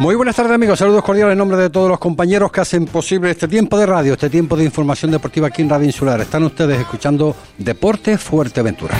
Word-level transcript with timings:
Muy 0.00 0.14
buenas 0.14 0.36
tardes 0.36 0.52
amigos, 0.52 0.78
saludos 0.78 1.02
cordiales 1.02 1.32
en 1.32 1.38
nombre 1.38 1.56
de 1.56 1.70
todos 1.70 1.88
los 1.88 1.98
compañeros 1.98 2.52
que 2.52 2.60
hacen 2.60 2.86
posible 2.86 3.32
este 3.32 3.48
tiempo 3.48 3.76
de 3.76 3.84
radio, 3.84 4.12
este 4.12 4.30
tiempo 4.30 4.56
de 4.56 4.62
información 4.62 5.10
deportiva 5.10 5.48
aquí 5.48 5.62
en 5.62 5.68
Radio 5.68 5.86
Insular. 5.86 6.20
Están 6.20 6.44
ustedes 6.44 6.78
escuchando 6.78 7.34
Deporte 7.58 8.16
Fuerteventura. 8.16 8.96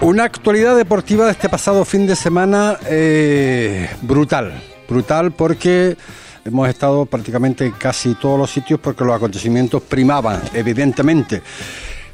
Una 0.00 0.24
actualidad 0.24 0.74
deportiva 0.74 1.26
de 1.26 1.32
este 1.32 1.50
pasado 1.50 1.84
fin 1.84 2.06
de 2.06 2.16
semana 2.16 2.78
eh, 2.86 3.90
brutal, 4.00 4.54
brutal 4.88 5.32
porque 5.32 5.98
hemos 6.46 6.70
estado 6.70 7.04
prácticamente 7.04 7.66
en 7.66 7.72
casi 7.72 8.14
todos 8.14 8.38
los 8.38 8.50
sitios 8.50 8.80
porque 8.80 9.04
los 9.04 9.14
acontecimientos 9.14 9.82
primaban, 9.82 10.40
evidentemente. 10.54 11.42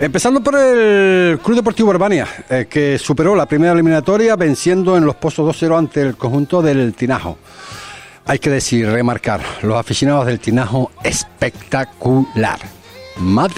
Empezando 0.02 0.42
por 0.42 0.56
el 0.56 1.38
Club 1.38 1.58
Deportivo 1.58 1.90
Urbania, 1.90 2.26
eh, 2.50 2.66
que 2.68 2.98
superó 2.98 3.36
la 3.36 3.46
primera 3.46 3.72
eliminatoria 3.72 4.34
venciendo 4.34 4.96
en 4.96 5.06
los 5.06 5.14
pozos 5.14 5.56
2-0 5.56 5.78
ante 5.78 6.02
el 6.02 6.16
conjunto 6.16 6.60
del 6.60 6.92
Tinajo. 6.94 7.38
Hay 8.26 8.40
que 8.40 8.50
decir, 8.50 8.90
remarcar, 8.90 9.40
los 9.62 9.78
aficionados 9.78 10.26
del 10.26 10.40
Tinajo 10.40 10.90
espectacular. 11.04 12.58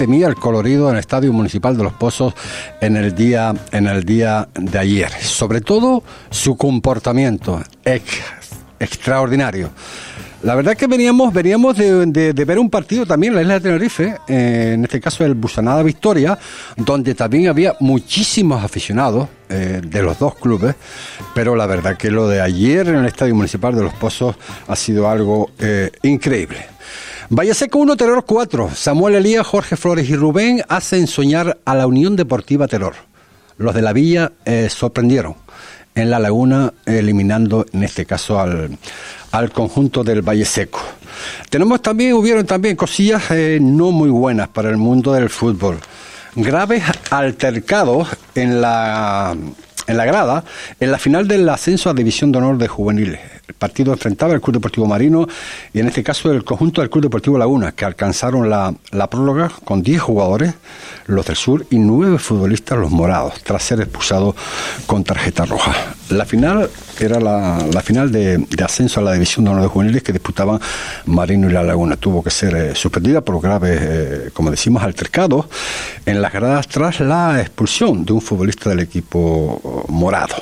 Mía 0.07 0.27
el 0.27 0.35
colorido 0.35 0.87
en 0.89 0.97
el 0.97 0.99
Estadio 0.99 1.33
Municipal 1.33 1.75
de 1.75 1.83
Los 1.83 1.93
Pozos 1.93 2.35
en 2.79 2.95
el 2.95 3.15
día, 3.15 3.51
en 3.71 3.87
el 3.87 4.03
día 4.03 4.47
de 4.53 4.77
ayer. 4.77 5.09
Sobre 5.09 5.61
todo 5.61 6.03
su 6.29 6.55
comportamiento 6.57 7.59
extraordinario. 8.79 9.71
La 10.45 10.53
verdad 10.53 10.77
que 10.77 10.85
veníamos, 10.85 11.33
veníamos 11.33 11.75
de, 11.75 12.33
ver 12.45 12.59
un 12.59 12.69
partido 12.69 13.03
también 13.03 13.33
en 13.33 13.37
la 13.37 13.41
isla 13.41 13.53
de 13.55 13.61
Tenerife, 13.61 14.15
eh, 14.27 14.73
en 14.75 14.83
este 14.83 15.01
caso 15.01 15.25
el 15.25 15.33
Busanada 15.33 15.81
Victoria, 15.81 16.37
donde 16.77 17.15
también 17.15 17.47
había 17.47 17.73
muchísimos 17.79 18.63
aficionados 18.63 19.27
eh, 19.49 19.81
de 19.83 20.03
los 20.03 20.19
dos 20.19 20.35
clubes, 20.35 20.75
pero 21.33 21.55
la 21.55 21.65
verdad 21.65 21.97
que 21.97 22.11
lo 22.11 22.27
de 22.27 22.41
ayer 22.41 22.87
en 22.89 22.97
el 22.97 23.07
Estadio 23.07 23.33
Municipal 23.33 23.73
de 23.73 23.81
Los 23.81 23.95
Pozos 23.95 24.35
ha 24.67 24.75
sido 24.75 25.09
algo 25.09 25.49
eh, 25.57 25.89
increíble. 26.03 26.67
Seco 27.53 27.79
1, 27.79 27.97
Terror 27.97 28.23
4. 28.23 28.69
Samuel 28.75 29.15
Elías, 29.15 29.47
Jorge 29.47 29.75
Flores 29.75 30.07
y 30.07 30.15
Rubén 30.15 30.61
hacen 30.69 31.07
soñar 31.07 31.57
a 31.65 31.73
la 31.73 31.87
Unión 31.87 32.15
Deportiva 32.15 32.67
Terror. 32.67 32.93
Los 33.57 33.73
de 33.73 33.81
la 33.81 33.93
Villa 33.93 34.31
sorprendieron 34.69 35.44
en 35.95 36.09
la 36.09 36.19
laguna, 36.19 36.73
eliminando 36.85 37.65
en 37.73 37.83
este 37.83 38.05
caso 38.05 38.39
al, 38.39 38.77
conjunto 39.51 40.03
del 40.03 40.21
Valle 40.21 40.45
Seco. 40.45 40.81
Tenemos 41.49 41.81
también, 41.81 42.13
hubieron 42.13 42.45
también 42.45 42.75
cosillas 42.75 43.23
eh, 43.31 43.57
no 43.61 43.91
muy 43.91 44.09
buenas 44.09 44.49
para 44.49 44.69
el 44.69 44.77
mundo 44.77 45.13
del 45.13 45.29
fútbol. 45.29 45.79
Graves 46.35 46.83
altercados 47.09 48.09
en 48.35 48.61
la, 48.61 49.35
en 49.87 49.97
la 49.97 50.05
grada 50.05 50.43
en 50.79 50.91
la 50.91 50.97
final 50.97 51.27
del 51.27 51.47
ascenso 51.47 51.89
a 51.89 51.93
División 51.93 52.31
de 52.31 52.37
Honor 52.39 52.57
de 52.57 52.67
Juveniles. 52.67 53.34
El 53.47 53.53
partido 53.53 53.93
enfrentaba 53.93 54.33
al 54.33 54.41
Club 54.41 54.55
Deportivo 54.55 54.87
Marino 54.87 55.27
y 55.73 55.79
en 55.79 55.87
este 55.87 56.03
caso 56.03 56.31
el 56.31 56.43
conjunto 56.43 56.81
del 56.81 56.89
Club 56.89 57.03
Deportivo 57.03 57.37
Laguna, 57.37 57.73
que 57.73 57.85
alcanzaron 57.85 58.49
la, 58.49 58.73
la 58.91 59.09
próloga 59.09 59.51
con 59.63 59.83
10 59.83 60.01
jugadores, 60.01 60.53
los 61.05 61.25
del 61.25 61.35
sur, 61.35 61.65
y 61.69 61.77
9 61.77 62.17
futbolistas, 62.17 62.77
los 62.77 62.91
morados, 62.91 63.41
tras 63.43 63.63
ser 63.63 63.81
expulsados 63.81 64.35
con 64.87 65.03
tarjeta 65.03 65.45
roja. 65.45 65.73
La 66.09 66.25
final 66.25 66.69
era 66.99 67.19
la, 67.19 67.81
final 67.81 68.11
de, 68.11 68.45
ascenso 68.63 68.99
a 68.99 69.03
la 69.03 69.13
División 69.13 69.45
de 69.45 69.51
Honor 69.51 69.63
de 69.63 69.69
Juveniles 69.69 70.03
que 70.03 70.13
disputaban 70.13 70.59
Marino 71.05 71.49
y 71.49 71.53
La 71.53 71.63
Laguna. 71.63 71.97
Tuvo 71.97 72.23
que 72.23 72.29
ser 72.29 72.55
eh, 72.55 72.75
suspendida 72.75 73.21
por 73.21 73.41
graves, 73.41 73.79
eh, 73.81 74.29
como 74.33 74.51
decimos, 74.51 74.83
altercados 74.83 75.47
en 76.05 76.21
las 76.21 76.31
gradas 76.31 76.67
tras 76.67 76.99
la 76.99 77.41
expulsión 77.41 78.05
de 78.05 78.13
un 78.13 78.21
futbolista 78.21 78.69
del 78.69 78.81
equipo 78.81 79.85
morado. 79.89 80.35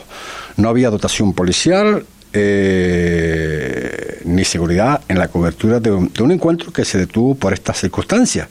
No 0.58 0.70
había 0.70 0.90
dotación 0.90 1.34
policial, 1.34 2.06
eh, 2.34 4.22
ni 4.26 4.44
seguridad 4.44 5.02
en 5.08 5.20
la 5.20 5.28
cobertura 5.28 5.80
de 5.80 5.92
un, 5.92 6.32
encuentro 6.32 6.74
que 6.74 6.84
se 6.84 6.98
detuvo 6.98 7.36
por 7.36 7.54
estas 7.54 7.80
circunstancias. 7.80 8.48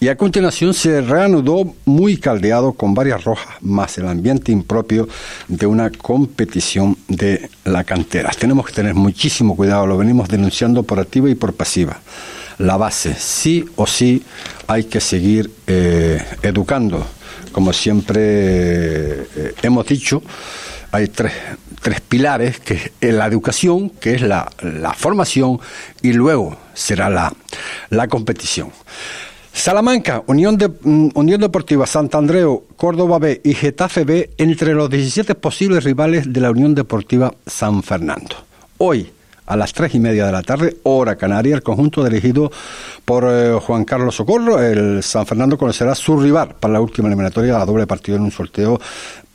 Y 0.00 0.08
a 0.08 0.16
continuación 0.16 0.72
se 0.72 1.02
reanudó 1.02 1.74
muy 1.84 2.16
caldeado 2.16 2.72
con 2.72 2.94
varias 2.94 3.24
rojas, 3.24 3.56
más 3.60 3.98
el 3.98 4.08
ambiente 4.08 4.50
impropio 4.50 5.08
de 5.46 5.66
una 5.66 5.90
competición 5.90 6.96
de 7.08 7.50
la 7.64 7.84
cantera. 7.84 8.30
Tenemos 8.30 8.66
que 8.66 8.72
tener 8.72 8.94
muchísimo 8.94 9.56
cuidado, 9.56 9.86
lo 9.86 9.98
venimos 9.98 10.28
denunciando 10.28 10.82
por 10.82 10.98
activa 10.98 11.28
y 11.28 11.34
por 11.34 11.52
pasiva. 11.54 12.00
La 12.58 12.76
base, 12.76 13.14
sí 13.14 13.64
o 13.76 13.86
sí, 13.86 14.22
hay 14.66 14.84
que 14.84 15.00
seguir 15.00 15.50
eh, 15.66 16.20
educando, 16.42 17.06
como 17.52 17.72
siempre 17.72 18.20
eh, 18.22 19.54
hemos 19.62 19.86
dicho 19.86 20.22
hay 20.92 21.08
tres, 21.08 21.32
tres 21.80 22.00
pilares, 22.00 22.60
que 22.60 22.92
es 23.00 23.14
la 23.14 23.26
educación, 23.26 23.90
que 23.90 24.14
es 24.14 24.22
la, 24.22 24.50
formación, 24.96 25.60
y 26.02 26.12
luego 26.12 26.56
será 26.74 27.10
la, 27.10 27.32
la 27.90 28.08
competición. 28.08 28.70
Salamanca, 29.52 30.22
Unión, 30.26 30.56
de, 30.56 30.68
mm, 30.68 31.10
Unión 31.14 31.40
Deportiva 31.40 31.86
Santandreo, 31.86 32.64
Córdoba 32.76 33.18
B 33.18 33.40
y 33.42 33.54
Getafe 33.54 34.04
B 34.04 34.30
entre 34.38 34.72
los 34.72 34.88
17 34.88 35.34
posibles 35.34 35.84
rivales 35.84 36.32
de 36.32 36.40
la 36.40 36.50
Unión 36.50 36.74
Deportiva 36.74 37.34
San 37.46 37.82
Fernando. 37.82 38.36
Hoy, 38.78 39.10
a 39.48 39.56
las 39.56 39.72
tres 39.72 39.94
y 39.94 39.98
media 39.98 40.26
de 40.26 40.32
la 40.32 40.42
tarde, 40.42 40.76
hora 40.82 41.16
canaria, 41.16 41.54
el 41.54 41.62
conjunto 41.62 42.04
dirigido 42.04 42.52
por 43.04 43.24
eh, 43.26 43.58
Juan 43.60 43.84
Carlos 43.84 44.14
Socorro, 44.14 44.62
el 44.62 45.02
San 45.02 45.26
Fernando 45.26 45.56
conocerá 45.56 45.94
su 45.94 46.20
rival 46.20 46.54
para 46.60 46.74
la 46.74 46.80
última 46.80 47.08
eliminatoria 47.08 47.60
a 47.60 47.64
doble 47.64 47.86
partido 47.86 48.16
en 48.16 48.24
un 48.24 48.30
sorteo 48.30 48.78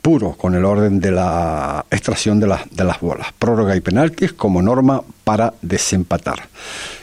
puro 0.00 0.32
con 0.32 0.54
el 0.54 0.64
orden 0.64 1.00
de 1.00 1.10
la 1.10 1.84
extracción 1.90 2.38
de, 2.38 2.54
de 2.70 2.84
las 2.84 3.00
bolas. 3.00 3.28
Prórroga 3.38 3.74
y 3.74 3.80
penaltis 3.80 4.34
como 4.34 4.62
norma 4.62 5.02
para 5.24 5.54
desempatar. 5.62 6.48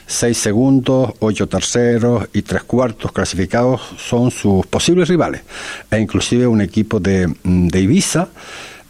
Seis 0.06 0.38
segundos, 0.38 1.14
ocho 1.20 1.48
terceros 1.48 2.28
y 2.34 2.44
tres 2.44 2.64
cuartos 2.64 3.12
clasificados 3.12 3.82
son 3.98 4.30
sus 4.30 4.66
posibles 4.68 5.10
rivales. 5.10 5.42
E 5.90 6.00
inclusive 6.00 6.46
un 6.48 6.62
equipo 6.62 7.00
de, 7.00 7.34
de 7.44 7.80
Ibiza 7.80 8.28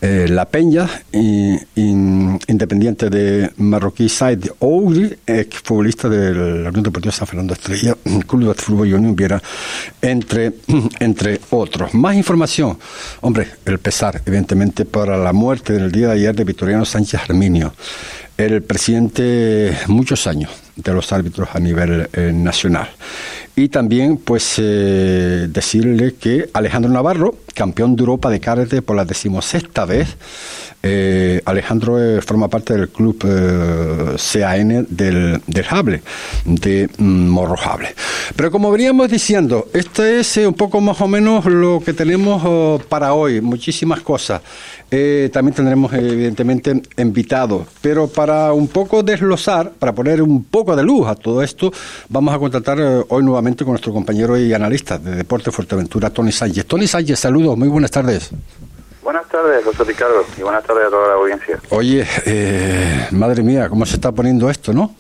eh, 0.01 0.28
la 0.28 0.45
Peña, 0.45 0.89
independiente 1.13 3.09
de 3.09 3.51
Marroquí 3.57 4.09
Side 4.09 4.51
Ougri, 4.59 5.16
ex 5.28 5.59
futbolista 5.59 6.09
de 6.09 6.34
la 6.34 6.69
Unión 6.69 6.84
Deportiva 6.84 7.12
San 7.12 7.28
Fernando 7.28 7.53
Estrella, 7.53 7.95
Club 8.28 8.47
de 8.47 8.53
Fútbol 8.56 8.88
y 8.88 8.94
Unión 8.94 9.16
Viera, 9.16 9.41
entre, 10.01 10.53
entre 11.00 11.40
otros. 11.51 11.94
Más 11.94 12.16
información, 12.16 12.79
hombre, 13.22 13.47
el 13.66 13.78
pesar, 13.78 14.22
evidentemente, 14.25 14.85
para 14.85 15.17
la 15.17 15.34
muerte 15.34 15.73
del 15.73 15.91
día 15.91 16.07
de 16.07 16.13
ayer 16.13 16.35
de 16.35 16.44
Victoriano 16.45 16.84
Sánchez 16.84 17.22
Arminio, 17.22 17.73
el 18.38 18.63
presidente 18.63 19.78
muchos 19.88 20.25
años 20.25 20.50
de 20.75 20.94
los 20.94 21.11
árbitros 21.11 21.50
a 21.53 21.59
nivel 21.59 22.09
eh, 22.13 22.31
nacional. 22.34 22.90
Y 23.56 23.67
también, 23.67 24.17
pues, 24.17 24.56
eh, 24.57 25.47
decirle 25.50 26.13
que 26.13 26.50
Alejandro 26.53 26.89
Navarro, 26.89 27.35
campeón 27.53 27.97
de 27.97 28.02
Europa 28.02 28.29
de 28.29 28.40
karate 28.40 28.81
por 28.81 28.96
la 28.96 29.03
decimosexta 29.03 29.84
vez, 29.84 30.16
eh, 30.84 31.41
Alejandro 31.46 32.02
eh, 32.02 32.22
forma 32.22 32.47
parte 32.47 32.73
del 32.73 32.90
club 32.90 33.20
CAN 33.20 34.87
del, 34.90 35.41
del 35.46 35.66
Hable, 35.70 36.02
de 36.46 36.90
mm, 36.97 37.28
Morrojable. 37.28 37.93
Pero 38.35 38.52
como 38.52 38.72
veníamos 38.72 39.11
diciendo, 39.11 39.67
este 39.73 40.22
es 40.22 40.37
un 40.37 40.53
poco 40.53 40.79
más 40.79 40.99
o 41.02 41.08
menos 41.08 41.46
lo 41.46 41.81
que 41.85 41.93
tenemos 41.93 42.41
oh, 42.46 42.81
para 42.87 43.14
hoy, 43.14 43.41
muchísimas 43.41 43.99
cosas. 43.99 44.41
también 45.31 45.53
tendremos, 45.53 45.93
evidentemente, 45.93 46.81
invitados, 46.97 47.67
pero 47.81 48.08
para 48.08 48.53
un 48.53 48.67
poco 48.67 49.03
desglosar, 49.03 49.72
para 49.72 49.93
poner 49.93 50.22
un 50.22 50.46
poco 50.46 50.76
de 50.76 50.84
luz 50.84 51.08
a 51.08 51.16
todo 51.16 51.43
esto, 51.43 51.72
vamos 52.09 52.34
a 52.34 52.40
contratar 52.40 53.05
hoy 53.08 53.23
nuevamente 53.23 53.41
con 53.41 53.70
nuestro 53.70 53.91
compañero 53.91 54.38
y 54.38 54.53
analista 54.53 54.99
de 54.99 55.16
Deporte 55.16 55.49
Fuerteventura, 55.52 56.11
Tony 56.11 56.32
Sánchez. 56.32 56.64
Tony 56.67 56.85
Sánchez, 56.85 57.20
saludos, 57.20 57.58
muy 57.58 57.67
buenas 57.67 57.90
tardes. 57.90 58.29
Buenas 59.02 59.28
tardes, 59.29 59.66
José 59.66 59.84
Ricardo, 59.84 60.23
y 60.38 60.41
buenas 60.43 60.64
tardes 60.64 60.85
a 60.85 60.90
toda 60.91 61.08
la 61.08 61.14
audiencia. 61.16 61.59
Oye, 61.72 62.05
eh, 62.28 63.08
madre 63.11 63.41
mía, 63.41 63.67
¿cómo 63.67 63.84
se 63.88 63.96
está 63.96 64.11
poniendo 64.11 64.47
esto, 64.47 64.73
no? 64.73 64.93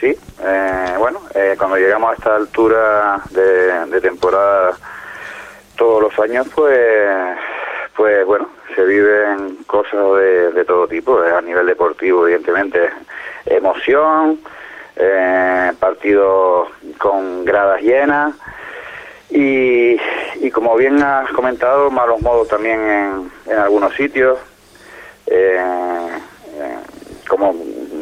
Sí, 0.00 0.16
eh, 0.42 0.94
bueno, 0.98 1.20
eh, 1.36 1.54
cuando 1.56 1.76
llegamos 1.76 2.10
a 2.10 2.14
esta 2.14 2.34
altura 2.34 3.22
de, 3.30 4.00
temporada 4.00 4.76
todos 5.76 6.02
los 6.02 6.18
años, 6.18 6.48
pues 6.52 7.38
pues 7.94 8.26
bueno, 8.26 8.50
se 8.74 8.84
viven 8.84 9.58
cosas 9.66 10.00
de, 10.18 10.50
de 10.50 10.64
todo 10.64 10.88
tipo, 10.88 11.24
eh, 11.24 11.30
a 11.30 11.40
nivel 11.40 11.64
deportivo, 11.66 12.24
evidentemente, 12.26 12.90
emoción, 13.46 14.40
eh, 14.96 15.72
partidos 15.78 16.68
con 16.98 17.44
gradas 17.44 17.80
llenas 17.82 18.34
y, 19.30 19.96
y 20.40 20.50
como 20.50 20.76
bien 20.76 21.02
has 21.02 21.30
comentado, 21.32 21.90
malos 21.90 22.20
modos 22.22 22.48
también 22.48 22.80
en, 22.80 23.30
en 23.46 23.58
algunos 23.58 23.94
sitios, 23.94 24.38
eh, 25.26 26.08
eh, 26.54 26.76
como 27.28 27.54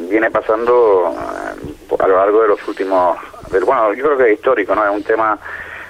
viene 0.08 0.30
pasando 0.30 1.14
eh, 1.14 1.96
a 1.98 2.06
lo 2.08 2.16
largo 2.16 2.42
de 2.42 2.48
los 2.48 2.68
últimos, 2.68 3.18
bueno, 3.64 3.92
yo 3.94 4.04
creo 4.04 4.18
que 4.18 4.26
es 4.26 4.32
histórico, 4.34 4.74
¿no? 4.74 4.84
Es 4.84 4.90
un 4.90 5.02
tema 5.02 5.38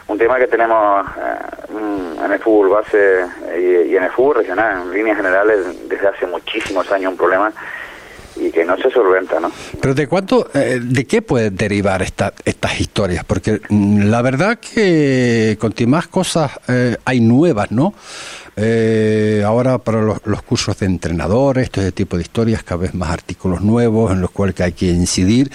un 0.07 0.19
tema 0.19 0.39
que 0.39 0.47
tenemos 0.47 1.07
eh, 1.17 2.25
en 2.25 2.33
el 2.33 2.39
fútbol 2.39 2.69
base 2.69 3.25
y, 3.59 3.91
y 3.93 3.97
en 3.97 4.05
el 4.05 4.11
fútbol 4.11 4.37
regional, 4.37 4.83
en 4.83 4.93
líneas 4.93 5.17
generales, 5.17 5.89
desde 5.89 6.09
hace 6.09 6.27
muchísimos 6.27 6.91
años 6.93 7.13
un 7.13 7.17
problema 7.17 7.51
y 8.37 8.51
que 8.51 8.65
no 8.65 8.77
se 8.77 8.91
solventa, 8.91 9.39
¿no? 9.41 9.51
Pero 9.81 9.95
de 9.95 10.07
cuánto, 10.07 10.49
eh, 10.55 10.81
de 10.83 11.05
qué 11.07 11.23
pueden 11.23 11.57
derivar 11.57 12.03
esta- 12.03 12.33
estas 12.45 12.81
historias, 12.81 13.25
porque 13.25 13.61
mm, 13.69 14.05
la 14.11 14.23
verdad 14.23 14.59
que 14.59 15.57
con 15.61 15.73
más 15.87 16.07
cosas 16.09 16.51
eh, 16.69 16.97
hay 17.05 17.21
nuevas, 17.21 17.71
¿no? 17.71 17.95
Eh, 18.57 19.43
ahora 19.45 19.79
para 19.79 20.01
los, 20.03 20.19
los 20.25 20.43
cursos 20.43 20.79
de 20.79 20.87
entrenadores, 20.87 21.71
todo 21.71 21.83
ese 21.85 21.93
tipo 21.93 22.17
de 22.17 22.23
historias, 22.23 22.63
cada 22.63 22.83
vez 22.83 22.95
más 22.95 23.11
artículos 23.11 23.61
nuevos 23.63 24.13
en 24.13 24.21
los 24.21 24.31
cuales 24.31 24.59
hay 24.61 24.73
que 24.73 24.87
incidir, 24.87 25.51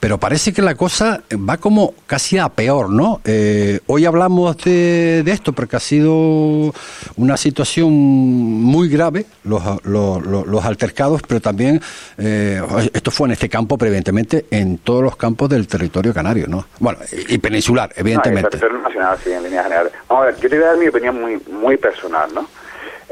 pero 0.00 0.18
parece 0.18 0.52
que 0.52 0.62
la 0.62 0.74
cosa 0.74 1.22
va 1.48 1.58
como 1.58 1.94
casi 2.08 2.36
a 2.38 2.48
peor, 2.48 2.90
¿no? 2.90 3.20
Eh, 3.24 3.78
hoy 3.86 4.04
hablamos 4.04 4.56
de, 4.58 5.22
de 5.24 5.30
esto 5.30 5.52
porque 5.52 5.76
ha 5.76 5.80
sido 5.80 6.74
una 7.16 7.36
situación 7.36 7.92
muy 7.92 8.88
grave, 8.88 9.26
los, 9.44 9.62
los, 9.84 10.26
los- 10.26 10.64
altercados, 10.64 11.22
pero 11.26 11.40
también 11.40 11.80
eh, 12.18 12.60
esto 12.92 13.10
fue 13.12 13.28
en 13.28 13.32
este 13.32 13.48
campo, 13.48 13.76
pero 13.78 13.88
evidentemente 13.90 14.46
en 14.50 14.78
todos 14.78 15.02
los 15.04 15.16
campos 15.16 15.48
del 15.48 15.68
territorio 15.68 16.12
canario, 16.12 16.46
¿no? 16.48 16.66
Bueno, 16.80 16.98
y, 17.28 17.38
peninsular, 17.38 17.88
No, 17.90 17.94
y 17.94 18.00
el 18.00 18.06
evidentemente. 18.06 18.50
territorio 18.50 18.78
nacional, 18.82 19.18
sí, 19.22 19.30
en 19.30 19.42
líneas 19.44 19.64
generales. 19.64 19.92
Vamos 20.08 20.22
a 20.24 20.26
ver, 20.26 20.36
yo 20.40 20.48
te 20.48 20.56
voy 20.56 20.64
a 20.64 20.68
dar 20.68 20.78
mi 20.78 20.86
opinión 20.88 21.20
muy, 21.20 21.40
muy 21.52 21.76
personal. 21.76 22.31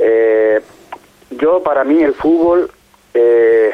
Eh, 0.00 0.60
yo, 1.30 1.62
para 1.62 1.84
mí, 1.84 2.02
el 2.02 2.14
fútbol 2.14 2.70
eh, 3.14 3.70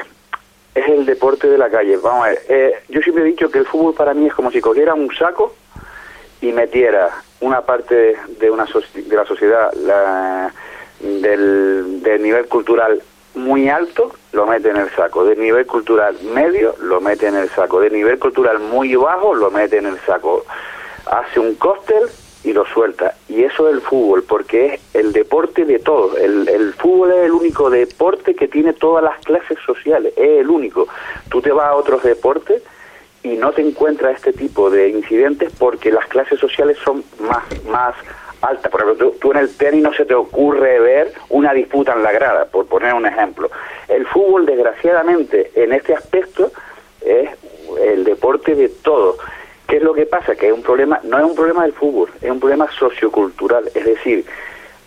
es 0.75 0.89
el 0.89 1.07
deporte 1.07 1.49
de 1.49 1.59
la 1.59 1.71
calle. 1.71 1.97
Vamos 1.97 2.27
a 2.27 2.29
ver, 2.31 2.43
eh, 2.49 2.75
yo 2.89 3.01
siempre 3.01 3.23
he 3.25 3.27
dicho 3.27 3.51
que 3.51 3.59
el 3.59 3.67
fútbol 3.67 3.95
para 3.95 4.13
mí 4.15 4.27
es 4.27 4.35
como 4.35 4.51
si 4.51 4.61
cogiera 4.61 4.95
un 4.95 5.11
saco 5.15 5.55
y 6.41 6.53
metiera 6.53 7.11
una 7.41 7.63
parte 7.63 8.17
de 8.39 8.51
una 8.51 8.67
soci- 8.67 9.05
de 9.05 9.17
la 9.17 9.25
sociedad 9.25 9.73
la- 9.75 10.53
del, 11.01 12.03
del 12.03 12.23
nivel 12.23 12.47
cultural 12.47 13.03
muy 13.35 13.69
alto 13.69 14.13
lo 14.33 14.47
mete 14.47 14.71
en 14.71 14.77
el 14.77 14.91
saco. 14.91 15.25
Del 15.25 15.39
nivel 15.39 15.67
cultural 15.67 16.17
medio 16.23 16.75
lo 16.81 17.01
mete 17.01 17.27
en 17.27 17.37
el 17.37 17.49
saco. 17.51 17.81
Del 17.81 17.93
nivel 17.93 18.19
cultural 18.19 18.59
muy 18.59 18.95
bajo 18.97 19.35
lo 19.35 19.51
mete 19.51 19.77
en 19.79 19.87
el 19.87 19.99
saco. 20.01 20.45
Hace 21.07 21.41
un 21.41 21.55
cóctel 21.57 22.05
y 22.47 22.53
lo 22.53 22.65
suelta 22.67 23.15
y 23.29 23.43
eso 23.43 23.69
es 23.69 23.75
el 23.75 23.81
fútbol 23.81 24.23
porque 24.23 24.67
es 24.67 24.81
el 24.95 25.13
deporte 25.13 25.65
de 25.65 25.79
todos 25.79 26.17
el, 26.19 26.49
el 26.49 26.73
fútbol 26.75 27.13
es 27.13 27.25
el 27.27 27.33
único 27.33 27.71
deporte 27.71 28.35
que 28.35 28.49
tiene 28.49 28.73
todas 28.73 29.03
las 29.03 29.19
clases 29.25 29.59
sociales 29.67 30.13
es 30.17 30.41
el 30.41 30.49
único 30.49 30.87
tú 31.29 31.43
te 31.43 31.51
vas 31.51 31.67
a 31.67 31.75
otros 31.75 32.03
deportes 32.03 32.63
y 33.27 33.37
no 33.37 33.51
te 33.53 33.63
encuentras 33.63 34.17
este 34.17 34.33
tipo 34.33 34.71
de 34.71 34.89
incidentes 34.89 35.53
porque 35.59 35.91
las 35.91 36.07
clases 36.07 36.39
sociales 36.39 36.79
son 36.85 37.03
más, 37.19 37.43
más 37.69 37.95
altas. 38.41 38.71
Por 38.71 38.83
ejemplo, 38.83 39.11
tú, 39.11 39.19
tú 39.19 39.33
en 39.33 39.39
el 39.39 39.57
tenis 39.57 39.83
no 39.83 39.93
se 39.93 40.05
te 40.05 40.15
ocurre 40.15 40.79
ver 40.79 41.13
una 41.31 41.53
disputa 41.53 41.93
en 41.95 42.05
la 42.05 42.13
grada, 42.13 42.45
por 42.45 42.67
poner 42.67 42.95
un 42.95 43.05
ejemplo. 43.07 43.51
El 43.89 44.07
fútbol, 44.07 44.47
desgraciadamente, 44.47 45.51
en 45.57 45.73
este 45.73 45.95
aspecto 45.95 46.53
es 47.05 47.31
el 47.83 48.05
deporte 48.05 48.55
de 48.55 48.69
todos. 48.69 49.17
¿Qué 49.77 49.81
es 49.81 49.85
lo 49.85 49.93
que 49.93 50.07
pasa? 50.07 50.35
Que 50.35 50.47
es 50.47 50.55
un 50.55 50.63
problema, 50.63 50.99
no 51.05 51.19
es 51.19 51.25
un 51.27 51.35
problema 51.35 51.65
del 51.65 51.75
fútbol, 51.75 52.09
es 52.23 52.31
un 52.31 52.41
problema 52.41 52.67
sociocultural. 52.79 53.71
Es 53.75 53.85
decir, 53.85 54.25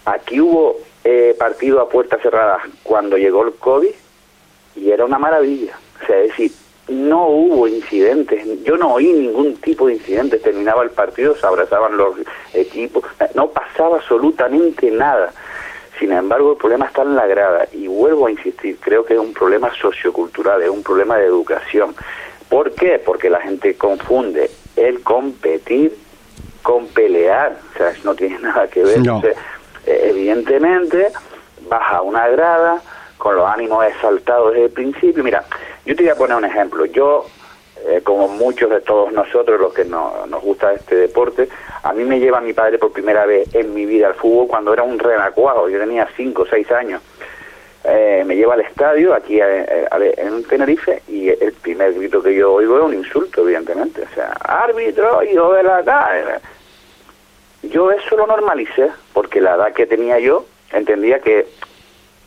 aquí 0.04 0.42
hubo 0.42 0.78
eh, 1.04 1.36
partido 1.38 1.80
a 1.80 1.88
puertas 1.88 2.20
cerradas 2.24 2.64
cuando 2.82 3.16
llegó 3.16 3.46
el 3.46 3.54
COVID 3.54 3.92
y 4.78 4.90
era 4.90 5.06
una 5.06 5.20
maravilla. 5.20 5.78
O 6.02 6.08
sea, 6.08 6.18
es 6.22 6.30
decir, 6.30 6.52
no 6.88 7.28
hubo 7.28 7.68
incidentes, 7.68 8.64
yo 8.64 8.78
no 8.78 8.96
oí 8.96 9.14
ningún 9.14 9.58
tipo 9.58 9.86
de 9.86 9.94
incidentes, 9.94 10.42
terminaba 10.42 10.82
el 10.82 10.90
partido, 10.90 11.36
se 11.36 11.46
abrazaban 11.46 11.96
los 11.96 12.16
equipos, 12.56 13.04
no 13.36 13.52
pasaba 13.52 13.98
absolutamente 13.98 14.90
nada. 14.90 15.32
Sin 16.00 16.12
embargo, 16.12 16.54
el 16.54 16.58
problema 16.58 16.88
está 16.88 17.04
en 17.04 17.16
la 17.16 17.28
grada 17.28 17.68
y 17.74 17.86
vuelvo 17.86 18.26
a 18.26 18.32
insistir, 18.32 18.80
creo 18.80 19.06
que 19.06 19.14
es 19.14 19.20
un 19.20 19.36
problema 19.36 19.72
sociocultural, 19.80 20.64
es 20.64 20.70
un 20.72 20.82
problema 20.82 21.18
de 21.18 21.26
educación. 21.26 21.94
¿Por 22.50 22.74
qué? 22.74 22.98
Porque 22.98 23.30
la 23.30 23.40
gente 23.42 23.76
confunde 23.76 24.50
el 24.88 25.02
competir 25.02 25.96
con 26.64 26.88
pelear, 26.88 27.58
o 27.74 27.78
sea, 27.78 27.94
no 28.04 28.16
tiene 28.16 28.40
nada 28.42 28.68
que 28.68 28.84
ver. 28.84 29.00
No. 29.00 29.18
O 29.18 29.22
sea, 29.22 29.32
eh, 29.86 30.08
evidentemente, 30.10 31.08
vas 31.68 31.94
a 31.94 32.02
una 32.02 32.28
grada 32.30 32.82
con 33.18 33.36
los 33.36 33.48
ánimos 33.50 33.86
exaltados 33.86 34.54
desde 34.54 34.66
el 34.66 34.72
principio. 34.72 35.24
Mira, 35.24 35.44
yo 35.86 35.96
te 35.96 36.04
voy 36.04 36.12
a 36.12 36.16
poner 36.16 36.38
un 36.38 36.46
ejemplo. 36.46 36.86
Yo, 36.86 37.26
eh, 37.86 38.02
como 38.04 38.28
muchos 38.28 38.70
de 38.70 38.82
todos 38.82 39.12
nosotros, 39.12 39.60
los 39.60 39.74
que 39.74 39.86
no- 39.86 40.26
nos 40.28 40.42
gusta 40.42 40.74
este 40.74 40.96
deporte, 40.96 41.50
a 41.84 41.94
mí 41.94 42.04
me 42.04 42.20
lleva 42.20 42.40
mi 42.42 42.54
padre 42.54 42.78
por 42.78 42.92
primera 42.92 43.26
vez 43.26 43.54
en 43.56 43.74
mi 43.74 43.86
vida 43.86 44.08
al 44.08 44.16
fútbol 44.16 44.48
cuando 44.48 44.74
era 44.74 44.84
un 44.84 45.00
renacuajo. 45.00 45.70
Yo 45.70 45.80
tenía 45.80 46.08
5 46.16 46.44
o 46.44 46.46
6 46.46 46.72
años. 46.72 47.02
Eh, 47.92 48.24
me 48.24 48.36
lleva 48.36 48.54
al 48.54 48.62
estadio 48.62 49.16
aquí 49.16 49.40
eh, 49.42 49.66
eh, 49.68 50.14
en 50.18 50.44
Tenerife 50.44 51.02
y 51.08 51.30
el 51.30 51.54
primer 51.54 51.94
grito 51.96 52.22
que 52.22 52.36
yo 52.36 52.54
oigo 52.54 52.78
es 52.78 52.84
un 52.84 52.94
insulto, 52.94 53.42
evidentemente. 53.42 54.04
O 54.04 54.14
sea, 54.14 54.32
árbitro, 54.42 55.24
hijo 55.24 55.54
de 55.54 55.64
la 55.64 55.84
cara. 55.84 56.40
Yo 57.64 57.92
eso 57.92 58.16
lo 58.16 58.28
normalicé 58.28 58.92
porque 59.12 59.42
la 59.42 59.56
edad 59.56 59.74
que 59.74 59.88
tenía 59.88 60.20
yo 60.20 60.46
entendía 60.72 61.20
que 61.20 61.48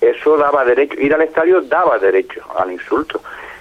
eso 0.01 0.37
daba 0.37 0.65
derecho, 0.65 1.01
ir 1.01 1.15
al 1.15 1.23
estadio 1.23 1.61
daba 1.61 1.97
derecho 1.99 2.43
al 2.57 2.73
insulto. 2.73 3.21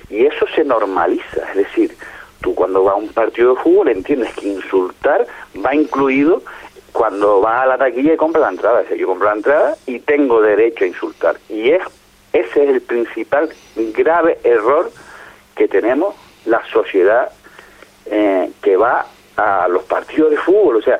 Y 0.09 0.25
eso 0.25 0.47
se 0.55 0.63
normaliza, 0.63 1.49
es 1.51 1.55
decir, 1.55 1.95
tú 2.41 2.55
cuando 2.55 2.83
vas 2.83 2.95
a 2.95 2.97
un 2.97 3.09
partido 3.09 3.53
de 3.53 3.61
fútbol 3.61 3.89
entiendes 3.89 4.33
que 4.33 4.47
insultar 4.47 5.27
va 5.63 5.75
incluido 5.75 6.41
cuando 6.91 7.41
vas 7.41 7.63
a 7.63 7.65
la 7.67 7.77
taquilla 7.77 8.13
y 8.13 8.17
compras 8.17 8.43
la 8.43 8.49
entrada. 8.49 8.83
Yo 8.95 9.07
compro 9.07 9.27
la 9.27 9.35
entrada 9.35 9.75
y 9.85 9.99
tengo 9.99 10.41
derecho 10.41 10.83
a 10.83 10.87
insultar. 10.87 11.37
Y 11.49 11.71
es, 11.71 11.81
ese 12.33 12.63
es 12.63 12.69
el 12.69 12.81
principal 12.81 13.49
grave 13.75 14.39
error 14.43 14.91
que 15.55 15.67
tenemos 15.67 16.15
la 16.45 16.61
sociedad 16.71 17.31
eh, 18.05 18.51
que 18.61 18.77
va 18.77 19.05
a 19.37 19.67
los 19.67 19.83
partidos 19.83 20.31
de 20.31 20.37
fútbol. 20.37 20.77
O 20.77 20.81
sea, 20.81 20.99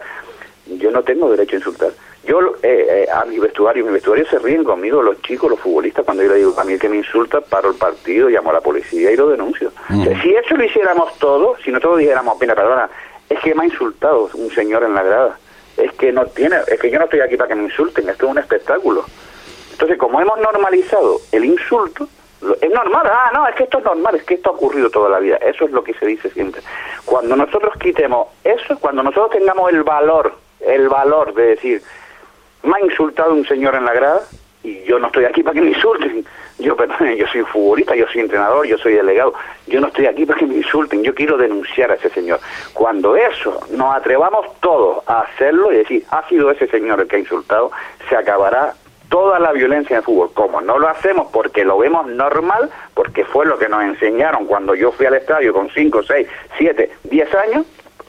yo 0.68 0.92
no 0.92 1.04
tengo 1.04 1.30
derecho 1.30 1.56
a 1.56 1.60
insultar. 1.60 1.92
Yo 2.24 2.40
eh, 2.62 3.06
eh, 3.08 3.08
a 3.12 3.26
mi 3.26 3.40
vestuario, 3.40 3.84
mi 3.84 3.92
vestuario 3.92 4.26
se 4.28 4.38
ríen 4.38 4.64
conmigo 4.64 5.02
los 5.02 5.20
chicos, 5.24 5.50
los 5.50 5.60
futbolistas, 5.60 6.06
cuando 6.06 6.22
yo 6.22 6.30
le 6.30 6.36
digo 6.36 6.54
a 6.56 6.64
mí 6.64 6.74
el 6.74 6.80
que 6.80 6.88
me 6.88 6.98
insulta, 6.98 7.42
paro 7.42 7.72
el 7.72 7.76
partido, 7.76 8.30
llamo 8.30 8.52
a 8.52 8.54
la 8.54 8.62
policía 8.62 9.12
y 9.12 9.16
lo 9.16 9.30
denuncio. 9.30 9.72
O 9.90 10.04
sea, 10.04 10.22
si 10.22 10.30
eso 10.30 10.56
lo 10.56 10.64
hiciéramos 10.64 11.18
todos, 11.18 11.60
si 11.64 11.72
no 11.72 11.80
todos 11.80 11.98
dijéramos, 11.98 12.38
mira, 12.40 12.54
perdona, 12.54 12.88
es 13.28 13.40
que 13.40 13.56
me 13.56 13.64
ha 13.64 13.66
insultado 13.66 14.30
un 14.36 14.52
señor 14.52 14.84
en 14.84 14.94
la 14.94 15.02
grada, 15.02 15.40
es 15.78 15.92
que 15.94 16.12
no 16.12 16.26
tiene, 16.28 16.58
es 16.68 16.80
que 16.80 16.90
yo 16.90 17.00
no 17.00 17.06
estoy 17.06 17.22
aquí 17.22 17.38
para 17.38 17.50
que 17.50 17.56
me 17.56 17.64
insulten, 17.64 18.10
esto 18.10 18.26
es 18.26 18.32
un 18.32 18.38
espectáculo. 18.38 19.06
Entonces, 19.72 19.98
como 19.98 20.22
hemos 20.22 20.40
normalizado 20.40 21.20
el 21.32 21.46
insulto, 21.46 22.08
es 22.60 22.70
normal, 22.72 23.06
ah, 23.06 23.32
no, 23.34 23.48
es 23.48 23.56
que 23.56 23.64
esto 23.64 23.78
es 23.78 23.84
normal, 23.84 24.16
es 24.16 24.24
que 24.24 24.34
esto 24.36 24.50
ha 24.50 24.54
ocurrido 24.54 24.90
toda 24.90 25.10
la 25.10 25.20
vida, 25.20 25.38
eso 25.38 25.66
es 25.66 25.72
lo 25.72 25.84
que 25.84 25.94
se 25.94 26.06
dice 26.06 26.30
siempre. 26.32 26.62
Cuando 27.06 27.36
nosotros 27.36 27.74
quitemos 27.80 28.28
eso, 28.44 28.78
cuando 28.80 29.04
nosotros 29.04 29.32
tengamos 29.32 29.72
el 29.72 29.84
valor, 29.84 30.34
el 30.60 30.90
valor 30.90 31.34
de 31.34 31.44
decir, 31.48 31.82
me 32.64 32.74
ha 32.78 32.86
insultado 32.86 33.34
un 33.34 33.46
señor 33.48 33.76
en 33.76 33.86
la 33.86 33.94
grada 33.94 34.22
y 34.64 34.84
yo 34.84 35.00
no 35.00 35.08
estoy 35.08 35.26
aquí 35.26 35.44
para 35.44 35.56
que 35.56 35.62
me 35.62 35.72
insulten. 35.72 36.26
Yo, 36.62 36.76
perdón, 36.76 37.16
yo 37.16 37.26
soy 37.28 37.44
futbolista, 37.44 37.96
yo 37.96 38.06
soy 38.08 38.22
entrenador, 38.22 38.66
yo 38.66 38.78
soy 38.78 38.94
delegado. 38.94 39.34
Yo 39.68 39.82
no 39.82 39.88
estoy 39.88 40.06
aquí 40.06 40.26
para 40.26 40.40
que 40.40 40.46
me 40.46 40.56
insulten, 40.56 41.04
yo 41.04 41.14
quiero 41.14 41.38
denunciar 41.38 41.92
a 41.92 41.96
ese 41.96 42.10
señor. 42.10 42.40
Cuando 42.74 43.16
eso 43.16 43.60
nos 43.72 43.96
atrevamos 43.96 44.46
todos 44.60 45.04
a 45.08 45.22
hacerlo 45.22 45.72
y 45.72 45.78
decir, 45.78 46.06
ha 46.12 46.28
sido 46.28 46.52
ese 46.52 46.68
señor 46.68 47.02
el 47.02 47.08
que 47.08 47.16
ha 47.18 47.20
insultado, 47.20 47.72
se 48.08 48.16
acabará 48.16 48.74
toda 49.10 49.40
la 49.40 49.52
violencia 49.52 49.96
en 49.96 49.98
el 49.98 50.04
fútbol. 50.04 50.32
Como 50.34 50.62
no 50.62 50.80
lo 50.80 50.88
hacemos 50.88 51.28
porque 51.32 51.66
lo 51.66 51.78
vemos 51.78 52.08
normal, 52.08 52.70
porque 52.94 53.26
fue 53.26 53.46
lo 53.46 53.58
que 53.58 53.68
nos 53.68 53.84
enseñaron 53.84 54.46
cuando 54.46 54.74
yo 54.76 54.92
fui 54.92 55.06
al 55.06 55.16
estadio 55.16 55.54
con 55.54 55.70
5, 55.70 56.04
6, 56.04 56.28
7, 56.58 56.92
10 57.04 57.36
años, 57.36 57.66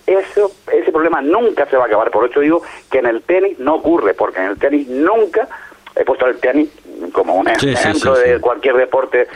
eso, 0.06 0.50
ese 0.72 0.92
problema 0.92 1.20
nunca 1.20 1.66
se 1.66 1.76
va 1.76 1.84
a 1.84 1.86
acabar. 1.86 2.10
Por 2.10 2.28
eso 2.28 2.40
digo 2.40 2.62
que 2.90 2.98
en 2.98 3.06
el 3.06 3.22
tenis 3.22 3.58
no 3.58 3.76
ocurre, 3.76 4.14
porque 4.14 4.40
en 4.40 4.46
el 4.46 4.58
tenis 4.58 4.88
nunca, 4.88 5.48
he 5.96 6.04
puesto 6.04 6.26
el 6.26 6.38
tenis 6.38 6.70
como 7.10 7.34
un 7.34 7.48
Sí, 7.58 7.70
ejemplo 7.72 8.14
sí, 8.16 8.22
sí. 8.24 8.30
de 8.30 8.40
cualquier 8.40 8.76
deporte 8.76 9.28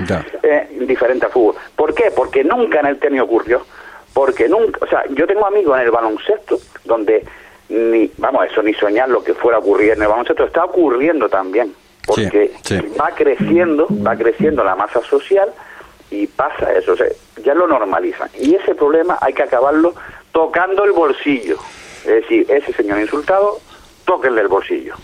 eh, 0.43 0.69
diferente 0.81 1.27
al 1.27 1.33
fútbol. 1.33 1.55
¿Por 1.75 1.95
qué? 1.95 2.11
Porque 2.15 2.45
nunca 2.45 2.81
en 2.81 2.87
el 2.87 2.99
tenis 2.99 3.21
ocurrió. 3.23 3.63
Porque 4.15 4.49
nunca, 4.49 4.79
o 4.83 4.87
sea, 4.89 5.05
yo 5.11 5.27
tengo 5.27 5.47
amigos 5.47 5.77
en 5.79 5.85
el 5.85 5.91
baloncesto 5.91 6.59
donde 6.85 7.25
ni, 7.69 8.11
vamos, 8.19 8.47
eso 8.51 8.63
ni 8.63 8.73
soñar 8.75 9.09
lo 9.09 9.23
que 9.23 9.35
fuera 9.35 9.59
a 9.59 9.61
ocurrir 9.61 9.93
en 9.93 10.03
el 10.03 10.09
baloncesto, 10.09 10.45
está 10.45 10.65
ocurriendo 10.65 11.29
también. 11.29 11.75
porque 12.07 12.53
va 13.01 13.11
creciendo, 13.15 13.87
va 13.91 14.17
creciendo 14.17 14.63
la 14.63 14.77
masa 14.77 15.03
social 15.03 15.51
y 16.11 16.29
pasa 16.29 16.73
eso, 16.73 16.93
o 16.93 16.97
sea, 16.97 17.09
ya 17.43 17.53
lo 17.55 17.67
normalizan. 17.67 18.31
Y 18.39 18.55
ese 18.55 18.75
problema 18.77 19.19
hay 19.21 19.33
que 19.35 19.43
acabarlo 19.43 19.93
tocando 20.33 20.85
el 20.85 20.93
bolsillo. 20.93 21.57
Es 22.05 22.15
decir, 22.23 22.47
ese 22.49 22.73
señor 22.73 23.01
insultado, 23.01 23.59
tóquenle 24.05 24.41
el 24.43 24.49
bolsillo. 24.49 24.95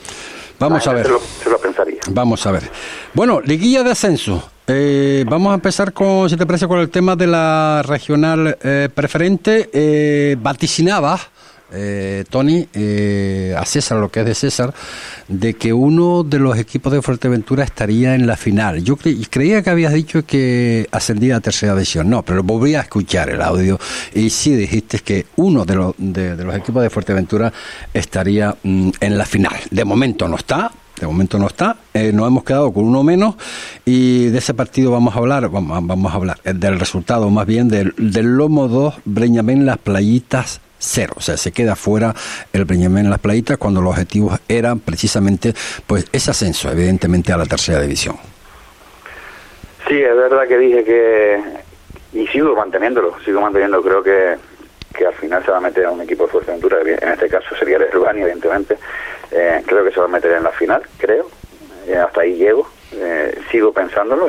Vamos 0.62 0.87
a 0.87 0.92
ver. 0.92 1.07
Se 1.42 1.50
lo, 1.50 1.59
pensaría. 1.59 1.99
Vamos 2.11 2.47
a 2.47 2.52
ver. 2.52 2.71
Bueno, 3.14 3.40
liguilla 3.40 3.83
de 3.83 3.90
ascenso. 3.90 4.49
Eh, 4.69 5.25
vamos 5.28 5.50
a 5.50 5.54
empezar 5.54 5.92
con, 5.92 6.31
si 6.31 6.37
te 6.37 6.47
parece, 6.47 6.69
con 6.69 6.78
el 6.78 6.88
tema 6.88 7.16
de 7.16 7.26
la 7.26 7.83
regional 7.85 8.57
eh, 8.62 8.88
preferente. 8.95 9.69
Eh, 9.73 10.37
vaticinaba 10.40 11.19
eh, 11.73 12.25
Tony, 12.29 12.67
eh, 12.75 13.55
a 13.57 13.64
César, 13.64 13.99
lo 13.99 14.11
que 14.11 14.21
es 14.21 14.26
de 14.26 14.35
César, 14.35 14.75
de 15.29 15.55
que 15.55 15.73
uno 15.73 16.23
de 16.23 16.38
los 16.38 16.59
equipos 16.59 16.93
de 16.93 17.02
Fuerteventura 17.02 17.64
estaría 17.64 18.14
en 18.14 18.26
la 18.26 18.37
final. 18.37 18.83
Yo 18.83 18.97
creía 18.97 19.62
que 19.62 19.71
habías 19.71 19.93
dicho 19.93 20.25
que 20.25 20.87
ascendía 20.91 21.37
a 21.37 21.41
tercera 21.41 21.75
división. 21.75 22.11
No, 22.11 22.23
pero 22.23 22.43
volví 22.43 22.75
a 22.75 22.81
escuchar 22.81 23.31
el 23.31 23.43
audio 23.43 23.79
y 24.14 24.31
sí 24.31 24.55
dijiste 24.55 25.00
que 25.00 25.26
uno 25.37 25.64
de 25.64 25.75
los, 25.75 25.95
de, 25.99 26.37
los 26.37 26.55
equipos 26.55 26.83
de 26.83 26.91
Fuerteventura 26.91 27.52
estaría 27.93 28.55
mm, 28.62 28.91
en 29.00 29.19
la 29.19 29.25
final. 29.25 29.55
De 29.71 29.85
momento 29.85 30.29
no 30.29 30.37
está, 30.37 30.71
de 31.00 31.07
momento 31.07 31.38
no 31.38 31.47
está, 31.47 31.76
eh, 31.95 32.12
nos 32.12 32.29
hemos 32.29 32.45
quedado 32.45 32.73
con 32.73 32.85
uno 32.85 33.02
menos 33.02 33.35
y 33.85 34.26
de 34.26 34.38
ese 34.38 34.55
partido 34.55 34.91
vamos 34.91 35.14
a 35.14 35.19
hablar, 35.19 35.49
vamos, 35.49 36.12
a 36.12 36.14
hablar 36.14 36.38
eh, 36.45 36.52
del 36.52 36.79
resultado 36.79 37.29
más 37.31 37.47
bien 37.47 37.69
del, 37.69 37.95
del 37.97 38.37
Lomo 38.37 38.69
2, 38.69 38.95
Breñamén 39.05 39.67
Las 39.67 39.79
Playitas 39.79 40.61
cero. 40.82 41.14
O 41.16 41.20
sea, 41.20 41.36
se 41.36 41.52
queda 41.52 41.76
fuera 41.76 42.14
el 42.52 42.64
Breñamén 42.64 43.04
en 43.04 43.10
las 43.10 43.20
playitas 43.20 43.56
cuando 43.56 43.80
los 43.80 43.92
objetivos 43.92 44.38
eran 44.48 44.80
precisamente 44.80 45.54
pues 45.86 46.06
ese 46.12 46.30
ascenso, 46.30 46.70
evidentemente, 46.70 47.32
a 47.32 47.36
la 47.36 47.46
tercera 47.46 47.80
división. 47.80 48.16
Sí, 49.88 50.00
es 50.00 50.16
verdad 50.16 50.46
que 50.46 50.58
dije 50.58 50.84
que, 50.84 51.40
y 52.12 52.26
sigo 52.28 52.54
manteniéndolo, 52.54 53.16
sigo 53.24 53.40
manteniendo, 53.40 53.82
creo 53.82 54.02
que, 54.02 54.36
que 54.96 55.06
al 55.06 55.14
final 55.14 55.44
se 55.44 55.50
va 55.50 55.58
a 55.58 55.60
meter 55.60 55.86
a 55.86 55.90
un 55.90 56.00
equipo 56.02 56.24
de 56.24 56.30
Fuerteventura, 56.30 56.78
en 56.82 57.12
este 57.12 57.28
caso 57.28 57.54
sería 57.56 57.76
el 57.76 57.96
Urbani, 57.96 58.22
evidentemente, 58.22 58.78
eh, 59.30 59.62
creo 59.66 59.84
que 59.84 59.90
se 59.90 60.00
va 60.00 60.06
a 60.06 60.08
meter 60.08 60.32
en 60.32 60.44
la 60.44 60.52
final, 60.52 60.82
creo, 60.98 61.28
eh, 61.86 61.96
hasta 61.96 62.20
ahí 62.20 62.36
llego, 62.36 62.68
eh, 62.92 63.38
sigo 63.50 63.72
pensándolo, 63.72 64.28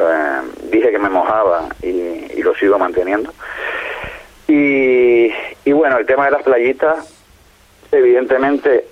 dije 0.72 0.90
que 0.90 1.00
me 1.00 1.10
mojaba 1.10 1.70
y, 1.82 1.88
y 2.36 2.42
lo 2.42 2.56
sigo 2.56 2.80
manteniendo. 2.80 3.32
Y, 4.48 5.03
y 5.66 5.72
bueno, 5.72 5.98
el 5.98 6.06
tema 6.06 6.26
de 6.26 6.32
las 6.32 6.44
playitas, 6.44 7.14
evidentemente, 7.92 8.88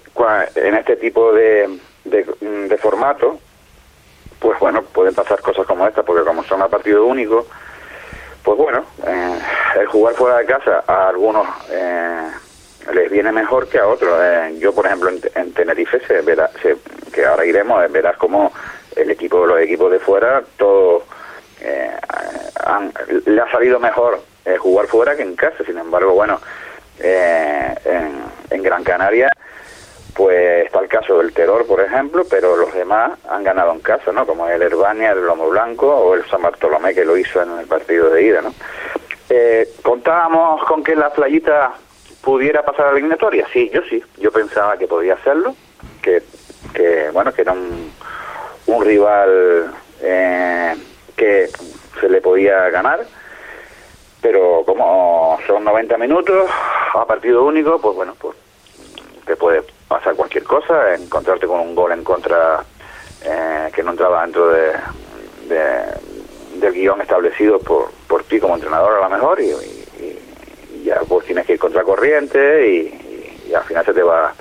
en 0.56 0.76
este 0.76 0.96
tipo 0.98 1.34
de, 1.34 1.80
de, 2.06 2.78
formato, 2.78 3.40
pues 4.40 4.60
bueno, 4.60 4.84
pueden 4.84 5.14
pasar 5.14 5.42
cosas 5.42 5.66
como 5.66 5.88
esta, 5.88 6.04
porque 6.04 6.24
como 6.24 6.44
son 6.44 6.62
a 6.62 6.68
partido 6.68 7.06
único, 7.06 7.46
pues 8.44 8.58
bueno, 8.58 8.86
eh, 9.06 9.40
el 9.80 9.88
jugar 9.88 10.16
fuera 10.16 10.38
de 10.38 10.46
casa 10.46 10.84
a 10.88 11.10
algunos 11.10 11.46
eh, 11.70 12.28
les 12.94 13.12
viene 13.12 13.32
mejor 13.32 13.68
que 13.68 13.80
a 13.80 13.88
otros. 13.88 14.18
Eh, 14.22 14.58
yo, 14.60 14.74
por 14.74 14.86
ejemplo, 14.86 15.12
en, 15.36 15.54
Tenerife, 15.54 16.00
se 16.08 16.22
verá, 16.22 16.50
se, 16.62 16.78
que 17.14 17.26
ahora 17.26 17.46
iremos, 17.46 17.92
verás 17.92 18.18
como 18.18 18.52
el 18.96 19.12
equipo, 19.12 19.46
los 19.46 19.60
equipos 19.60 19.92
de 19.92 20.00
fuera, 20.00 20.44
todo 20.58 21.04
le 23.26 23.42
ha 23.42 23.52
salido 23.52 23.80
mejor 23.80 24.20
eh, 24.46 24.58
jugar 24.58 24.88
fuera 24.88 25.16
que 25.16 25.24
en 25.24 25.36
casa. 25.36 25.64
Sin 25.64 25.78
embargo, 25.78 26.14
bueno, 26.14 26.40
eh, 27.00 27.76
en, 28.50 28.64
Gran 28.64 28.84
Canaria, 28.84 29.30
pues 30.14 30.66
está 30.66 30.80
el 30.80 30.88
caso 30.88 31.18
del 31.18 31.34
Terror, 31.34 31.66
por 31.66 31.82
ejemplo, 31.82 32.24
pero 32.30 32.56
los 32.56 32.74
demás 32.74 33.12
han 33.28 33.44
ganado 33.44 33.72
en 33.74 33.80
casa, 33.80 34.12
¿no? 34.12 34.26
Como 34.28 34.48
el 34.48 34.62
Herbania, 34.62 35.12
el 35.12 35.26
Lomo 35.26 35.50
Blanco 35.50 35.88
o 35.88 36.14
el 36.14 36.24
San 36.26 36.44
Bartolomé 36.44 36.94
que 36.94 37.04
lo 37.04 37.18
hizo 37.18 37.42
en 37.42 37.58
el 37.58 37.66
partido 37.66 38.12
de 38.12 38.24
ida, 38.24 38.42
¿no? 38.42 38.54
Eh, 39.30 39.68
¿Contábamos 39.82 40.64
con 40.66 40.84
que 40.84 40.96
la 40.96 41.12
playita 41.12 41.74
pudiera 42.22 42.64
pasar 42.64 42.86
a 42.86 42.88
la 42.90 42.94
eliminatoria? 42.94 43.48
Sí, 43.52 43.72
yo 43.74 43.82
sí. 43.90 44.04
Yo 44.18 44.32
pensaba 44.32 44.78
que 44.78 44.88
podía 44.88 45.16
hacerlo, 45.16 45.56
que, 46.02 46.22
que 46.74 47.10
bueno, 47.12 47.34
que 47.34 47.42
era 47.42 47.54
un, 47.54 47.92
un 48.68 48.86
rival 48.86 49.74
que 51.16 51.50
se 52.00 52.10
le 52.10 52.22
podía 52.22 52.70
ganar 52.70 53.06
pero 54.22 54.64
como 54.66 55.40
son 55.48 55.64
90 55.64 55.98
minutos 55.98 56.50
a 56.94 57.06
partido 57.06 57.44
único, 57.44 57.80
pues 57.80 57.96
bueno, 57.96 58.16
pues 58.20 58.36
te 59.26 59.36
puede 59.36 59.64
pasar 59.88 60.16
cualquier 60.16 60.44
cosa, 60.44 60.96
encontrarte 60.96 61.48
con 61.48 61.60
un 61.60 61.76
gol 61.76 61.92
en 61.92 62.04
contra 62.04 62.64
eh, 63.24 63.70
que 63.74 63.84
no 63.84 63.92
entraba 63.92 64.22
dentro 64.22 64.50
de, 64.50 64.74
del 66.56 66.74
guion 66.74 67.02
establecido 67.02 67.60
por, 67.60 67.92
por 68.08 68.24
ti 68.24 68.40
como 68.40 68.56
entrenador 68.56 68.96
a 68.98 69.10
lo 69.10 69.10
mejor 69.10 69.40
y, 69.42 69.52
ya 70.84 71.00
pues 71.08 71.26
tienes 71.28 71.46
que 71.46 71.54
ir 71.54 71.60
contra 71.60 71.84
corriente 71.84 72.68
y, 72.68 73.54
al 73.54 73.64
final 73.64 73.86
se 73.86 73.94
te 73.94 74.02
va 74.02 74.34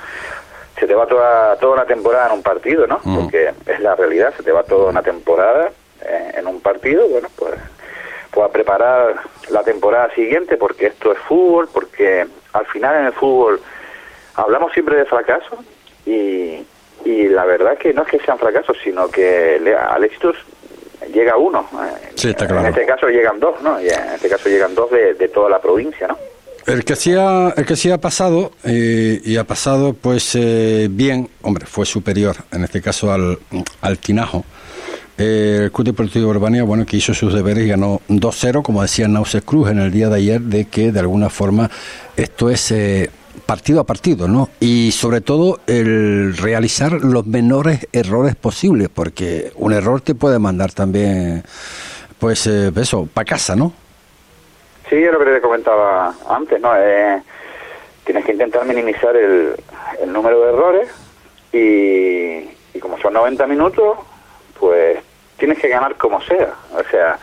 se 0.79 0.87
te 0.87 0.95
va 0.95 1.05
toda 1.05 1.57
toda 1.57 1.75
una 1.75 1.85
temporada 1.85 2.29
en 2.29 2.35
un 2.35 2.43
partido, 2.43 2.87
¿no? 2.87 3.01
Porque 3.03 3.53
es 3.67 3.81
la 3.81 3.97
realidad, 3.97 4.33
se 4.37 4.45
te 4.45 4.53
va 4.53 4.63
toda 4.63 4.89
una 4.89 5.03
temporada 5.03 5.73
eh, 6.01 6.33
en 6.37 6.47
un 6.47 6.61
partido, 6.61 7.09
bueno, 7.09 7.29
pues 7.37 7.55
pues 8.31 8.49
a 8.49 8.53
preparar 8.53 9.17
la 9.51 9.63
temporada 9.63 10.15
siguiente, 10.15 10.57
porque 10.57 10.87
esto 10.87 11.13
es 11.13 11.19
fútbol, 11.21 11.69
porque 11.73 12.27
al 12.53 12.67
final 12.67 13.01
en 13.01 13.07
el 13.07 13.13
fútbol 13.13 13.61
hablamos 14.35 14.73
siempre 14.73 14.97
de 14.97 15.05
fracaso 15.05 15.59
y, 16.07 16.65
y 17.05 17.29
la 17.29 17.45
verdad 17.45 17.79
que 17.79 17.93
no 17.93 18.03
es 18.03 18.09
que 18.09 18.21
sean 18.21 18.39
fracasos, 18.39 18.77
sino 18.83 19.09
que 19.09 19.61
al 19.77 20.05
éxito 20.05 20.33
llega 21.13 21.37
uno. 21.37 21.67
En 22.63 22.67
este 22.67 22.87
caso 22.87 23.09
llegan 23.09 23.41
dos, 23.41 23.61
¿no? 23.63 23.81
Y 23.81 23.89
en 23.89 24.15
este 24.15 24.29
caso 24.29 24.49
llegan 24.49 24.75
dos 24.75 24.91
de, 24.91 25.29
toda 25.29 25.51
la 25.51 25.61
provincia, 25.61 26.07
¿no? 26.07 26.19
El 26.67 26.85
que 26.85 26.95
sí 26.95 27.15
ha, 27.15 27.53
el 27.57 27.65
que 27.65 27.75
sí 27.75 27.91
ha 27.91 27.99
pasado, 27.99 28.53
eh, 28.65 29.21
y 29.25 29.37
ha 29.39 29.45
pasado 29.45 29.95
pues 29.95 30.35
eh, 30.35 30.89
bien, 30.91 31.29
hombre, 31.43 31.67
fue 31.67 31.87
superior, 31.87 32.37
en 32.53 32.65
este 32.65 32.81
caso 32.81 33.13
al, 33.13 33.39
al 33.81 33.99
Tinajo, 33.99 34.45
el 35.21 35.71
Club 35.73 35.87
Deportivo 35.87 36.31
Urbania, 36.31 36.63
bueno, 36.63 36.87
que 36.87 36.97
hizo 36.97 37.13
sus 37.15 37.35
deberes 37.35 37.65
y 37.65 37.69
ganó 37.69 38.01
2-0, 38.09 38.63
como 38.63 38.83
decía 38.83 39.07
Nauses 39.09 39.43
Cruz 39.43 39.71
en 39.71 39.79
el 39.79 39.91
día 39.91 40.09
de 40.09 40.17
ayer, 40.17 40.41
de 40.41 40.67
que 40.67 40.93
de 40.93 41.01
alguna 41.01 41.29
forma 41.29 41.71
esto 42.17 42.51
es 42.51 42.71
eh, 42.73 43.11
partido 43.47 43.81
a 43.81 43.85
partido, 43.85 44.29
¿no? 44.29 44.49
Y 44.61 44.93
sobre 44.93 45.21
todo 45.21 45.61
el 45.67 46.37
realizar 46.37 46.93
los 46.93 47.27
menores 47.27 47.87
errores 47.93 48.35
posibles, 48.35 48.89
porque 48.89 49.53
un 49.57 49.73
error 49.73 50.01
te 50.01 50.15
puede 50.15 50.39
mandar 50.39 50.73
también, 50.73 51.43
pues, 52.19 52.47
eh, 52.47 52.73
eso, 52.77 53.09
para 53.13 53.25
casa, 53.25 53.55
¿no? 53.55 53.73
Sí, 54.89 54.97
es 54.97 55.13
lo 55.13 55.19
que 55.19 55.27
te 55.27 55.41
comentaba 55.41 56.15
antes, 56.29 56.61
¿no? 56.61 56.73
Eh, 56.77 57.23
tienes 58.05 58.25
que 58.25 58.33
intentar 58.33 58.65
minimizar 58.65 59.15
el, 59.15 59.55
el 60.03 60.13
número 60.13 60.41
de 60.41 60.49
errores 60.49 60.89
y, 61.53 62.77
y 62.77 62.81
como 62.81 62.99
son 62.99 63.13
90 63.13 63.47
minutos, 63.47 63.99
pues 64.59 64.99
tienes 65.41 65.59
que 65.59 65.69
ganar 65.69 65.97
como 65.97 66.21
sea. 66.21 66.55
O 66.73 66.85
sea, 66.91 67.19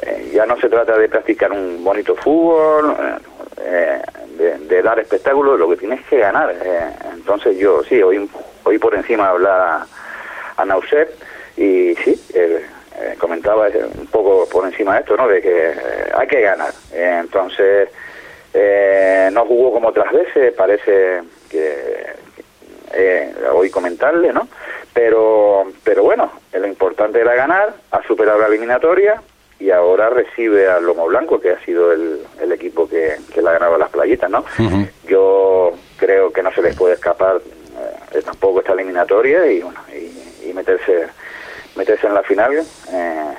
eh, 0.00 0.30
ya 0.34 0.46
no 0.46 0.56
se 0.56 0.68
trata 0.68 0.98
de 0.98 1.08
practicar 1.08 1.52
un 1.52 1.84
bonito 1.84 2.16
fútbol, 2.16 2.96
eh, 3.60 4.02
de, 4.68 4.82
dar 4.82 4.98
espectáculo, 4.98 5.56
lo 5.56 5.68
que 5.68 5.76
tienes 5.76 6.04
que 6.06 6.18
ganar. 6.18 6.52
Eh, 6.60 6.90
entonces 7.14 7.56
yo, 7.56 7.84
sí, 7.84 8.02
hoy, 8.02 8.28
hoy 8.64 8.78
por 8.78 8.94
encima 8.96 9.28
hablar 9.28 9.82
a 10.56 10.64
Nauset 10.64 11.08
y 11.56 11.94
sí, 11.96 12.20
comentaba 13.18 13.68
un 13.68 14.06
poco 14.08 14.48
por 14.50 14.64
encima 14.66 14.94
de 14.94 15.00
esto, 15.00 15.16
¿no? 15.16 15.28
De 15.28 15.40
que 15.40 15.72
hay 16.16 16.26
que 16.26 16.40
ganar. 16.40 16.72
entonces, 16.92 17.88
no 19.32 19.44
jugó 19.44 19.72
como 19.72 19.88
otras 19.88 20.12
veces, 20.12 20.52
parece 20.54 21.22
que 21.48 22.12
hoy 23.52 23.70
comentarle, 23.70 24.32
¿no? 24.32 24.48
Pero, 24.92 25.66
pero 25.84 26.02
bueno, 26.02 26.30
lo 26.60 26.66
importante 26.66 27.20
era 27.20 27.34
ganar, 27.34 27.74
ha 27.90 28.02
superado 28.02 28.40
la 28.40 28.46
eliminatoria 28.48 29.22
y 29.58 29.70
ahora 29.70 30.10
recibe 30.10 30.68
al 30.68 30.84
Lomo 30.84 31.06
Blanco, 31.06 31.40
que 31.40 31.50
ha 31.50 31.64
sido 31.64 31.92
el, 31.92 32.20
el 32.40 32.52
equipo 32.52 32.88
que, 32.88 33.16
que 33.32 33.40
le 33.40 33.48
ha 33.48 33.52
ganado 33.52 33.78
las 33.78 33.90
playitas, 33.90 34.28
¿no? 34.28 34.44
Yo 35.06 35.72
creo 35.96 36.32
que 36.32 36.42
no 36.42 36.52
se 36.52 36.62
les 36.62 36.74
puede 36.74 36.94
escapar 36.94 37.40
eh, 38.12 38.22
tampoco 38.22 38.60
esta 38.60 38.72
eliminatoria 38.72 39.46
y, 39.46 39.60
bueno, 39.60 39.80
y, 39.92 40.52
meterse 40.52 41.06
meterse 41.76 42.06
en 42.06 42.14
la 42.14 42.22
final 42.22 42.62
eh, 42.92 43.34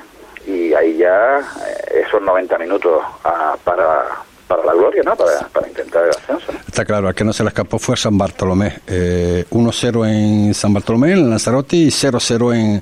y 0.47 0.73
ahí 0.73 0.97
ya 0.97 1.39
eh, 1.39 2.03
esos 2.07 2.21
90 2.21 2.57
minutos 2.57 3.03
ah, 3.23 3.55
para 3.63 4.05
para 4.47 4.63
la 4.63 4.73
gloria, 4.73 5.01
¿no? 5.03 5.15
Para, 5.15 5.47
para 5.49 5.67
intentar 5.67 6.03
el 6.03 6.09
ascenso. 6.09 6.51
Está 6.67 6.85
claro, 6.85 7.07
al 7.07 7.15
que 7.15 7.23
no 7.23 7.33
se 7.33 7.43
le 7.43 7.49
escapó 7.49 7.79
fue 7.79 7.95
San 7.97 8.17
Bartolomé. 8.17 8.73
Eh, 8.87 9.45
1-0 9.51 10.07
en 10.07 10.53
San 10.53 10.73
Bartolomé, 10.73 11.13
en 11.13 11.29
Lanzarote, 11.29 11.75
y 11.75 11.87
0-0 11.87 12.55
en, 12.55 12.81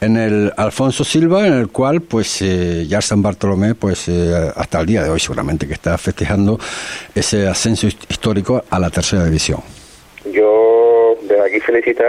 en 0.00 0.16
el 0.16 0.52
Alfonso 0.56 1.04
Silva, 1.04 1.46
en 1.46 1.54
el 1.54 1.68
cual, 1.68 2.00
pues, 2.00 2.42
eh, 2.42 2.86
ya 2.88 3.00
San 3.00 3.22
Bartolomé, 3.22 3.74
pues, 3.74 4.08
eh, 4.08 4.52
hasta 4.54 4.80
el 4.80 4.86
día 4.86 5.02
de 5.02 5.10
hoy 5.10 5.20
seguramente 5.20 5.66
que 5.66 5.74
está 5.74 5.96
festejando 5.98 6.58
ese 7.14 7.46
ascenso 7.46 7.86
histórico 7.86 8.64
a 8.68 8.78
la 8.78 8.90
tercera 8.90 9.24
división. 9.24 9.60
Yo 10.32 11.16
desde 11.22 11.42
aquí 11.46 11.60
felicitar 11.60 12.06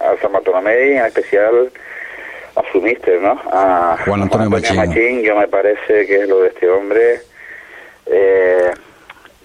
al 0.00 0.20
San 0.20 0.32
Bartolomé 0.32 0.88
y 0.88 0.96
en 0.96 1.06
especial 1.06 1.70
a 2.56 2.62
su 2.72 2.80
mister, 2.80 3.20
¿no? 3.20 3.40
A 3.52 3.96
Juan 4.04 4.22
Antonio 4.22 4.50
Machín. 4.50 5.22
Yo 5.22 5.36
me 5.36 5.48
parece 5.48 6.06
que 6.06 6.22
es 6.22 6.28
lo 6.28 6.40
de 6.40 6.48
este 6.48 6.68
hombre. 6.68 7.20
Eh, 8.12 8.70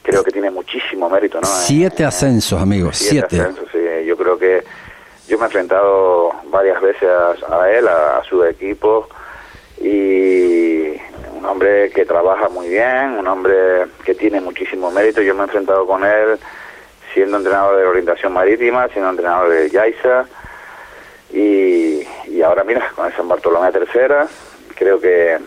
creo 0.01 0.23
que 0.23 0.31
tiene 0.31 0.49
muchísimo 0.49 1.09
mérito, 1.09 1.39
¿no? 1.39 1.47
Siete 1.47 2.03
Eh, 2.03 2.05
ascensos, 2.07 2.59
amigos, 2.61 2.97
siete. 2.97 3.27
siete. 3.29 3.41
ascensos, 3.41 3.69
sí. 3.71 4.05
Yo 4.05 4.17
creo 4.17 4.37
que 4.37 4.63
yo 5.27 5.37
me 5.37 5.43
he 5.43 5.45
enfrentado 5.47 6.31
varias 6.45 6.81
veces 6.81 7.07
a, 7.47 7.61
a 7.61 7.71
él, 7.71 7.87
a, 7.87 8.17
a 8.17 8.23
su 8.23 8.43
equipo, 8.43 9.07
y 9.81 10.91
un 11.37 11.45
hombre 11.45 11.89
que 11.91 12.05
trabaja 12.05 12.49
muy 12.49 12.69
bien, 12.69 13.17
un 13.19 13.27
hombre 13.27 13.85
que 14.03 14.15
tiene 14.15 14.39
muchísimo 14.41 14.89
mérito. 14.91 15.21
Yo 15.21 15.33
me 15.35 15.41
he 15.41 15.43
enfrentado 15.45 15.85
con 15.85 16.03
él 16.03 16.39
siendo 17.13 17.37
entrenador 17.37 17.77
de 17.77 17.85
orientación 17.85 18.33
marítima, 18.33 18.87
siendo 18.89 19.09
entrenador 19.09 19.49
de 19.49 19.69
Yaiza, 19.69 20.25
y, 21.31 22.01
y 22.27 22.41
ahora 22.43 22.63
mira, 22.63 22.91
con 22.95 23.05
el 23.07 23.13
San 23.13 23.27
Bartolomé 23.27 23.71
tercera, 23.71 24.27
creo 24.75 24.99
que 24.99 25.37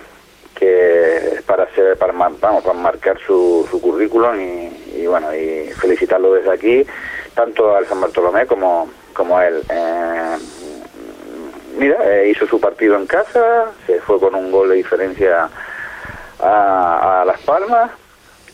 que 0.58 1.40
para 1.46 1.64
hacer 1.64 1.96
para 1.96 2.12
vamos 2.12 2.64
para 2.64 2.72
marcar 2.72 3.18
su, 3.24 3.66
su 3.70 3.80
currículum 3.80 4.40
y, 4.40 5.00
y 5.02 5.06
bueno 5.06 5.34
y 5.34 5.70
felicitarlo 5.72 6.34
desde 6.34 6.52
aquí 6.52 6.86
tanto 7.34 7.76
al 7.76 7.86
San 7.86 8.00
Bartolomé 8.00 8.46
como 8.46 8.90
como 9.14 9.38
a 9.38 9.46
él. 9.46 9.62
Eh, 9.70 10.36
mira 11.78 11.96
eh, 12.04 12.28
hizo 12.30 12.46
su 12.46 12.60
partido 12.60 12.96
en 12.96 13.06
casa 13.06 13.66
se 13.86 14.00
fue 14.00 14.18
con 14.18 14.34
un 14.34 14.50
gol 14.50 14.70
de 14.70 14.76
diferencia 14.76 15.48
a, 16.40 17.20
a 17.20 17.24
Las 17.24 17.40
Palmas 17.42 17.90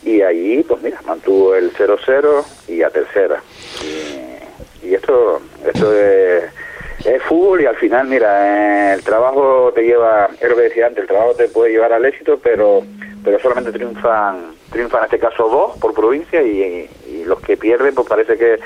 y 0.03 0.21
allí 0.21 0.63
pues 0.63 0.81
mira 0.83 1.01
mantuvo 1.05 1.55
el 1.55 1.73
0-0 1.73 2.45
y 2.67 2.83
a 2.83 2.89
tercera. 2.91 3.41
Y, 3.83 4.87
y 4.87 4.93
esto 4.93 5.41
esto 5.65 5.93
es 5.93 6.43
es 7.03 7.21
fútbol 7.23 7.61
y 7.61 7.65
al 7.65 7.75
final, 7.75 8.07
mira, 8.07 8.91
eh, 8.91 8.93
el 8.93 9.03
trabajo 9.03 9.71
te 9.73 9.83
lleva, 9.83 10.29
es 10.39 10.49
lo 10.49 10.55
que 10.55 10.61
decía 10.63 10.87
antes, 10.87 11.01
el 11.01 11.07
trabajo 11.07 11.33
te 11.33 11.49
puede 11.49 11.71
llevar 11.71 11.93
al 11.93 12.05
éxito, 12.05 12.39
pero 12.41 12.83
pero 13.23 13.39
solamente 13.39 13.71
triunfan, 13.71 14.51
triunfan 14.71 14.99
en 14.99 15.05
este 15.05 15.17
caso 15.17 15.49
dos 15.49 15.77
por 15.79 15.95
provincia 15.95 16.43
y, 16.43 16.87
y 17.09 17.23
los 17.25 17.39
que 17.41 17.57
pierden 17.57 17.95
pues 17.95 18.07
parece 18.07 18.37
que, 18.37 18.59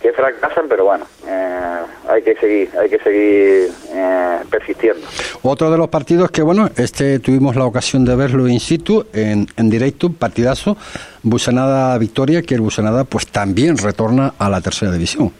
que 0.00 0.12
fracasan, 0.12 0.64
pero 0.66 0.86
bueno, 0.86 1.04
eh, 1.26 1.78
hay 2.08 2.22
que 2.22 2.34
seguir, 2.36 2.70
hay 2.80 2.88
que 2.88 2.98
seguir 3.00 3.70
eh, 3.92 4.38
persistiendo. 4.50 5.06
Otro 5.42 5.70
de 5.70 5.76
los 5.76 5.88
partidos 5.88 6.30
que, 6.30 6.40
bueno, 6.40 6.70
este 6.76 7.18
tuvimos 7.18 7.54
la 7.54 7.66
ocasión 7.66 8.04
de 8.06 8.16
verlo 8.16 8.48
in 8.48 8.60
situ, 8.60 9.06
en, 9.12 9.46
en 9.56 9.68
directo, 9.68 10.10
partidazo, 10.10 10.78
Busanada 11.22 11.98
Victoria, 11.98 12.40
que 12.40 12.54
el 12.54 12.62
Busanada 12.62 13.04
pues 13.04 13.26
también 13.26 13.76
retorna 13.76 14.34
a 14.38 14.48
la 14.48 14.62
tercera 14.62 14.90
división. 14.90 15.32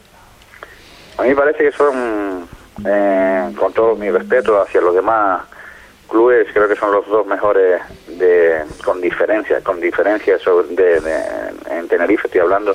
A 1.18 1.22
mí 1.22 1.34
parece 1.34 1.64
que 1.64 1.72
son, 1.72 2.48
eh, 2.86 3.50
con 3.58 3.72
todo 3.72 3.96
mi 3.96 4.10
respeto 4.10 4.60
hacia 4.60 4.80
los 4.80 4.94
demás 4.94 5.42
clubes, 6.08 6.46
creo 6.54 6.68
que 6.68 6.76
son 6.76 6.92
los 6.92 7.06
dos 7.08 7.26
mejores 7.26 7.82
de, 8.06 8.62
con 8.84 9.00
diferencia, 9.00 9.60
con 9.62 9.80
diferencia 9.80 10.38
sobre, 10.38 10.68
de, 10.68 11.00
de- 11.00 11.76
en 11.78 11.86
Tenerife 11.88 12.28
estoy 12.28 12.40
hablando 12.40 12.74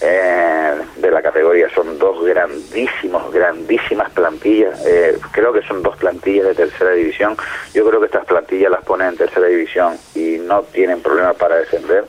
eh, 0.00 0.74
de 0.96 1.10
la 1.10 1.20
categoría. 1.22 1.68
Son 1.74 1.98
dos 1.98 2.24
grandísimos, 2.24 3.32
grandísimas 3.32 4.10
plantillas. 4.12 4.80
Eh, 4.86 5.18
creo 5.32 5.52
que 5.52 5.62
son 5.62 5.82
dos 5.82 5.96
plantillas 5.96 6.46
de 6.46 6.54
tercera 6.54 6.92
división. 6.92 7.36
Yo 7.74 7.86
creo 7.86 8.00
que 8.00 8.06
estas 8.06 8.24
plantillas 8.24 8.70
las 8.70 8.84
ponen 8.84 9.08
en 9.08 9.16
tercera 9.16 9.48
división 9.48 9.98
y 10.14 10.38
no 10.38 10.62
tienen 10.62 11.02
problema 11.02 11.34
para 11.34 11.56
descender. 11.56 12.04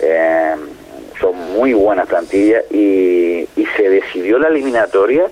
Eh, 0.00 0.54
muy 1.34 1.72
buenas 1.74 2.06
plantillas 2.08 2.64
y, 2.70 3.48
y 3.56 3.66
se 3.76 3.88
decidió 3.88 4.38
la 4.38 4.48
eliminatoria 4.48 5.26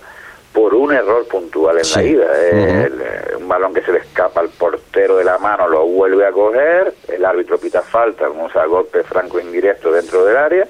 por 0.53 0.75
un 0.75 0.93
error 0.93 1.27
puntual 1.29 1.79
en 1.79 1.85
Sí. 1.85 1.99
la 2.01 2.05
ida. 2.05 2.49
El- 2.51 3.01
eh, 3.01 3.37
un 3.39 3.49
balón 3.49 3.73
que 3.73 3.81
se 3.83 3.93
le 3.93 3.99
escapa 4.01 4.41
al 4.41 4.51
portero 4.51 5.17
de 5.17 5.25
la 5.25 5.39
mano, 5.39 5.67
lo 5.69 5.87
vuelve 5.87 6.27
a 6.27 6.31
coger, 6.33 6.93
el 7.09 7.25
árbitro 7.25 7.59
pita 7.59 7.81
falta, 7.83 8.27
sea, 8.53 8.67
golpe 8.67 9.03
franco 9.03 9.41
indirecto 9.41 9.91
dentro 9.91 10.25
del 10.25 10.37
área 10.37 10.67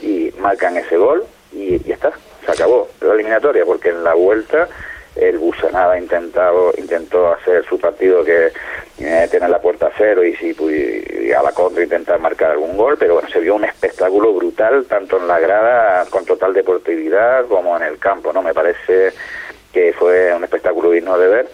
y 0.00 0.32
marcan 0.38 0.76
ese 0.76 0.96
gol 0.96 1.24
y 1.52 1.82
ya 1.82 1.94
está, 1.94 2.12
se 2.46 2.52
acabó 2.52 2.88
la 3.00 3.14
eliminatoria 3.14 3.64
porque 3.64 3.88
en 3.88 4.04
la 4.04 4.14
vuelta 4.14 4.68
el 5.16 5.38
Busanada 5.38 5.98
intentado 5.98 6.72
intentó 6.78 7.32
hacer 7.32 7.64
su 7.64 7.78
partido 7.80 8.24
que 8.24 8.52
eh, 9.00 9.28
tener 9.30 9.48
la 9.50 9.60
puerta 9.60 9.86
a 9.86 9.92
cero 9.96 10.24
y 10.24 10.34
si 10.36 10.56
y 10.58 11.32
a 11.32 11.42
la 11.42 11.52
contra 11.52 11.82
intentar 11.84 12.18
marcar 12.20 12.50
algún 12.52 12.76
gol 12.76 12.96
pero 12.98 13.14
bueno 13.14 13.28
se 13.28 13.40
vio 13.40 13.54
un 13.54 13.64
espectáculo 13.64 14.32
brutal 14.34 14.86
tanto 14.86 15.18
en 15.18 15.28
la 15.28 15.38
grada 15.38 16.04
con 16.10 16.24
total 16.24 16.52
deportividad 16.54 17.46
como 17.46 17.76
en 17.76 17.82
el 17.84 17.98
campo 17.98 18.32
no 18.32 18.42
me 18.42 18.54
parece 18.54 19.12
que 19.72 19.92
fue 19.92 20.34
un 20.34 20.42
espectáculo 20.44 20.90
digno 20.90 21.18
de 21.18 21.28
ver. 21.28 21.48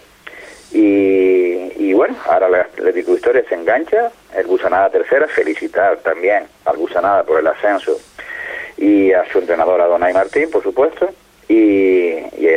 Y, 0.71 1.71
y 1.77 1.93
bueno, 1.93 2.15
ahora 2.27 2.47
el 2.47 2.55
Atlético 2.55 3.13
Historia 3.13 3.43
se 3.47 3.55
engancha, 3.55 4.11
el 4.35 4.45
Busanada 4.47 4.89
tercera, 4.89 5.27
felicitar 5.27 5.97
también 5.97 6.45
al 6.65 6.77
Busanada 6.77 7.23
por 7.23 7.39
el 7.39 7.47
ascenso 7.47 7.97
y 8.77 9.13
a 9.13 9.23
su 9.31 9.39
entrenador, 9.39 9.79
a 9.79 9.85
Donay 9.87 10.13
Martín, 10.13 10.49
por 10.51 10.63
supuesto, 10.63 11.09
y, 11.47 12.09
y, 12.37 12.47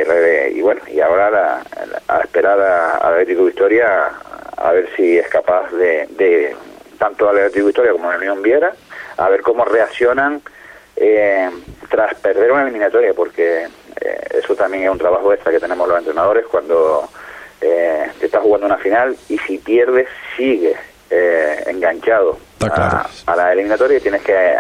y 0.55 0.61
bueno, 0.63 0.81
y 0.93 1.01
ahora 1.01 1.31
la- 1.31 1.63
a 2.09 2.21
esperar 2.23 2.59
a- 2.61 2.97
al 2.97 3.13
Atlético 3.15 3.45
de 3.45 3.51
Historia 3.51 4.11
a, 4.59 4.69
a 4.69 4.73
ver 4.73 4.89
si 4.97 5.19
es 5.19 5.29
capaz 5.29 5.71
de, 5.73 6.07
de 6.11 6.57
tanto 6.99 7.29
al 7.29 7.37
Atlético 7.37 7.65
de 7.65 7.71
Historia 7.71 7.93
como 7.93 8.09
a 8.09 8.13
la 8.13 8.19
Unión 8.19 8.43
Viera, 8.43 8.73
a 9.17 9.29
ver 9.29 9.43
cómo 9.43 9.65
reaccionan 9.65 10.43
eh, 10.97 11.49
tras 11.89 12.15
perder 12.17 12.53
una 12.53 12.63
eliminatoria, 12.63 13.15
porque 13.15 13.67
eh, 14.01 14.21
eso 14.35 14.55
también 14.55 14.85
es 14.85 14.91
un 14.91 14.99
trabajo 14.99 15.33
extra 15.33 15.53
que 15.53 15.61
tenemos 15.61 15.89
los 15.89 15.99
entrenadores 15.99 16.47
cuando 16.47 17.09
eh, 17.61 18.11
te 18.19 18.27
estás 18.27 18.43
jugando 18.43 18.67
una 18.67 18.79
final 18.79 19.17
y 19.29 19.39
si 19.39 19.59
pierdes 19.59 20.09
sigues 20.37 20.77
eh, 21.11 21.63
enganchado 21.67 22.39
claro. 22.59 22.75
a, 22.83 23.11
a 23.27 23.37
la 23.37 23.53
eliminatoria 23.53 23.99
y 23.99 24.01
tienes 24.01 24.23
que 24.23 24.35
eh, 24.35 24.59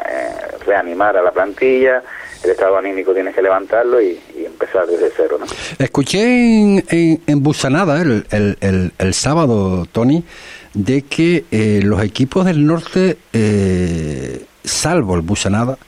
reanimar 0.65 1.17
a 1.17 1.23
la 1.23 1.31
plantilla, 1.31 2.03
el 2.45 2.51
estado 2.51 2.77
anímico 2.79 3.13
tienes 3.13 3.35
que 3.35 3.43
levantarlo 3.43 4.01
y, 4.01 4.19
y 4.37 4.45
empezar 4.45 4.87
desde 4.87 5.11
cero, 5.17 5.39
¿no? 5.41 5.47
Escuché 5.79 6.23
en, 6.23 6.85
en, 6.89 7.21
en 7.27 7.43
Busanada 7.43 8.01
el, 8.01 8.27
el, 8.31 8.57
el, 8.61 8.93
el 8.99 9.15
sábado, 9.15 9.87
Tony, 9.91 10.25
de 10.75 11.03
que 11.03 11.45
eh, 11.51 11.81
los 11.83 12.03
equipos 12.03 12.45
del 12.45 12.65
norte, 12.65 13.19
eh, 13.33 14.45
salvo 14.65 15.15
el 15.17 15.23
Busanada, 15.23 15.79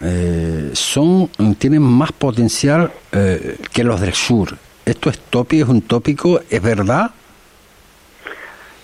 eh, 0.00 0.70
son 0.72 1.28
tienen 1.58 1.82
más 1.82 2.10
potencial 2.12 2.90
eh, 3.12 3.56
que 3.72 3.84
los 3.84 4.00
del 4.00 4.14
sur. 4.14 4.56
Esto 4.84 5.10
es 5.10 5.18
tópico, 5.18 5.64
es 5.64 5.70
un 5.70 5.82
tópico, 5.82 6.40
es 6.50 6.60
verdad. 6.60 7.12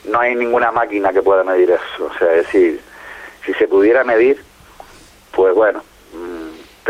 no 0.09 0.21
hay 0.21 0.35
ninguna 0.35 0.71
máquina 0.73 1.13
que 1.13 1.23
pueda 1.23 1.45
medir 1.45 1.71
eso. 1.71 2.07
O 2.07 2.19
sea, 2.19 2.35
es 2.35 2.47
decir, 2.47 2.81
si 3.45 3.53
se 3.55 3.67
pudiera 3.69 4.05
medir, 4.05 4.43
pues 5.33 5.55
bueno. 5.55 5.83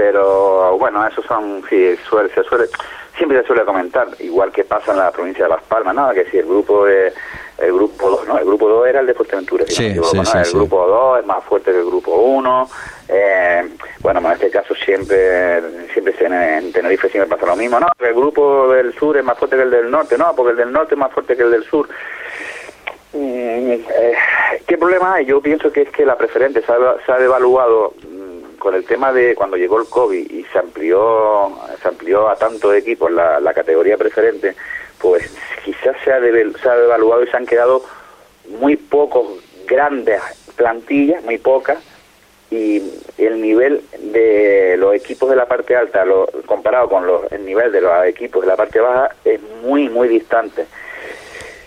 Pero 0.08 0.78
bueno, 0.78 1.04
eso 1.08 1.20
son, 1.24 1.61
sí, 1.68 1.96
suele, 2.08 2.28
se 2.32 2.44
suele, 2.44 2.66
siempre 3.16 3.40
se 3.40 3.48
suele 3.48 3.64
comentar, 3.64 4.06
igual 4.20 4.52
que 4.52 4.62
pasa 4.62 4.92
en 4.92 4.98
la 4.98 5.11
provincia 5.11 5.42
de 5.44 5.50
Las 5.50 5.62
Palmas, 5.64 5.92
¿no? 5.92 6.11
Que 6.12 6.24
si 6.26 6.38
el 6.38 6.46
grupo 6.46 6.84
de, 6.84 7.12
el 7.58 7.72
grupo 7.72 8.08
2, 8.08 8.28
¿no? 8.28 8.38
El 8.38 8.44
grupo 8.44 8.68
2 8.68 8.87
era 8.87 9.00
el 9.00 9.06
de 9.08 9.14
Fuerteventura, 9.14 9.64
si 9.66 9.72
no 9.72 9.76
Sí, 9.76 9.87
equivoco, 9.87 10.24
sí, 10.24 10.38
el 10.38 10.52
grupo 10.52 10.87
2 10.87 11.18
es 11.18 11.26
más 11.26 11.42
fuerte 11.42 11.72
que 11.72 11.78
el 11.80 11.87
grupo 11.87 12.14
1. 12.14 12.70
Eh, 13.08 13.68
bueno, 13.98 14.20
en 14.20 14.26
este 14.26 14.50
caso 14.50 14.72
siempre, 14.76 15.61
siempre 15.92 16.12
se- 16.16 16.26
en 16.26 16.72
Tenerife 16.72 17.08
siempre 17.08 17.34
pasa 17.37 17.46
lo 17.50 17.56
mismo, 17.56 17.80
¿no? 17.80 17.88
El 17.98 18.14
grupo 18.14 18.68
del 18.72 18.94
sur 18.94 19.16
es 19.16 19.24
más 19.24 19.37
fuerte 19.37 19.56
que 19.56 19.62
el 19.62 19.70
del 19.72 19.90
norte, 19.90 20.16
no, 20.16 20.32
porque 20.37 20.52
el 20.52 20.58
del 20.58 20.70
norte 20.72 20.94
es 20.94 20.98
más 21.00 21.11
fuerte 21.11 21.37
que 21.37 21.42
el 21.42 21.50
del 21.50 21.64
sur. 21.64 21.88
Mm, 23.14 23.72
eh, 23.72 24.14
¿Qué 24.64 24.76
problema 24.78 25.14
hay? 25.14 25.24
Yo 25.26 25.40
pienso 25.40 25.72
que 25.72 25.82
es 25.82 25.88
que 25.90 26.04
la 26.06 26.16
preferente 26.16 26.62
se 26.62 26.70
ha, 26.70 26.76
se 27.04 27.11
ha 27.11 27.16
devaluado 27.18 27.94
con 28.58 28.74
el 28.74 28.84
tema 28.84 29.12
de 29.12 29.34
cuando 29.34 29.56
llegó 29.56 29.80
el 29.80 29.88
COVID 29.88 30.30
y 30.30 30.44
se 30.44 30.58
amplió 30.58 31.52
se 31.80 31.88
amplió 31.88 32.28
a 32.28 32.36
tantos 32.36 32.74
equipos 32.74 33.10
la, 33.10 33.52
categoría 33.54 33.96
preferente, 33.96 34.54
pues 35.00 35.30
quizás 35.64 35.96
se 36.04 36.12
ha, 36.12 36.20
devel- 36.20 36.56
se 36.60 36.68
ha 36.68 36.76
devaluado 36.76 37.22
y 37.22 37.28
se 37.28 37.36
han 37.36 37.46
quedado 37.46 37.82
muy 38.60 38.76
pocos 38.76 39.26
grandes 39.66 40.20
plantillas, 40.56 41.22
muy 41.24 41.38
pocas, 41.38 41.78
y 42.50 42.82
el 43.18 43.40
nivel 43.40 43.82
de 43.98 44.76
los 44.78 44.94
equipos 44.94 45.28
de 45.30 45.36
la 45.36 45.46
parte 45.46 45.76
alta 45.76 46.04
lo, 46.04 46.26
comparado 46.46 46.88
con 46.88 47.06
los, 47.06 47.30
el 47.30 47.44
nivel 47.44 47.70
de 47.72 47.80
los 47.82 48.04
equipos 48.06 48.42
de 48.42 48.48
la 48.48 48.56
parte 48.56 48.80
baja 48.80 49.14
es 49.24 49.40
muy, 49.62 49.88
muy 49.88 50.08
distante. 50.08 50.66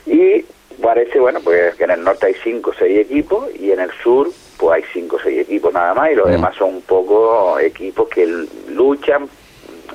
Y 0.08 0.44
parece, 0.82 1.20
bueno, 1.20 1.40
pues 1.44 1.76
que 1.76 1.84
en 1.84 1.92
el 1.92 2.04
norte 2.04 2.26
hay 2.28 2.36
cinco 2.44 2.72
o 2.72 2.74
seis 2.74 3.00
equipos 3.00 3.48
y 3.56 3.72
en 3.72 3.80
el 3.80 3.92
sur 4.04 4.30
pues 4.62 4.76
hay 4.84 4.90
cinco 4.94 5.16
o 5.16 5.20
seis 5.20 5.40
equipos 5.42 5.74
nada 5.74 5.94
más 5.96 6.12
y 6.12 6.16
los 6.16 6.28
Mm. 6.28 6.32
demás 6.34 6.56
son 6.56 6.76
un 6.76 6.82
poco 6.84 7.60
equipos 7.60 8.08
que 8.10 8.28
luchan, 8.70 9.28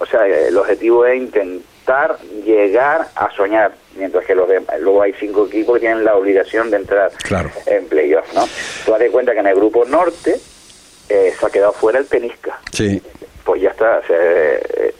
o 0.00 0.06
sea, 0.06 0.26
el 0.26 0.58
objetivo 0.58 1.06
es 1.06 1.16
intentar 1.16 2.18
llegar 2.44 3.06
a 3.14 3.30
soñar, 3.30 3.72
mientras 3.96 4.24
que 4.26 4.34
los 4.34 4.48
demás, 4.48 4.78
luego 4.80 5.02
hay 5.02 5.12
cinco 5.20 5.46
equipos 5.46 5.74
que 5.74 5.80
tienen 5.80 6.04
la 6.04 6.16
obligación 6.16 6.68
de 6.70 6.78
entrar 6.78 7.12
Claro. 7.22 7.48
en 7.66 7.86
playoff, 7.86 8.26
¿no? 8.34 8.44
Tú 8.84 8.90
das 8.90 9.10
cuenta 9.12 9.32
que 9.32 9.38
en 9.38 9.46
el 9.46 9.54
grupo 9.54 9.84
norte 9.84 10.34
eh, 11.08 11.32
se 11.38 11.46
ha 11.46 11.50
quedado 11.50 11.72
fuera 11.72 12.00
el 12.00 12.06
Penisca 12.06 12.58
Sí. 12.72 13.00
pues 13.44 13.62
ya 13.62 13.70
está. 13.70 13.98
o 14.02 14.06
sea, 14.08 14.16
eh, 14.18 14.92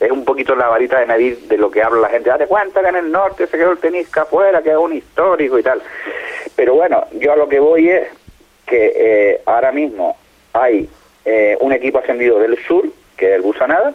es 0.00 0.10
la 0.58 0.66
varita 0.68 0.98
de 0.98 1.06
medir 1.06 1.38
de 1.46 1.56
lo 1.56 1.70
que 1.70 1.80
habla 1.82 2.00
la 2.00 2.08
gente. 2.08 2.28
Date 2.28 2.46
cuenta 2.48 2.82
que 2.82 2.88
en 2.88 2.96
el 2.96 3.12
norte 3.12 3.46
se 3.46 3.56
quedó 3.56 3.70
el 3.70 3.78
tenisca 3.78 4.22
afuera, 4.22 4.60
que 4.60 4.70
es 4.70 4.76
un 4.76 4.92
histórico 4.92 5.56
y 5.58 5.62
tal. 5.62 5.80
Pero 6.56 6.74
bueno, 6.74 7.04
yo 7.12 7.32
a 7.32 7.36
lo 7.36 7.48
que 7.48 7.60
voy 7.60 7.88
es 7.88 8.08
que 8.66 8.92
eh, 8.94 9.42
ahora 9.46 9.72
mismo 9.72 10.16
hay 10.52 10.88
eh, 11.24 11.56
un 11.60 11.72
equipo 11.72 11.98
ascendido 11.98 12.38
del 12.38 12.58
sur, 12.64 12.86
que 13.16 13.30
es 13.30 13.36
el 13.36 13.42
Busanada, 13.42 13.94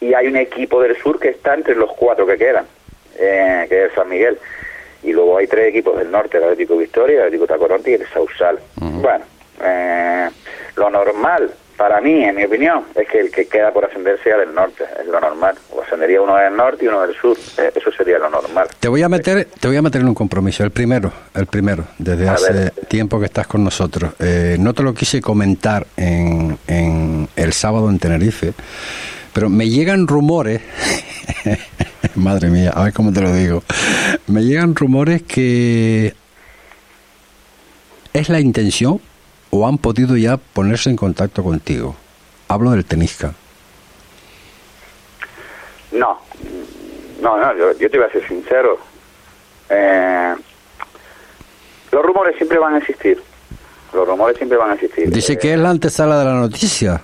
y 0.00 0.14
hay 0.14 0.26
un 0.26 0.36
equipo 0.36 0.82
del 0.82 0.96
sur 0.96 1.18
que 1.18 1.28
está 1.28 1.54
entre 1.54 1.74
los 1.74 1.92
cuatro 1.92 2.26
que 2.26 2.36
quedan, 2.36 2.66
eh, 3.18 3.66
que 3.68 3.86
es 3.86 3.92
San 3.94 4.08
Miguel. 4.08 4.38
Y 5.02 5.12
luego 5.12 5.36
hay 5.36 5.46
tres 5.46 5.68
equipos 5.68 5.96
del 5.98 6.10
norte, 6.10 6.38
el 6.38 6.44
Atlético 6.44 6.76
Victoria, 6.76 7.16
el 7.16 7.22
Atlético 7.26 7.46
Tacoronte 7.46 7.90
y 7.90 7.94
el 7.94 8.06
Sausal. 8.08 8.58
Bueno, 8.80 9.24
eh, 9.62 10.28
lo 10.76 10.90
normal 10.90 11.52
para 11.76 12.00
mí, 12.00 12.24
en 12.24 12.34
mi 12.36 12.44
opinión, 12.44 12.84
es 12.94 13.06
que 13.08 13.20
el 13.20 13.30
que 13.30 13.46
queda 13.46 13.72
por 13.72 13.84
ascender 13.84 14.18
sea 14.22 14.36
del 14.38 14.54
norte, 14.54 14.84
es 15.00 15.06
lo 15.06 15.20
normal. 15.20 15.56
O 15.72 15.82
ascendería 15.82 16.20
uno 16.20 16.36
del 16.36 16.56
norte 16.56 16.84
y 16.84 16.88
uno 16.88 17.02
del 17.02 17.14
sur, 17.14 17.36
eh, 17.58 17.70
eso 17.74 17.90
sería 17.92 18.18
lo 18.18 18.30
normal. 18.30 18.68
Te 18.80 18.88
voy 18.88 19.02
a 19.02 19.08
meter, 19.08 19.46
te 19.60 19.68
voy 19.68 19.76
a 19.76 19.82
meter 19.82 20.00
en 20.00 20.08
un 20.08 20.14
compromiso, 20.14 20.64
el 20.64 20.70
primero, 20.70 21.12
el 21.34 21.46
primero, 21.46 21.84
desde 21.98 22.28
A 22.28 22.32
hace 22.32 22.52
ver. 22.52 22.72
tiempo 22.88 23.18
que 23.20 23.26
estás 23.26 23.46
con 23.46 23.62
nosotros. 23.62 24.12
Eh, 24.18 24.56
no 24.58 24.72
te 24.74 24.82
lo 24.82 24.94
quise 24.94 25.20
comentar 25.20 25.86
en, 25.96 26.58
en 26.66 27.28
el 27.36 27.52
sábado 27.52 27.90
en 27.90 27.98
Tenerife, 27.98 28.52
pero 29.32 29.50
me 29.50 29.68
llegan 29.68 30.06
rumores, 30.06 30.62
madre 32.14 32.48
mía, 32.48 32.70
a 32.74 32.84
ver 32.84 32.92
cómo 32.92 33.12
te 33.12 33.20
lo 33.20 33.32
digo, 33.32 33.62
me 34.28 34.42
llegan 34.42 34.74
rumores 34.74 35.22
que 35.22 36.14
es 38.14 38.28
la 38.30 38.40
intención 38.40 39.00
o 39.50 39.66
han 39.66 39.78
podido 39.78 40.16
ya 40.16 40.36
ponerse 40.36 40.90
en 40.90 40.96
contacto 40.96 41.42
contigo. 41.42 41.94
Hablo 42.48 42.70
del 42.72 42.84
tenisca. 42.84 43.34
No, 45.92 46.18
no, 47.22 47.36
no, 47.38 47.56
yo, 47.56 47.72
yo 47.78 47.90
te 47.90 47.98
voy 47.98 48.06
a 48.06 48.12
ser 48.12 48.26
sincero. 48.28 48.78
Eh, 49.70 50.34
los 51.92 52.04
rumores 52.04 52.36
siempre 52.36 52.58
van 52.58 52.74
a 52.74 52.78
existir. 52.78 53.22
Los 53.92 54.06
rumores 54.06 54.36
siempre 54.36 54.58
van 54.58 54.70
a 54.70 54.74
existir. 54.74 55.10
Dice 55.10 55.34
Eh, 55.34 55.38
que 55.38 55.52
es 55.54 55.58
la 55.58 55.70
antesala 55.70 56.18
de 56.18 56.24
la 56.24 56.34
noticia. 56.34 57.02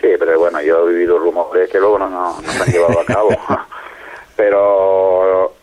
Sí, 0.00 0.08
pero 0.18 0.38
bueno, 0.38 0.60
yo 0.62 0.88
he 0.88 0.92
vivido 0.92 1.18
rumores 1.18 1.70
que 1.70 1.78
luego 1.78 1.98
no, 1.98 2.08
no, 2.08 2.40
no 2.40 2.52
se 2.52 2.62
han 2.62 2.68
llevado 2.72 3.00
a 3.00 3.04
cabo. 3.04 3.28
pero 4.36 5.54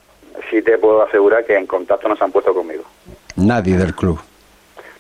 sí 0.50 0.62
te 0.62 0.78
puedo 0.78 1.02
asegurar 1.04 1.46
que 1.46 1.58
en 1.58 1.66
contacto 1.68 2.08
no 2.08 2.16
se 2.16 2.24
han 2.24 2.32
puesto 2.32 2.54
conmigo. 2.54 2.84
Nadie 3.36 3.78
del 3.78 3.94
club. 3.96 4.20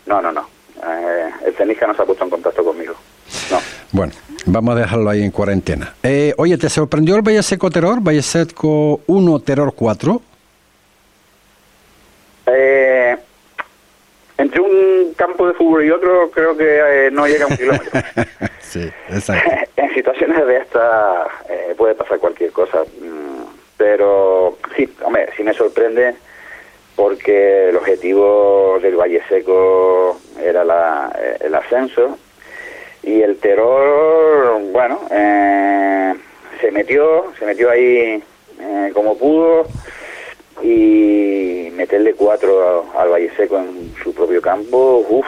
No, 0.05 0.21
no, 0.21 0.31
no. 0.31 0.47
Eh, 0.83 1.29
el 1.45 1.53
tenisca 1.55 1.87
no 1.87 1.95
se 1.95 2.01
ha 2.01 2.05
puesto 2.05 2.23
en 2.23 2.29
contacto 2.29 2.63
conmigo. 2.63 2.93
No. 3.49 3.59
Bueno, 3.91 4.13
vamos 4.45 4.75
a 4.75 4.79
dejarlo 4.79 5.09
ahí 5.09 5.23
en 5.23 5.31
cuarentena. 5.31 5.95
Eh, 6.03 6.33
oye, 6.37 6.57
¿te 6.57 6.69
sorprendió 6.69 7.15
el 7.15 7.21
Valle 7.21 7.41
Seco 7.41 7.69
Terror? 7.69 7.99
Valle 8.01 8.21
Seco 8.21 9.01
1, 9.07 9.39
Terror 9.39 9.73
4. 9.73 10.21
Eh, 12.47 13.17
entre 14.37 14.61
un 14.61 15.13
campo 15.15 15.47
de 15.47 15.53
fútbol 15.53 15.85
y 15.85 15.91
otro 15.91 16.29
creo 16.29 16.55
que 16.55 17.07
eh, 17.07 17.11
no 17.11 17.25
llega 17.25 17.45
a 17.45 17.47
un 17.47 17.57
kilómetro. 17.57 18.01
sí, 18.59 18.91
exacto. 19.09 19.49
en 19.77 19.93
situaciones 19.93 20.45
de 20.45 20.57
esta 20.57 21.27
eh, 21.49 21.73
puede 21.77 21.95
pasar 21.95 22.19
cualquier 22.19 22.51
cosa, 22.51 22.83
mm, 22.83 23.43
pero 23.77 24.57
sí, 24.75 24.93
hombre, 25.03 25.29
sí 25.35 25.43
me 25.43 25.53
sorprende 25.53 26.15
porque 26.95 27.69
el 27.69 27.75
objetivo 27.75 28.79
del 28.81 28.95
Valle 28.95 29.21
Seco 29.27 30.19
era 30.41 30.63
la, 30.63 31.11
eh, 31.17 31.37
el 31.41 31.55
ascenso 31.55 32.17
y 33.03 33.21
el 33.21 33.37
terror, 33.37 34.59
bueno, 34.71 35.01
eh, 35.11 36.13
se 36.61 36.71
metió, 36.71 37.33
se 37.37 37.45
metió 37.45 37.69
ahí 37.69 38.23
eh, 38.59 38.91
como 38.93 39.17
pudo 39.17 39.67
y 40.61 41.69
meterle 41.73 42.13
cuatro 42.13 42.85
al 42.97 43.09
Valle 43.09 43.31
Seco 43.35 43.57
en 43.57 43.93
su 44.01 44.13
propio 44.13 44.41
campo, 44.41 45.05
uff, 45.09 45.27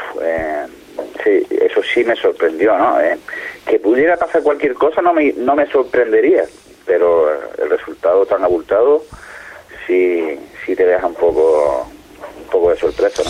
sí, 1.24 1.46
eso 1.50 1.82
sí 1.84 2.04
me 2.04 2.16
sorprendió, 2.16 2.78
¿no? 2.78 3.00
Eh, 3.00 3.18
que 3.66 3.80
pudiera 3.80 4.18
pasar 4.18 4.42
cualquier 4.44 4.74
cosa 4.74 5.02
no 5.02 5.14
me, 5.14 5.34
no 5.34 5.56
me 5.56 5.68
sorprendería, 5.68 6.44
pero 6.86 7.32
eh, 7.32 7.38
el 7.60 7.70
resultado 7.70 8.26
tan 8.26 8.44
abultado 8.44 9.04
sí, 9.86 10.40
sí 10.68 10.76
te 10.76 10.86
deja 10.86 11.08
un 11.08 11.16
poco, 11.16 11.88
un 12.44 12.52
poco 12.52 12.70
de 12.70 12.78
sorpresa, 12.78 13.24
¿no? 13.24 13.30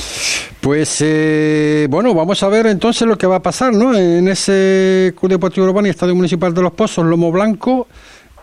Pues 0.60 0.98
eh, 1.02 1.88
bueno, 1.90 2.14
vamos 2.14 2.42
a 2.44 2.50
ver 2.50 2.66
entonces 2.66 3.08
lo 3.08 3.18
que 3.18 3.26
va 3.28 3.38
a 3.38 3.42
pasar, 3.42 3.72
¿no? 3.74 3.96
En 3.96 4.28
ese 4.28 5.14
Club 5.18 5.32
Deportivo 5.32 5.66
Urbano 5.68 5.88
y 5.88 5.92
Estadio 5.92 6.16
Municipal 6.16 6.54
de 6.54 6.62
Los 6.64 6.74
Pozos, 6.74 7.06
Lomo 7.06 7.32
Blanco, 7.32 7.88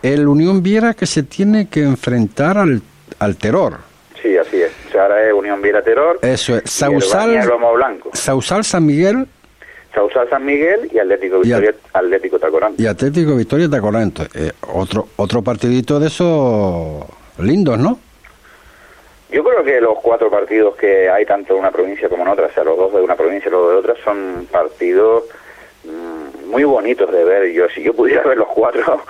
el 0.01 0.27
Unión 0.27 0.63
Viera 0.63 0.93
que 0.95 1.05
se 1.05 1.21
tiene 1.23 1.67
que 1.67 1.83
enfrentar 1.83 2.57
al, 2.57 2.81
al 3.19 3.35
terror. 3.35 3.77
Sí, 4.23 4.35
así 4.37 4.61
es. 4.61 4.71
O 4.87 4.91
sea, 4.91 5.03
ahora 5.03 5.27
es 5.27 5.33
Unión 5.33 5.61
Viera 5.61 5.83
Terror, 5.83 6.17
Eso 6.23 6.57
es, 6.57 6.63
Sausal, 6.71 7.45
Lomo 7.47 7.73
Blanco, 7.73 8.09
Sausal 8.13 8.63
San 8.63 8.85
Miguel 8.85 9.27
Sausal 9.93 10.27
San 10.29 10.43
Miguel 10.43 10.89
y 10.93 10.97
Atlético 10.97 11.37
Y 11.37 11.47
Victoria, 11.47 11.75
Atlético 11.93 12.39
Tacorán. 12.39 12.73
y 12.77 12.85
Atlético 12.87 13.35
Victoria 13.35 13.69
Tacorento. 13.69 14.23
Eh, 14.33 14.51
otro, 14.73 15.09
otro 15.17 15.41
partidito 15.41 15.99
de 15.99 16.07
esos 16.07 17.05
lindos, 17.39 17.77
¿no? 17.77 17.99
Yo 19.29 19.43
creo 19.43 19.63
que 19.63 19.81
los 19.81 19.99
cuatro 19.99 20.29
partidos 20.29 20.75
que 20.75 21.09
hay 21.09 21.25
tanto 21.25 21.53
en 21.53 21.59
una 21.59 21.71
provincia 21.71 22.07
como 22.07 22.23
en 22.23 22.29
otra, 22.29 22.45
o 22.47 22.51
sea, 22.51 22.63
los 22.63 22.77
dos 22.77 22.93
de 22.93 23.01
una 23.01 23.15
provincia 23.15 23.49
y 23.49 23.51
los 23.51 23.69
de 23.69 23.75
otra, 23.77 23.95
son 24.03 24.47
partidos 24.51 25.23
mm, 25.83 26.49
muy 26.49 26.63
bonitos 26.63 27.11
de 27.11 27.23
ver. 27.23 27.51
Yo 27.51 27.67
si 27.69 27.81
yo 27.81 27.93
pudiera 27.93 28.23
ver 28.23 28.37
los 28.37 28.49
cuatro, 28.49 29.01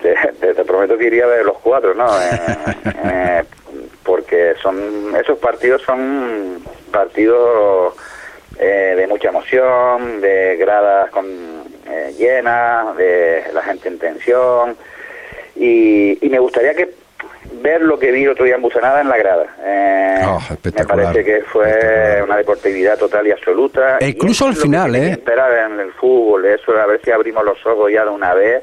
te 0.00 0.64
prometo 0.64 0.96
que 0.96 1.06
iría 1.06 1.24
a 1.24 1.28
ver 1.28 1.44
los 1.44 1.58
cuatro, 1.58 1.94
¿no? 1.94 2.06
Eh, 2.06 2.38
eh, 3.04 3.44
porque 4.04 4.54
son 4.62 5.14
esos 5.16 5.38
partidos 5.38 5.82
son 5.82 6.62
partidos 6.90 7.94
eh, 8.58 8.94
de 8.96 9.06
mucha 9.06 9.28
emoción, 9.28 10.20
de 10.20 10.56
gradas 10.56 11.10
con 11.10 11.26
eh, 11.88 12.14
llenas, 12.18 12.96
de 12.96 13.44
la 13.52 13.62
gente 13.62 13.88
en 13.88 13.98
tensión 13.98 14.76
y, 15.54 16.24
y 16.24 16.28
me 16.28 16.38
gustaría 16.38 16.74
que 16.74 16.99
ver 17.52 17.82
lo 17.82 17.98
que 17.98 18.10
vi 18.12 18.24
el 18.24 18.30
otro 18.30 18.44
día 18.44 18.54
en 18.54 18.62
Busanada 18.62 19.00
en 19.00 19.08
la 19.08 19.16
grada. 19.16 19.46
Eh, 19.60 19.96
Oh, 20.22 20.38
me 20.62 20.84
parece 20.84 21.24
que 21.24 21.40
fue 21.42 22.20
una 22.22 22.36
deportividad 22.36 22.98
total 22.98 23.26
y 23.26 23.30
absoluta. 23.32 23.98
E 23.98 24.08
incluso 24.08 24.46
al 24.46 24.54
final, 24.54 24.94
¿eh? 24.94 25.12
Esperar 25.12 25.70
en 25.70 25.80
el 25.80 25.92
fútbol, 25.92 26.44
eso, 26.44 26.72
a 26.78 26.86
ver 26.86 27.00
si 27.02 27.10
abrimos 27.10 27.42
los 27.44 27.64
ojos 27.66 27.90
ya 27.90 28.04
de 28.04 28.10
una 28.10 28.34
vez 28.34 28.62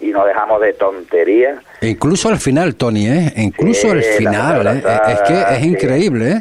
y 0.00 0.12
nos 0.12 0.24
dejamos 0.26 0.60
de 0.60 0.72
tonterías. 0.74 1.58
E 1.80 1.88
incluso 1.88 2.28
al 2.28 2.38
final, 2.38 2.76
Tony, 2.76 3.08
¿eh? 3.08 3.32
E 3.36 3.42
incluso 3.42 3.90
al 3.90 4.02
final, 4.02 4.66
¿eh? 4.66 4.82
Es 5.08 5.20
que 5.22 5.34
es 5.34 5.60
sí. 5.60 5.68
increíble, 5.68 6.30
¿eh? 6.30 6.40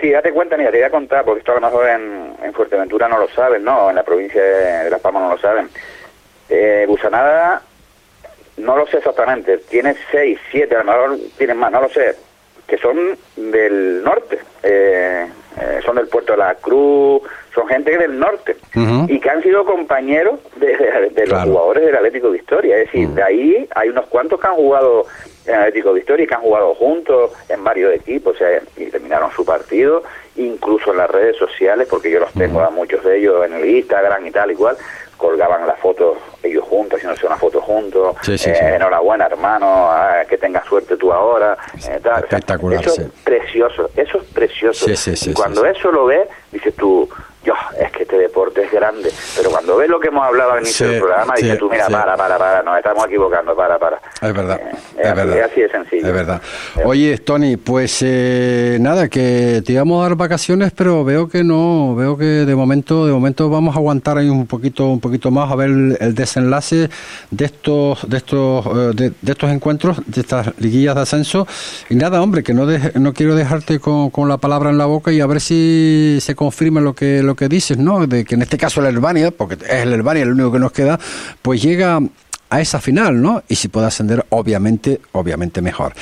Sí, 0.00 0.10
date 0.10 0.30
cuenta, 0.32 0.56
mira, 0.58 0.70
te 0.70 0.76
voy 0.76 0.86
a 0.86 0.90
contar, 0.90 1.24
porque 1.24 1.38
esto 1.40 1.52
a 1.52 1.54
lo 1.56 1.62
mejor 1.62 1.88
en, 1.88 2.34
en 2.42 2.52
Fuerteventura 2.52 3.08
no 3.08 3.18
lo 3.18 3.28
saben, 3.30 3.64
¿no? 3.64 3.88
En 3.88 3.96
la 3.96 4.02
provincia 4.02 4.42
de, 4.42 4.84
de 4.84 4.90
Las 4.90 5.00
Palmas 5.00 5.22
no 5.22 5.30
lo 5.30 5.38
saben. 5.38 5.68
Eh, 6.50 6.84
Busanada, 6.86 7.62
no 8.58 8.76
lo 8.76 8.86
sé 8.86 8.98
exactamente, 8.98 9.58
tiene 9.68 9.94
seis, 10.10 10.38
siete, 10.50 10.74
a 10.76 10.82
lo 10.82 10.84
mejor 10.92 11.18
tienen 11.38 11.56
más, 11.58 11.70
no 11.72 11.80
lo 11.82 11.88
sé, 11.88 12.14
que 12.66 12.78
son 12.78 13.16
del 13.36 14.02
norte, 14.02 14.38
eh, 14.62 15.26
eh, 15.60 15.80
son 15.84 15.96
del 15.96 16.08
puerto 16.08 16.32
de 16.32 16.38
la 16.38 16.54
Cruz, 16.56 17.22
son 17.54 17.68
gente 17.68 17.96
del 17.96 18.18
norte, 18.18 18.56
y 19.08 19.18
que 19.20 19.30
han 19.30 19.42
sido 19.42 19.64
compañeros 19.64 20.40
de, 20.56 20.76
de- 20.76 21.10
de 21.10 21.26
los 21.26 21.34
Claro. 21.38 21.50
jugadores 21.50 21.86
del 21.86 21.96
Atlético 21.96 22.30
Victoria, 22.30 22.78
es 22.78 22.86
decir, 22.86 23.08
de 23.10 23.22
ahí 23.22 23.68
hay 23.74 23.88
unos 23.88 24.06
cuantos 24.06 24.40
que 24.40 24.46
han 24.46 24.54
jugado 24.54 25.06
en 25.46 25.54
Atlético 25.54 25.92
Victoria 25.92 26.24
y 26.24 26.26
que 26.26 26.34
han 26.34 26.40
jugado 26.42 26.74
juntos 26.74 27.30
en 27.48 27.62
varios 27.62 27.94
equipos, 27.94 28.34
o 28.34 28.38
sea, 28.38 28.60
y 28.76 28.86
terminaron 28.86 29.30
su 29.32 29.44
partido, 29.44 30.02
incluso 30.36 30.90
en 30.92 30.98
las 30.98 31.10
redes 31.10 31.36
sociales, 31.36 31.86
porque 31.88 32.10
yo 32.10 32.20
los 32.20 32.32
tengo 32.32 32.60
a 32.60 32.70
muchos 32.70 33.02
de 33.04 33.18
ellos 33.18 33.44
en 33.44 33.54
el 33.54 33.64
Instagram 33.64 34.26
y 34.26 34.30
tal, 34.30 34.50
igual, 34.50 34.76
colgaban 35.16 35.66
las 35.66 35.78
fotos 35.80 36.18
ellos 36.42 36.64
juntos, 36.64 36.98
haciéndose 36.98 37.26
una 37.26 37.36
foto 37.36 37.60
juntos, 37.60 38.16
Sí, 38.22 38.36
sí, 38.36 38.50
eh, 38.50 38.54
sí. 38.54 38.64
enhorabuena 38.64 39.26
hermano, 39.26 39.90
ah, 39.90 40.22
que 40.28 40.36
tengas 40.36 40.64
suerte 40.66 40.96
tú 40.96 41.12
ahora, 41.12 41.56
eh, 41.88 42.00
tal. 42.02 42.24
Espectacular, 42.24 42.80
eso 42.80 43.00
es 43.00 43.08
precioso, 43.24 43.90
eso 43.96 44.18
es 44.18 44.24
precioso. 44.24 44.86
Sí, 44.86 44.96
sí, 44.96 45.16
sí, 45.16 45.30
y 45.30 45.34
cuando 45.34 45.64
eso 45.64 45.90
lo 45.90 46.06
ves, 46.06 46.28
dices 46.52 46.74
tú, 46.76 47.08
yo, 47.46 47.54
es 47.80 47.90
que 47.92 48.02
este 48.02 48.18
deporte 48.18 48.64
es 48.64 48.70
grande, 48.72 49.10
pero 49.36 49.50
cuando 49.50 49.76
ves 49.76 49.88
lo 49.88 49.98
que 50.00 50.08
hemos 50.08 50.24
hablado 50.26 50.52
al 50.52 50.60
inicio 50.60 50.86
Sí, 50.86 50.92
del 50.92 51.00
programa, 51.00 51.34
sí, 51.36 51.42
dices 51.44 51.58
tú, 51.58 51.70
mira, 51.70 51.86
sí. 51.86 51.92
para, 51.92 52.16
para, 52.16 52.36
para, 52.38 52.62
nos 52.62 52.76
estamos 52.76 53.06
equivocando, 53.06 53.54
para, 53.56 53.78
para. 53.78 54.00
Es 54.20 54.32
verdad, 54.34 54.60
Eh, 54.60 55.02
es 55.02 55.14
verdad. 55.14 55.38
es 55.38 55.44
así 55.52 55.60
de 55.60 55.70
sencillo. 55.70 56.06
Es 56.06 56.12
verdad. 56.12 56.42
Oye, 56.84 57.16
Tony, 57.18 57.56
pues 57.56 58.02
eh, 58.04 58.78
nada, 58.80 59.08
que 59.08 59.62
te 59.64 59.72
íbamos 59.72 60.00
a 60.04 60.08
dar 60.08 60.16
vacaciones, 60.16 60.72
pero 60.76 61.04
veo 61.04 61.28
que 61.28 61.44
no, 61.44 61.94
veo 61.94 62.16
que 62.18 62.24
de 62.24 62.54
momento, 62.56 63.06
de 63.06 63.12
momento 63.12 63.48
vamos 63.48 63.74
a 63.76 63.78
aguantar 63.78 64.18
ahí 64.18 64.28
un 64.28 64.46
poquito, 64.46 64.86
un 64.86 65.00
poquito 65.00 65.30
más 65.30 65.50
a 65.52 65.54
ver 65.56 65.68
el, 65.70 65.96
el 66.00 66.14
desenlace 66.14 66.88
de 67.30 67.44
estos, 67.44 68.08
de 68.08 68.16
estos, 68.16 68.66
eh, 68.66 68.70
de, 68.94 69.12
de 69.22 69.32
estos 69.32 69.50
encuentros, 69.50 69.98
de 70.06 70.20
estas 70.20 70.52
liguillas 70.58 70.94
de 70.96 71.00
ascenso. 71.02 71.46
Y 71.88 71.94
nada, 71.94 72.20
hombre, 72.22 72.42
que 72.42 72.52
no, 72.54 72.66
deje- 72.66 72.92
no 72.98 73.12
quiero 73.12 73.34
dejarte 73.34 73.78
con, 73.78 74.10
con 74.10 74.28
la 74.28 74.38
palabra 74.38 74.70
en 74.70 74.78
la 74.78 74.86
boca 74.86 75.12
y 75.12 75.20
a 75.20 75.26
ver 75.26 75.40
si 75.40 76.18
se 76.20 76.34
confirma 76.34 76.80
lo 76.80 76.94
que, 76.94 77.22
lo 77.22 77.35
que 77.36 77.48
dices, 77.48 77.78
¿no? 77.78 78.06
De 78.06 78.24
que 78.24 78.34
en 78.34 78.42
este 78.42 78.56
caso 78.56 78.80
el 78.80 78.86
Herbania, 78.86 79.30
porque 79.30 79.54
es 79.54 79.82
el 79.82 79.92
Herbania 79.92 80.22
el 80.22 80.32
único 80.32 80.52
que 80.52 80.58
nos 80.58 80.72
queda, 80.72 80.98
pues 81.42 81.62
llega 81.62 82.00
a 82.48 82.60
esa 82.60 82.80
final, 82.80 83.20
¿no? 83.20 83.42
Y 83.48 83.56
si 83.56 83.68
puede 83.68 83.86
ascender, 83.86 84.24
obviamente, 84.30 85.00
obviamente 85.12 85.60
mejor. 85.60 85.92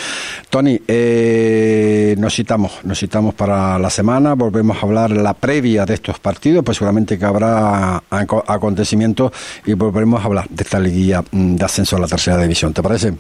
Tony, 0.51 0.81
eh, 0.87 2.15
nos 2.19 2.35
citamos, 2.35 2.85
nos 2.85 2.99
citamos 2.99 3.35
para 3.35 3.79
la 3.79 3.91
semana, 3.91 4.35
volvemos 4.35 4.77
a 4.77 4.87
hablar 4.87 5.11
la 5.11 5.35
previa 5.35 5.87
de 5.87 5.95
estos 5.95 6.19
partidos, 6.19 6.65
pues 6.65 6.77
seguramente 6.77 7.19
que 7.19 7.25
habrá 7.25 8.03
acontecimientos 8.11 9.33
y 9.65 9.73
volveremos 9.73 10.23
a 10.23 10.27
hablar 10.27 10.47
de 10.49 10.63
esta 10.63 10.79
liguilla 10.79 11.23
mm, 11.31 11.57
de 11.57 11.65
ascenso 11.65 11.97
a 11.97 12.01
la 12.01 12.07
tercera 12.07 12.37
división, 12.37 12.75
¿te 12.75 12.83
parece? 12.83 13.13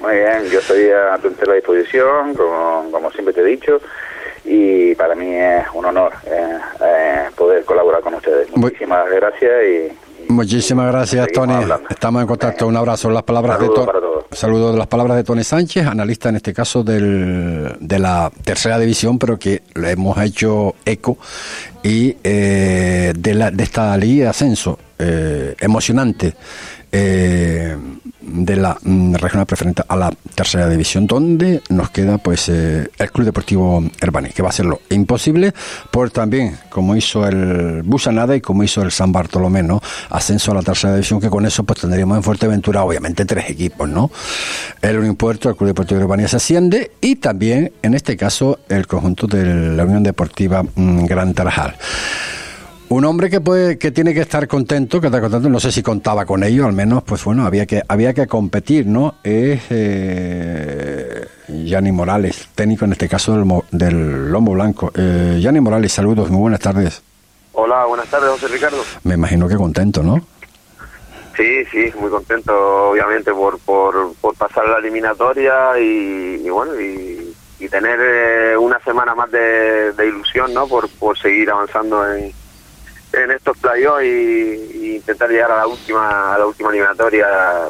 Muy 0.00 0.14
bien, 0.14 0.44
yo 0.52 0.58
estoy 0.58 0.88
a 0.90 1.16
tu 1.18 1.28
entera 1.28 1.54
disposición, 1.54 2.34
como, 2.34 2.90
como 2.90 3.10
siempre 3.10 3.32
te 3.32 3.40
he 3.40 3.44
dicho 3.44 3.80
y 4.46 4.94
para 4.94 5.14
mí 5.14 5.34
es 5.34 5.64
un 5.74 5.84
honor 5.84 6.12
eh, 6.26 6.58
eh, 6.80 7.24
poder 7.36 7.64
colaborar 7.64 8.00
con 8.00 8.14
ustedes. 8.14 8.48
Muchísimas 8.56 9.10
gracias 9.10 9.52
y, 9.64 10.32
Muchísimas 10.32 10.90
gracias, 10.90 11.28
Tony. 11.32 11.54
Estamos 11.88 12.22
en 12.22 12.26
contacto. 12.26 12.66
Un 12.66 12.76
abrazo. 12.76 13.08
Las 13.10 13.22
palabras 13.22 13.60
de 13.60 13.68
Tony. 13.68 13.86
Saludos 14.32 14.72
de 14.72 14.78
las 14.78 14.88
palabras 14.88 15.16
de 15.18 15.22
Tony 15.22 15.44
Sánchez, 15.44 15.86
analista 15.86 16.30
en 16.30 16.36
este 16.36 16.52
caso 16.52 16.82
del, 16.82 17.76
de 17.78 17.98
la 18.00 18.32
tercera 18.42 18.76
división, 18.78 19.20
pero 19.20 19.38
que 19.38 19.62
le 19.74 19.92
hemos 19.92 20.18
hecho 20.18 20.74
eco 20.84 21.16
y 21.84 22.16
eh, 22.24 23.12
de, 23.16 23.34
la, 23.34 23.52
de 23.52 23.62
esta 23.62 23.96
ley 23.96 24.18
de 24.18 24.26
ascenso 24.26 24.78
emocionante 24.98 26.34
eh, 26.98 27.76
de 28.26 28.56
la 28.56 28.76
mm, 28.82 29.14
regional 29.14 29.46
preferente 29.46 29.82
a 29.86 29.96
la 29.96 30.12
tercera 30.34 30.68
división, 30.68 31.06
donde 31.06 31.62
nos 31.68 31.90
queda 31.90 32.18
pues 32.18 32.48
eh, 32.48 32.88
el 32.98 33.12
Club 33.12 33.26
Deportivo 33.26 33.82
Herbani, 34.00 34.30
que 34.30 34.42
va 34.42 34.50
a 34.50 34.52
ser 34.52 34.66
lo 34.66 34.80
imposible 34.90 35.52
por 35.90 36.10
también, 36.10 36.58
como 36.68 36.96
hizo 36.96 37.26
el 37.26 37.82
Busanada 37.82 38.36
y 38.36 38.40
como 38.40 38.64
hizo 38.64 38.82
el 38.82 38.90
San 38.90 39.12
Bartolomé, 39.12 39.62
¿no? 39.62 39.80
Ascenso 40.10 40.52
a 40.52 40.54
la 40.54 40.62
tercera 40.62 40.94
división, 40.94 41.20
que 41.20 41.30
con 41.30 41.46
eso 41.46 41.64
pues 41.64 41.80
tendríamos 41.80 42.16
en 42.16 42.22
Fuerteventura, 42.22 42.82
obviamente, 42.84 43.24
tres 43.24 43.50
equipos, 43.50 43.88
¿no? 43.88 44.10
El 44.82 44.98
Unión 44.98 45.16
Puerto, 45.16 45.48
el 45.48 45.56
Club 45.56 45.68
Deportivo 45.68 46.00
Herbani 46.00 46.28
se 46.28 46.36
asciende 46.36 46.92
y 47.00 47.16
también, 47.16 47.72
en 47.82 47.94
este 47.94 48.16
caso, 48.16 48.58
el 48.68 48.86
conjunto 48.86 49.26
de 49.26 49.44
la 49.76 49.84
Unión 49.84 50.02
Deportiva 50.02 50.62
mm, 50.62 51.06
Gran 51.06 51.34
Tarajal. 51.34 51.76
Un 52.88 53.04
hombre 53.04 53.28
que 53.28 53.40
puede, 53.40 53.78
que 53.78 53.90
tiene 53.90 54.14
que 54.14 54.20
estar 54.20 54.46
contento, 54.46 55.00
que 55.00 55.08
está 55.08 55.20
contento, 55.20 55.48
no 55.48 55.58
sé 55.58 55.72
si 55.72 55.82
contaba 55.82 56.24
con 56.24 56.44
ello, 56.44 56.66
al 56.66 56.72
menos, 56.72 57.02
pues 57.02 57.24
bueno, 57.24 57.44
había 57.44 57.66
que, 57.66 57.82
había 57.88 58.14
que 58.14 58.28
competir, 58.28 58.86
¿no? 58.86 59.16
Es 59.24 59.60
eh, 59.70 61.26
Yanni 61.48 61.90
Morales, 61.90 62.48
técnico 62.54 62.84
en 62.84 62.92
este 62.92 63.08
caso 63.08 63.36
del, 63.36 63.62
del 63.72 64.30
Lombo 64.30 64.52
Blanco. 64.52 64.92
Eh, 64.94 65.40
Yanni 65.40 65.58
Morales, 65.60 65.92
saludos, 65.92 66.30
muy 66.30 66.42
buenas 66.42 66.60
tardes. 66.60 67.02
Hola, 67.54 67.86
buenas 67.86 68.06
tardes, 68.06 68.30
José 68.30 68.46
Ricardo. 68.46 68.82
Me 69.02 69.14
imagino 69.14 69.48
que 69.48 69.56
contento, 69.56 70.04
¿no? 70.04 70.24
Sí, 71.36 71.64
sí, 71.72 71.92
muy 71.98 72.08
contento, 72.08 72.90
obviamente, 72.90 73.32
por, 73.32 73.58
por, 73.58 74.14
por 74.20 74.36
pasar 74.36 74.68
la 74.68 74.78
eliminatoria 74.78 75.76
y, 75.78 76.48
bueno, 76.48 76.80
y, 76.80 77.34
tener 77.68 77.98
eh, 78.00 78.56
una 78.56 78.78
semana 78.84 79.12
más 79.16 79.28
de, 79.32 79.92
de 79.92 80.06
ilusión, 80.06 80.54
¿no? 80.54 80.68
Por, 80.68 80.88
por 80.88 81.18
seguir 81.18 81.50
avanzando 81.50 82.14
en 82.14 82.32
en 83.16 83.30
estos 83.30 83.56
playoffs 83.58 84.04
y, 84.04 84.96
intentar 84.96 85.28
llegar 85.28 85.52
a 85.52 85.56
la 85.58 85.66
última 85.66 86.34
a 86.34 86.38
la 86.38 86.46
última 86.46 86.70
eliminatoria 86.70 87.26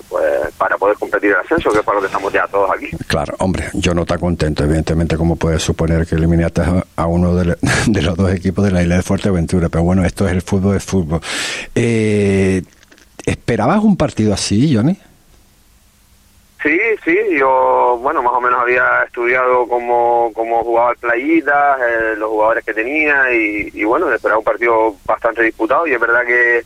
pues, 0.09 0.25
para 0.57 0.79
poder 0.79 0.97
competir 0.97 1.31
el 1.31 1.37
ascenso, 1.37 1.71
que 1.71 1.79
es 1.79 1.85
para 1.85 1.97
lo 1.97 2.01
que 2.03 2.07
estamos 2.07 2.33
ya 2.33 2.47
todos 2.47 2.71
aquí. 2.71 2.89
Claro, 3.09 3.35
hombre, 3.39 3.69
yo 3.75 3.93
no 3.95 4.03
está 4.03 4.17
contento, 4.17 4.65
evidentemente, 4.65 5.17
como 5.17 5.37
puedes 5.37 5.63
suponer 5.63 6.07
que 6.07 6.15
eliminaste 6.15 6.63
a 6.97 7.07
uno 7.07 7.35
de, 7.35 8.03
los 8.03 8.17
dos 8.17 8.33
equipos 8.33 8.65
de 8.65 8.71
la 8.71 8.83
isla 8.83 8.97
de 8.97 9.03
Fuerteventura, 9.03 9.69
pero 9.69 9.85
bueno, 9.85 10.05
esto 10.05 10.27
es 10.27 10.33
el 10.33 10.43
fútbol 10.43 10.75
de 10.75 10.81
fútbol. 10.81 11.21
Eh, 11.75 12.63
¿Esperabas 13.25 13.83
un 13.83 13.97
partido 13.97 14.33
así, 14.33 14.75
Johnny? 14.75 14.99
Sí, 16.67 16.81
sí, 17.05 17.17
yo, 17.39 17.97
bueno, 18.03 18.25
más 18.25 18.33
o 18.33 18.41
menos 18.41 18.61
había 18.61 19.05
estudiado 19.05 19.69
cómo, 19.69 20.33
cómo 20.35 20.65
jugaba 20.65 20.91
el 20.91 20.97
Playita, 20.97 21.77
eh, 21.79 22.17
los 22.17 22.29
jugadores 22.29 22.65
que 22.65 22.75
tenía 22.75 23.33
y, 23.33 23.71
y 23.73 23.85
bueno, 23.85 24.13
esperaba 24.13 24.41
un 24.41 24.45
partido 24.45 24.97
bastante 25.05 25.45
disputado 25.45 25.87
y 25.87 25.93
es 25.93 26.01
verdad 26.01 26.25
que, 26.27 26.65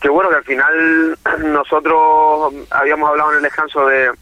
que 0.00 0.08
bueno, 0.08 0.30
que 0.30 0.36
al 0.36 0.44
final 0.44 1.18
nosotros 1.52 2.54
habíamos 2.70 3.10
hablado 3.10 3.32
en 3.32 3.38
el 3.38 3.42
descanso 3.42 3.84
de, 3.86 4.12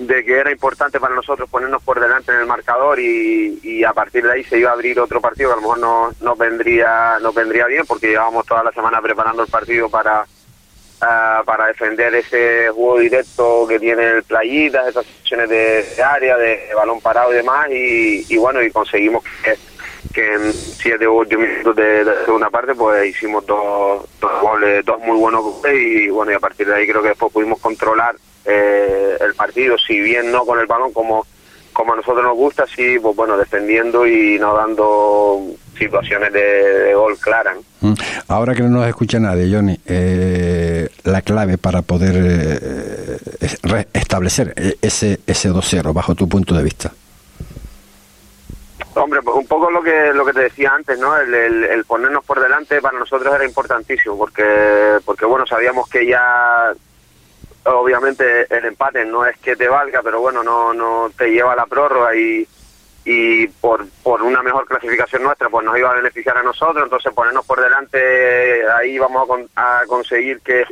de 0.00 0.24
que 0.24 0.38
era 0.38 0.50
importante 0.50 0.98
para 0.98 1.14
nosotros 1.14 1.48
ponernos 1.48 1.80
por 1.80 2.00
delante 2.00 2.32
en 2.32 2.40
el 2.40 2.46
marcador 2.46 2.98
y, 2.98 3.60
y 3.62 3.84
a 3.84 3.92
partir 3.92 4.24
de 4.24 4.32
ahí 4.32 4.42
se 4.42 4.58
iba 4.58 4.70
a 4.70 4.72
abrir 4.72 4.98
otro 4.98 5.20
partido 5.20 5.50
que 5.50 5.52
a 5.52 5.56
lo 5.56 5.62
mejor 5.62 5.78
no, 5.78 6.10
no 6.20 6.34
vendría, 6.34 7.20
no 7.20 7.32
vendría 7.32 7.66
bien 7.66 7.86
porque 7.86 8.08
llevábamos 8.08 8.44
toda 8.44 8.64
la 8.64 8.72
semana 8.72 9.00
preparando 9.00 9.44
el 9.44 9.48
partido 9.48 9.88
para 9.88 10.26
Ah, 11.02 11.42
para 11.46 11.68
defender 11.68 12.14
ese 12.14 12.68
juego 12.68 12.98
directo 12.98 13.66
que 13.66 13.80
tiene 13.80 14.04
el 14.04 14.22
Playitas, 14.22 14.88
esas 14.88 15.06
sesiones 15.06 15.48
de, 15.48 16.02
área, 16.02 16.36
de, 16.36 16.74
balón 16.76 17.00
parado 17.00 17.32
y 17.32 17.36
demás, 17.36 17.68
y, 17.70 18.36
bueno, 18.36 18.62
y 18.62 18.70
conseguimos 18.70 19.24
que, 19.42 19.56
que 20.12 20.34
en 20.34 20.52
siete 20.52 21.08
u 21.08 21.20
ocho 21.20 21.38
minutos 21.38 21.74
de, 21.74 22.04
de, 22.04 22.24
segunda 22.26 22.50
parte, 22.50 22.74
pues 22.74 23.06
hicimos 23.08 23.46
dos, 23.46 24.06
dos 24.20 24.42
goles, 24.42 24.84
dos 24.84 25.00
muy 25.00 25.16
buenos 25.16 25.42
goles, 25.42 25.74
y 25.74 26.10
bueno, 26.10 26.32
y 26.32 26.34
a 26.34 26.40
partir 26.40 26.66
de 26.66 26.74
ahí 26.74 26.86
creo 26.86 27.00
que 27.00 27.08
después 27.08 27.32
pudimos 27.32 27.58
controlar 27.60 28.14
eh, 28.44 29.16
el 29.20 29.34
partido, 29.34 29.78
si 29.78 29.98
bien 30.00 30.30
no 30.30 30.44
con 30.44 30.58
el 30.58 30.66
balón 30.66 30.92
como 30.92 31.26
como 31.72 31.92
a 31.92 31.96
nosotros 31.96 32.24
nos 32.24 32.36
gusta, 32.36 32.66
sí, 32.66 32.98
pues 32.98 33.14
bueno, 33.16 33.38
defendiendo 33.38 34.06
y 34.06 34.38
no 34.38 34.54
dando 34.54 35.40
situaciones 35.80 36.32
de, 36.32 36.94
gol 36.94 37.16
claras. 37.18 37.56
Mm. 37.80 37.94
Ahora 38.28 38.54
que 38.54 38.62
no 38.62 38.68
nos 38.68 38.86
escucha 38.86 39.18
nadie, 39.18 39.52
Johnny, 39.52 39.80
eh, 39.86 40.88
la 41.04 41.22
clave 41.22 41.56
para 41.58 41.82
poder 41.82 42.14
eh, 42.16 43.86
establecer 43.94 44.54
ese, 44.82 45.20
ese 45.26 45.50
2-0, 45.50 45.92
bajo 45.92 46.14
tu 46.14 46.28
punto 46.28 46.54
de 46.54 46.62
vista. 46.62 46.92
Hombre, 48.94 49.22
pues 49.22 49.36
un 49.36 49.46
poco 49.46 49.70
lo 49.70 49.82
que 49.82 50.12
lo 50.12 50.26
que 50.26 50.32
te 50.32 50.40
decía 50.42 50.72
antes, 50.74 50.98
¿no? 50.98 51.16
El, 51.16 51.32
el, 51.32 51.84
ponernos 51.84 52.24
por 52.24 52.40
delante 52.40 52.82
para 52.82 52.98
nosotros 52.98 53.34
era 53.34 53.44
importantísimo, 53.44 54.18
porque 54.18 54.98
porque 55.04 55.24
bueno 55.24 55.46
sabíamos 55.46 55.88
que 55.88 56.06
ya 56.06 56.72
obviamente 57.64 58.46
el 58.50 58.64
empate 58.64 59.04
no 59.04 59.24
es 59.24 59.38
que 59.38 59.54
te 59.54 59.68
valga, 59.68 60.00
pero 60.02 60.20
bueno, 60.20 60.42
no, 60.42 60.74
no 60.74 61.10
te 61.16 61.30
lleva 61.30 61.52
a 61.52 61.56
la 61.56 61.66
prórroga 61.66 62.14
y, 62.16 62.46
y 63.04 63.46
por, 63.46 63.86
por 64.02 64.22
una 64.22 64.42
mejor 64.42 64.66
clasificación 64.66 65.22
nuestra, 65.22 65.48
pues 65.48 65.64
nos 65.64 65.78
iba 65.78 65.90
a 65.90 65.94
beneficiar 65.94 66.36
a 66.36 66.42
nosotros, 66.42 66.84
entonces 66.84 67.12
ponernos 67.14 67.46
por 67.46 67.60
delante, 67.60 68.68
ahí 68.70 68.98
vamos 68.98 69.28
a, 69.56 69.82
conseguir 69.86 70.40
que, 70.40 70.64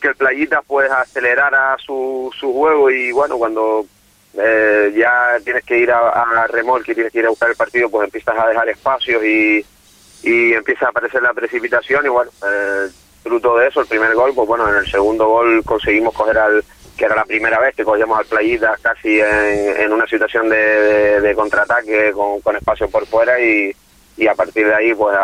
que 0.00 0.08
el 0.08 0.16
Playita 0.16 0.62
pues 0.66 0.90
acelerara 0.90 1.76
su, 1.78 2.30
su 2.38 2.52
juego. 2.52 2.90
Y 2.90 3.12
bueno, 3.12 3.38
cuando 3.38 3.86
eh, 4.34 4.92
ya 4.96 5.38
tienes 5.44 5.64
que 5.64 5.78
ir 5.78 5.90
a, 5.92 6.08
a 6.08 6.46
remolque, 6.48 6.94
tienes 6.94 7.12
que 7.12 7.20
ir 7.20 7.26
a 7.26 7.30
buscar 7.30 7.50
el 7.50 7.56
partido, 7.56 7.88
pues 7.88 8.06
empiezas 8.06 8.36
a 8.38 8.48
dejar 8.48 8.68
espacios 8.68 9.22
y, 9.24 9.64
y 10.24 10.52
empieza 10.54 10.86
a 10.86 10.90
aparecer 10.90 11.22
la 11.22 11.32
precipitación. 11.32 12.04
Y 12.06 12.08
bueno, 12.08 12.30
eh, 12.44 12.88
fruto 13.22 13.56
de 13.56 13.68
eso, 13.68 13.80
el 13.80 13.86
primer 13.86 14.14
gol, 14.14 14.32
pues 14.34 14.48
bueno, 14.48 14.68
en 14.68 14.76
el 14.76 14.90
segundo 14.90 15.28
gol 15.28 15.62
conseguimos 15.64 16.12
coger 16.14 16.38
al, 16.38 16.64
que 16.98 17.04
era 17.04 17.14
la 17.14 17.24
primera 17.24 17.60
vez 17.60 17.74
que 17.76 17.84
cogíamos 17.84 18.18
al 18.18 18.26
Playita 18.26 18.76
casi 18.82 19.20
en, 19.20 19.92
una 19.92 20.06
situación 20.06 20.48
de, 20.48 21.32
contraataque 21.36 22.12
con, 22.12 22.56
espacio 22.56 22.90
por 22.90 23.06
fuera 23.06 23.40
y, 23.40 23.72
a 24.28 24.34
partir 24.34 24.66
de 24.66 24.74
ahí, 24.74 24.92
pues 24.94 25.16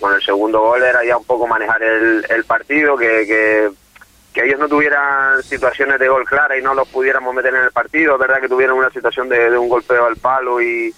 con 0.00 0.14
el 0.14 0.22
segundo 0.22 0.60
gol 0.60 0.82
era 0.82 1.04
ya 1.04 1.16
un 1.16 1.24
poco 1.24 1.48
manejar 1.48 1.82
el, 1.82 2.24
el 2.30 2.44
partido, 2.44 2.96
que, 2.96 3.26
que, 3.26 4.44
ellos 4.44 4.60
no 4.60 4.68
tuvieran 4.68 5.42
situaciones 5.42 5.98
de 5.98 6.08
gol 6.08 6.24
clara 6.26 6.56
y 6.58 6.62
no 6.62 6.74
los 6.74 6.86
pudiéramos 6.88 7.34
meter 7.34 7.54
en 7.54 7.62
el 7.62 7.72
partido, 7.72 8.14
es 8.14 8.20
verdad 8.20 8.40
que 8.40 8.48
tuvieron 8.48 8.78
una 8.78 8.90
situación 8.90 9.28
de, 9.28 9.50
de 9.50 9.58
un 9.58 9.68
golpeo 9.68 10.06
al 10.06 10.16
palo 10.16 10.60
y 10.60 10.94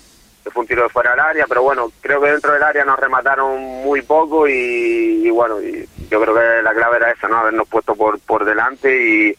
fue 0.51 0.63
un 0.63 0.67
tiro 0.67 0.83
de 0.83 0.89
fuera 0.89 1.13
del 1.13 1.21
área, 1.21 1.47
pero 1.47 1.63
bueno, 1.63 1.91
creo 2.01 2.21
que 2.21 2.31
dentro 2.31 2.53
del 2.53 2.63
área 2.63 2.85
nos 2.85 2.99
remataron 2.99 3.61
muy 3.61 4.03
poco 4.03 4.49
y, 4.49 5.29
bueno, 5.31 5.61
y 5.61 5.89
yo 6.11 6.21
creo 6.21 6.35
que 6.35 6.63
la 6.63 6.75
clave 6.75 6.97
era 6.97 7.11
esa, 7.11 7.29
¿no? 7.29 7.39
Habernos 7.39 7.69
puesto 7.69 7.95
por, 7.95 8.19
por 8.21 8.45
delante 8.45 8.91
y 8.91 9.37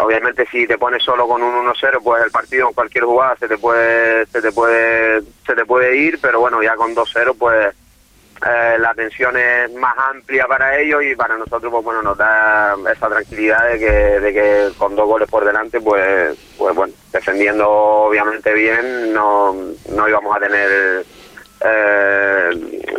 obviamente 0.00 0.46
si 0.46 0.66
te 0.66 0.78
pones 0.78 1.02
solo 1.02 1.26
con 1.26 1.42
un 1.42 1.66
1-0, 1.66 2.00
pues 2.02 2.22
el 2.24 2.30
partido 2.30 2.68
en 2.68 2.74
cualquier 2.74 3.04
jugada 3.04 3.36
se 3.36 3.48
te 3.48 3.58
puede 3.58 4.26
se 4.26 4.40
te 4.40 4.52
puede 4.52 5.22
se 5.46 5.54
te 5.54 5.64
puede 5.64 5.96
ir, 5.96 6.18
pero 6.20 6.40
bueno, 6.40 6.62
ya 6.62 6.76
con 6.76 6.94
2-0 6.94 7.36
pues 7.38 7.74
eh, 8.46 8.76
la 8.78 8.94
tensión 8.94 9.36
es 9.36 9.72
más 9.74 9.94
amplia 9.98 10.46
para 10.46 10.78
ellos 10.78 11.02
y 11.02 11.16
para 11.16 11.36
nosotros 11.36 11.72
pues 11.72 11.84
bueno 11.84 12.02
nos 12.02 12.16
da 12.16 12.76
esa 12.92 13.08
tranquilidad 13.08 13.68
de 13.68 13.78
que, 13.80 13.90
de 13.90 14.32
que 14.32 14.68
con 14.78 14.94
dos 14.94 15.08
goles 15.08 15.28
por 15.28 15.44
delante 15.44 15.80
pues 15.80 16.38
pues 16.56 16.74
bueno 16.76 16.94
defendiendo 17.12 17.68
obviamente 17.68 18.52
bien 18.52 19.12
no, 19.12 19.56
no 19.90 20.08
íbamos 20.08 20.36
a 20.36 20.40
tener 20.40 21.04
eh, 21.64 22.50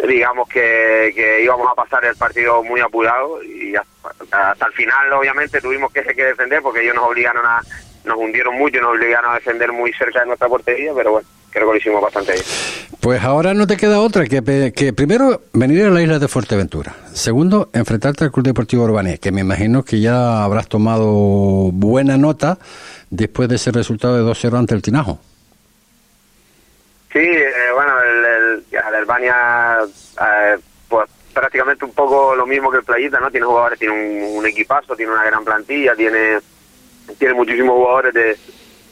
digamos 0.08 0.50
que, 0.50 1.12
que, 1.16 1.44
íbamos 1.44 1.68
a 1.72 1.76
pasar 1.76 2.04
el 2.06 2.16
partido 2.16 2.64
muy 2.64 2.82
apurado 2.82 3.42
y 3.44 3.74
hasta, 3.76 4.66
el 4.66 4.74
final 4.74 5.14
obviamente 5.14 5.62
tuvimos 5.62 5.92
que, 5.92 6.04
que 6.04 6.26
defender 6.26 6.62
porque 6.62 6.84
ellos 6.84 6.96
nos 6.96 7.06
obligaron 7.06 7.46
a 7.46 7.62
nos 8.06 8.18
hundieron 8.18 8.58
mucho, 8.58 8.80
nos 8.82 8.92
obligaron 8.96 9.32
a 9.32 9.36
defender 9.36 9.72
muy 9.72 9.94
cerca 9.94 10.22
de 10.22 10.28
nuestra 10.28 10.48
portería, 10.48 10.92
pero 10.96 11.12
bueno, 11.12 11.28
creo 11.52 11.68
que 11.68 11.74
lo 11.74 11.78
hicimos 11.78 12.02
bastante 12.02 12.34
bien. 12.34 12.46
Pues 13.00 13.24
ahora 13.24 13.54
no 13.54 13.68
te 13.68 13.78
queda 13.78 14.02
otra 14.02 14.26
que, 14.26 14.74
que 14.76 14.94
primero 14.94 15.42
venir 15.54 15.86
a 15.86 15.90
la 15.90 16.02
isla 16.02 16.20
de 16.20 16.28
Fuerteventura. 16.28 16.96
Segundo, 17.14 17.70
enfrentarte 17.74 18.26
al 18.26 18.32
Club 18.32 18.46
Deportivo 18.46 18.84
Urbanía, 18.84 19.18
que 19.18 19.32
me 19.32 19.42
imagino 19.42 19.84
que 19.84 20.00
ya 20.00 20.44
habrás 20.44 20.68
tomado 20.68 21.72
buena 21.72 22.18
nota 22.18 22.58
después 23.10 23.48
de 23.50 23.56
ese 23.56 23.72
resultado 23.72 24.18
de 24.18 24.30
2-0 24.30 24.58
ante 24.58 24.76
el 24.76 24.82
Tinajo. 24.82 25.20
Sí, 27.12 27.20
eh, 27.20 27.72
bueno, 27.74 28.00
el, 28.02 28.64
el, 28.72 28.96
Albania, 28.96 29.80
eh, 30.22 30.58
pues 30.88 31.10
prácticamente 31.34 31.86
un 31.86 31.94
poco 31.94 32.36
lo 32.36 32.46
mismo 32.46 32.70
que 32.70 32.78
el 32.78 32.84
Playita, 32.84 33.20
¿no? 33.20 33.32
Tiene 33.32 33.48
jugadores, 33.48 33.80
tiene 33.80 33.94
un, 33.94 34.38
un 34.38 34.46
equipazo, 34.46 34.96
tiene 34.96 35.12
una 35.12 35.24
gran 35.24 35.44
plantilla, 35.44 35.96
tiene 35.96 36.40
tiene 37.18 37.34
muchísimos 37.34 37.76
jugadores 37.76 38.14
de, 38.14 38.38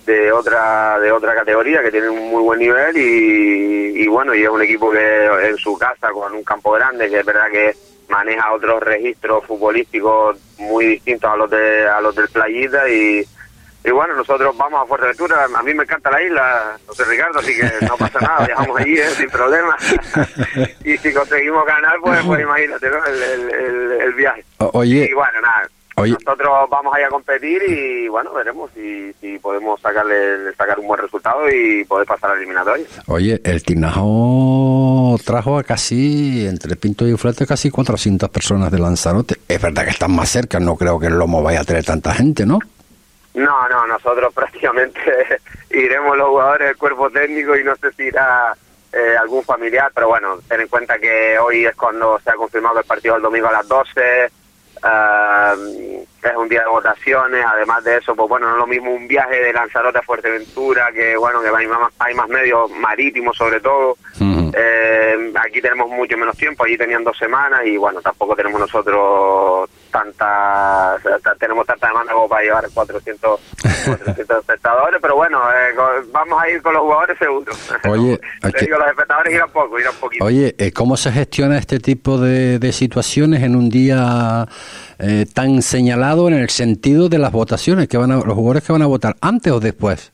de 0.08 0.32
otra 0.32 1.00
de 1.00 1.12
otra 1.12 1.36
categoría 1.36 1.84
que 1.84 1.92
tienen 1.92 2.10
un 2.10 2.32
muy 2.32 2.42
buen 2.42 2.60
nivel 2.60 2.98
y, 2.98 4.02
y 4.02 4.08
bueno, 4.08 4.34
y 4.34 4.44
es 4.44 4.50
un 4.50 4.62
equipo 4.64 4.90
que 4.92 5.26
en 5.50 5.58
su 5.58 5.78
casa 5.78 6.10
con 6.12 6.34
un 6.34 6.44
campo 6.44 6.72
grande, 6.72 7.10
que 7.10 7.20
es 7.20 7.26
verdad 7.26 7.52
que 7.52 7.76
maneja 8.10 8.54
otros 8.54 8.82
registros 8.82 9.46
futbolísticos 9.46 10.38
muy 10.58 10.86
distintos 10.86 11.30
a 11.30 11.36
los 11.36 11.50
de 11.52 11.88
a 11.88 12.02
los 12.02 12.16
del 12.16 12.30
Playita 12.30 12.90
y 12.90 13.24
y 13.88 13.92
bueno, 13.92 14.16
nosotros 14.16 14.56
vamos 14.58 14.84
a 14.84 14.86
Fuerteventura, 14.86 15.46
a 15.46 15.64
mí 15.64 15.74
me 15.74 15.84
encanta 15.84 16.12
la 16.12 16.22
isla, 16.22 16.78
José 16.88 17.06
Ricardo, 17.06 17.40
así 17.40 17.56
que 17.56 17.86
no 17.86 17.96
pasa 17.96 18.20
nada, 18.20 18.46
viajamos 18.46 18.82
allí 18.82 18.98
¿eh? 18.98 19.10
sin 19.16 19.30
problema. 19.30 19.78
y 20.84 20.98
si 20.98 21.14
conseguimos 21.14 21.66
ganar, 21.66 21.94
pues, 22.02 22.20
pues 22.26 22.42
imagínate, 22.42 22.90
¿no? 22.90 23.06
El, 23.06 24.02
el, 24.02 24.14
viaje. 24.14 24.44
Oye, 24.58 25.08
y 25.10 25.14
bueno, 25.14 25.40
nada, 25.42 25.70
oye. 25.96 26.12
nosotros 26.12 26.70
vamos 26.70 26.94
ahí 26.94 27.04
a 27.04 27.08
competir 27.08 27.62
y 27.66 28.10
bueno, 28.10 28.34
veremos 28.34 28.70
si, 28.76 29.14
si 29.22 29.40
podemos 29.40 29.80
sacarle 29.80 30.54
sacar 30.58 30.80
un 30.80 30.88
buen 30.88 31.00
resultado 31.00 31.50
y 31.50 31.86
poder 31.86 32.06
pasar 32.06 32.32
a 32.32 32.34
la 32.34 32.40
eliminatoria. 32.40 32.86
Oye, 33.06 33.40
el 33.46 33.64
Tinajo 33.64 35.16
trajo 35.24 35.60
a 35.60 35.64
casi, 35.64 36.46
entre 36.46 36.76
Pinto 36.76 37.08
y 37.08 37.16
Flete, 37.16 37.48
casi 37.48 37.72
400 37.72 38.30
personas 38.32 38.70
de 38.70 38.80
Lanzarote. 38.80 39.36
Es 39.48 39.62
verdad 39.62 39.86
que 39.86 39.92
están 39.92 40.14
más 40.14 40.28
cerca, 40.28 40.60
no 40.60 40.76
creo 40.76 41.00
que 41.00 41.08
el 41.08 41.18
Lomo 41.18 41.42
vaya 41.42 41.62
a 41.62 41.64
tener 41.64 41.86
tanta 41.86 42.14
gente, 42.14 42.46
¿no? 42.46 42.60
No, 43.38 43.70
no, 43.70 43.86
nosotros 43.86 44.34
prácticamente 44.36 45.40
iremos 45.70 46.18
los 46.18 46.30
jugadores 46.30 46.70
del 46.70 46.78
cuerpo 46.78 47.10
técnico 47.10 47.56
y 47.56 47.64
no 47.64 47.76
sé 47.76 47.92
si 47.94 48.04
irá 48.04 48.54
eh, 48.92 49.16
algún 49.20 49.44
familiar, 49.44 49.92
pero 49.94 50.08
bueno, 50.08 50.40
ten 50.48 50.62
en 50.62 50.68
cuenta 50.68 50.98
que 50.98 51.38
hoy 51.38 51.66
es 51.66 51.76
cuando 51.76 52.20
se 52.20 52.32
ha 52.32 52.36
confirmado 52.36 52.80
el 52.80 52.86
partido 52.86 53.14
del 53.14 53.24
domingo 53.24 53.48
a 53.48 53.54
las 53.54 53.68
12, 53.68 54.02
eh, 54.26 56.06
es 56.24 56.36
un 56.36 56.50
día 56.50 56.62
de 56.62 56.68
votaciones, 56.68 57.46
además 57.46 57.84
de 57.84 57.98
eso, 57.98 58.16
pues 58.16 58.28
bueno, 58.28 58.48
no 58.48 58.54
es 58.54 58.60
lo 58.60 58.68
mismo 58.68 58.92
un 58.92 59.08
viaje 59.08 59.36
de 59.36 59.54
Lanzarote 59.54 60.00
a 60.00 60.04
Fuerteventura, 60.04 60.92
que 60.92 61.16
bueno, 61.16 61.40
que 61.42 61.50
hay 61.50 61.68
más, 61.68 61.94
hay 62.00 62.16
más 62.16 62.28
medios 62.30 62.72
marítimos 62.72 63.38
sobre 63.38 63.60
todo, 63.60 63.98
eh, 64.20 65.32
aquí 65.36 65.62
tenemos 65.62 65.90
mucho 65.90 66.18
menos 66.18 66.36
tiempo, 66.36 66.64
allí 66.64 66.76
tenían 66.76 67.04
dos 67.04 67.18
semanas 67.18 67.62
y 67.66 67.78
bueno, 67.78 68.02
tampoco 68.02 68.36
tenemos 68.36 68.60
nosotros 68.60 69.70
tanta, 70.02 70.96
o 70.96 71.02
sea, 71.02 71.20
ta- 71.20 71.36
tenemos 71.36 71.66
tanta 71.66 71.88
demanda 71.88 72.14
como 72.14 72.28
para 72.30 72.44
llevar 72.44 72.68
400, 72.74 73.40
400 73.86 74.38
espectadores, 74.40 75.00
pero 75.02 75.16
bueno, 75.16 75.40
eh, 75.52 76.04
vamos 76.12 76.42
a 76.42 76.50
ir 76.50 76.62
con 76.62 76.74
los 76.74 76.84
jugadores 76.84 77.18
seguro. 77.18 77.52
Oye, 77.90 78.20
Te 78.42 78.48
aquí- 78.48 78.66
digo, 78.66 78.78
los 78.78 78.88
espectadores 78.88 79.34
irán 79.34 79.50
poco, 79.52 79.80
irán 79.80 79.94
poquito. 80.00 80.26
Oye, 80.26 80.56
eh, 80.58 80.72
¿cómo 80.72 80.98
se 80.98 81.12
gestiona 81.12 81.58
este 81.58 81.80
tipo 81.80 82.18
de, 82.20 82.60
de 82.60 82.72
situaciones 82.72 83.44
en 83.44 83.56
un 83.56 83.70
día 83.70 84.48
eh, 85.00 85.26
tan 85.34 85.62
señalado 85.62 86.28
en 86.28 86.36
el 86.36 86.50
sentido 86.50 87.10
de 87.10 87.18
las 87.20 87.32
votaciones 87.32 87.88
que 87.88 87.98
van 87.98 88.12
a, 88.12 88.16
los 88.18 88.34
jugadores 88.36 88.64
que 88.64 88.72
van 88.74 88.82
a 88.82 88.88
votar 88.88 89.16
antes 89.22 89.52
o 89.52 89.60
después? 89.60 90.14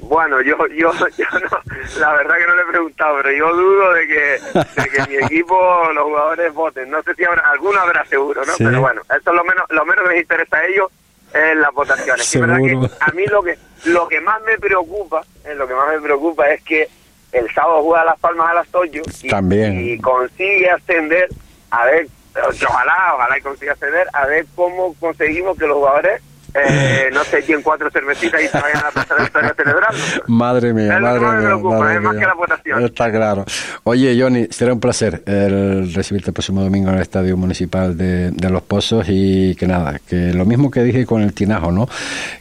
Bueno, 0.00 0.42
yo, 0.42 0.56
yo, 0.66 0.92
yo 1.16 1.26
no, 1.40 1.58
la 1.98 2.12
verdad 2.12 2.36
que 2.36 2.46
no 2.46 2.54
le 2.54 2.62
he 2.62 2.66
preguntado, 2.66 3.16
pero 3.22 3.32
yo 3.32 3.56
dudo 3.56 3.92
de 3.94 4.06
que, 4.06 4.40
de 4.82 4.88
que 4.90 5.08
mi 5.08 5.16
equipo, 5.16 5.56
los 5.94 6.04
jugadores 6.04 6.52
voten. 6.52 6.90
No 6.90 7.02
sé 7.02 7.14
si 7.14 7.24
habrá, 7.24 7.48
alguno 7.50 7.80
habrá 7.80 8.04
seguro, 8.04 8.44
¿no? 8.44 8.52
Sí. 8.52 8.64
Pero 8.64 8.80
bueno, 8.82 9.00
esto 9.02 9.30
es 9.30 9.36
lo 9.36 9.44
menos, 9.44 9.64
lo 9.70 9.86
menos 9.86 10.04
que 10.04 10.10
les 10.10 10.22
interesa 10.22 10.58
a 10.58 10.66
ellos 10.66 10.90
es 11.32 11.56
las 11.56 11.72
votaciones. 11.72 12.40
Verdad 12.40 12.56
que 12.58 12.90
a 13.00 13.12
mí 13.12 13.26
lo 13.26 13.42
que, 13.42 13.56
lo 13.86 14.06
que 14.06 14.20
más 14.20 14.42
me 14.42 14.58
preocupa, 14.58 15.22
eh, 15.44 15.54
lo 15.54 15.66
que 15.66 15.74
más 15.74 15.88
me 15.88 16.00
preocupa 16.00 16.50
es 16.50 16.62
que 16.62 16.88
el 17.32 17.50
sábado 17.54 17.82
juega 17.82 18.04
Las 18.04 18.18
Palmas 18.20 18.50
a 18.50 18.54
las 18.54 18.68
8 18.70 19.02
y, 19.22 19.28
También. 19.28 19.80
y 19.80 19.98
consigue 19.98 20.68
ascender, 20.70 21.28
a 21.70 21.86
ver, 21.86 22.06
ojalá, 22.68 23.14
ojalá 23.14 23.38
y 23.38 23.40
consiga 23.40 23.72
ascender, 23.72 24.06
a 24.12 24.26
ver 24.26 24.44
cómo 24.54 24.94
conseguimos 25.00 25.56
que 25.56 25.66
los 25.66 25.78
jugadores 25.78 26.22
eh, 26.54 27.10
no 27.12 27.24
se 27.24 27.38
echen 27.38 27.62
cuatro 27.62 27.90
cervecitas 27.90 28.42
y 28.42 28.48
se 28.48 28.60
vayan 28.60 28.84
a 28.84 28.90
pasar 28.90 29.18
la 29.18 29.24
historia 29.24 29.54
celebrando. 29.56 29.98
Madre 30.26 30.72
mía, 30.74 30.84
Es 30.84 30.90
lo 30.90 30.96
que 30.96 31.02
madre 31.02 31.20
me 31.20 31.32
mía, 31.38 31.46
preocupa, 31.46 31.78
madre 31.78 31.94
es 31.96 32.00
más 32.02 32.12
mía. 32.12 32.20
que 32.20 32.26
la 32.26 32.34
votación. 32.34 32.84
Está 32.84 33.10
claro. 33.10 33.44
Oye, 33.84 34.20
Johnny, 34.20 34.46
será 34.50 34.72
un 34.72 34.80
placer 34.80 35.22
el 35.26 35.92
recibirte 35.94 36.30
el 36.30 36.34
próximo 36.34 36.62
domingo 36.62 36.90
en 36.90 36.96
el 36.96 37.02
Estadio 37.02 37.36
Municipal 37.36 37.96
de, 37.96 38.30
de 38.30 38.50
Los 38.50 38.62
Pozos 38.62 39.06
y 39.08 39.54
que 39.56 39.66
nada, 39.66 39.98
que 40.06 40.32
lo 40.34 40.44
mismo 40.44 40.70
que 40.70 40.82
dije 40.82 41.06
con 41.06 41.22
el 41.22 41.32
Tinajo, 41.32 41.72
¿no? 41.72 41.88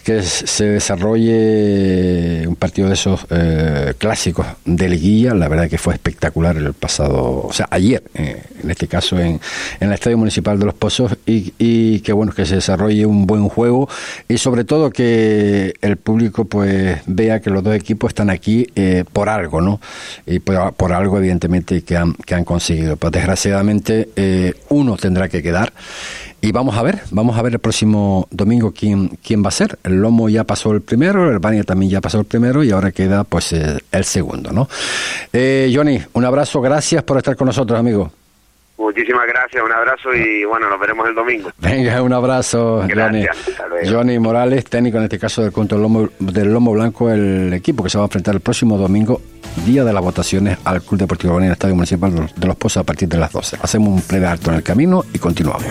Que 0.04 0.21
se 0.24 0.65
desarrolle 0.65 2.47
un 2.47 2.56
partido 2.56 2.88
de 2.88 2.93
esos 2.93 3.26
eh, 3.30 3.93
clásicos 3.97 4.45
de 4.65 4.89
liguilla, 4.89 5.34
la 5.34 5.47
verdad 5.47 5.69
que 5.69 5.78
fue 5.78 5.93
espectacular 5.93 6.58
el 6.58 6.74
pasado, 6.74 7.45
o 7.47 7.54
sea, 7.54 7.67
ayer, 7.71 8.04
eh, 8.13 8.43
en 8.63 8.71
este 8.71 8.88
caso 8.88 9.17
en, 9.19 9.39
en 9.80 9.88
el 9.88 9.93
Estadio 9.93 10.17
Municipal 10.17 10.60
de 10.60 10.65
Los 10.65 10.74
Pozos 10.76 11.15
y, 11.26 11.54
y 11.58 12.00
que 12.02 12.13
bueno, 12.13 12.32
que 12.34 12.45
se 12.45 12.56
desarrolle 12.56 13.06
un 13.06 13.26
buen 13.26 13.47
juego 13.50 13.88
y 14.27 14.37
sobre 14.37 14.63
todo 14.63 14.89
que 14.89 15.73
el 15.81 15.97
público 15.97 16.45
pues 16.45 17.01
vea 17.05 17.39
que 17.41 17.49
los 17.49 17.63
dos 17.63 17.75
equipos 17.75 18.09
están 18.09 18.29
aquí 18.29 18.67
eh, 18.75 19.03
por 19.11 19.29
algo, 19.29 19.61
¿no? 19.61 19.79
Y 20.25 20.39
por, 20.39 20.73
por 20.73 20.93
algo 20.93 21.17
evidentemente 21.17 21.81
que 21.83 21.97
han, 21.97 22.13
que 22.13 22.35
han 22.35 22.45
conseguido. 22.45 22.97
Pues 22.97 23.11
desgraciadamente 23.11 24.09
eh, 24.15 24.53
uno 24.69 24.97
tendrá 24.97 25.29
que 25.29 25.41
quedar 25.41 25.73
y 26.43 26.51
vamos 26.51 26.75
a 26.75 26.81
ver, 26.81 27.01
vamos 27.11 27.37
a 27.37 27.41
ver 27.43 27.53
el 27.53 27.59
próximo 27.59 28.27
domingo 28.31 28.73
quién, 28.75 29.19
quién 29.23 29.43
va 29.43 29.49
a 29.49 29.51
ser. 29.51 29.77
El 29.83 30.01
Lomo 30.01 30.27
ya 30.27 30.43
pasó 30.43 30.71
el 30.71 30.81
primero, 30.81 31.29
el 31.29 31.37
Bania 31.37 31.63
también 31.63 31.91
ya 31.91 32.01
pasó 32.01 32.19
el 32.19 32.25
primero 32.25 32.63
y 32.63 32.71
ahora 32.71 32.91
queda 32.91 33.23
pues 33.23 33.53
eh, 33.53 33.77
el 33.91 34.05
segundo, 34.05 34.51
¿no? 34.51 34.67
Eh, 35.31 35.71
Johnny, 35.73 36.01
un 36.13 36.25
abrazo, 36.25 36.59
gracias 36.59 37.03
por 37.03 37.17
estar 37.17 37.35
con 37.35 37.45
nosotros, 37.45 37.79
amigo. 37.79 38.11
Muchísimas 38.82 39.28
gracias, 39.28 39.63
un 39.63 39.72
abrazo 39.72 40.13
y 40.13 40.44
bueno, 40.46 40.70
nos 40.70 40.80
veremos 40.80 41.08
el 41.08 41.15
domingo. 41.15 41.50
Venga, 41.60 42.02
un 42.02 42.12
abrazo, 42.13 42.84
Johnny. 42.94 43.26
Johnny 43.89 44.20
Morales, 44.20 44.65
técnico 44.65 44.98
en 44.98 45.04
este 45.04 45.20
caso 45.20 45.41
del 45.44 45.52
control 45.52 45.82
lomo, 45.84 46.10
del 46.20 46.52
Lomo 46.52 46.72
Blanco, 46.72 47.10
el 47.10 47.54
equipo 47.54 47.84
que 47.84 47.89
se 47.89 47.98
va 47.98 48.04
a 48.04 48.08
enfrentar 48.08 48.34
el 48.36 48.41
próximo 48.41 48.78
domingo, 48.78 49.22
día 49.65 49.84
de 49.84 49.94
las 49.94 50.04
votaciones, 50.04 50.58
al 50.65 50.82
Club 50.82 51.00
Deportivo 51.02 51.34
Bonilla, 51.34 51.50
el 51.52 51.54
Estadio 51.54 51.76
Municipal 51.76 52.13
de 52.36 52.48
los- 52.48 52.56
Pozos 52.56 52.82
a 52.82 52.84
partir 52.84 53.08
de 53.08 53.17
las 53.17 53.32
12. 53.32 53.58
Hacemos 53.62 53.89
un 53.89 54.02
plebe 54.02 54.26
alto 54.28 54.50
en 54.52 54.58
el 54.58 54.63
camino 54.63 55.04
y 55.13 55.17
continuamos. 55.20 55.63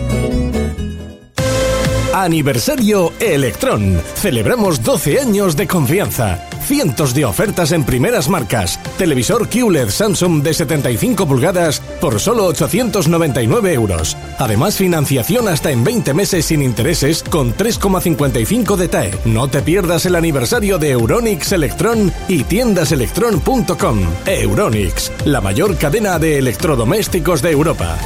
Aniversario 2.13 3.13
Electron. 3.19 4.01
Celebramos 4.15 4.83
12 4.83 5.19
años 5.19 5.55
de 5.55 5.67
confianza. 5.67 6.43
Cientos 6.65 7.13
de 7.13 7.25
ofertas 7.25 7.71
en 7.71 7.83
primeras 7.83 8.29
marcas. 8.29 8.79
Televisor 8.97 9.47
QLED 9.47 9.89
Samsung 9.89 10.41
de 10.41 10.53
75 10.53 11.27
pulgadas 11.27 11.81
por 12.01 12.19
solo 12.19 12.45
899 12.45 13.73
euros. 13.73 14.17
Además, 14.39 14.75
financiación 14.75 15.47
hasta 15.47 15.71
en 15.71 15.83
20 15.83 16.13
meses 16.13 16.45
sin 16.45 16.63
intereses 16.63 17.23
con 17.23 17.53
3,55 17.55 18.75
de 18.75 18.87
TAE. 18.87 19.11
No 19.25 19.47
te 19.47 19.61
pierdas 19.61 20.05
el 20.05 20.15
aniversario 20.15 20.79
de 20.79 20.91
Euronix 20.91 21.51
Electron 21.51 22.11
y 22.27 22.43
tiendaselectron.com. 22.43 23.99
Euronix, 24.25 25.11
la 25.25 25.41
mayor 25.41 25.77
cadena 25.77 26.17
de 26.17 26.39
electrodomésticos 26.39 27.41
de 27.41 27.51
Europa. 27.51 27.97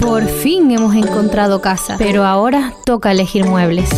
Por 0.00 0.26
fin 0.26 0.70
hemos 0.70 0.94
encontrado 0.94 1.60
casa, 1.60 1.96
pero 1.98 2.24
ahora 2.24 2.72
toca 2.84 3.12
elegir 3.12 3.44
muebles. 3.44 3.88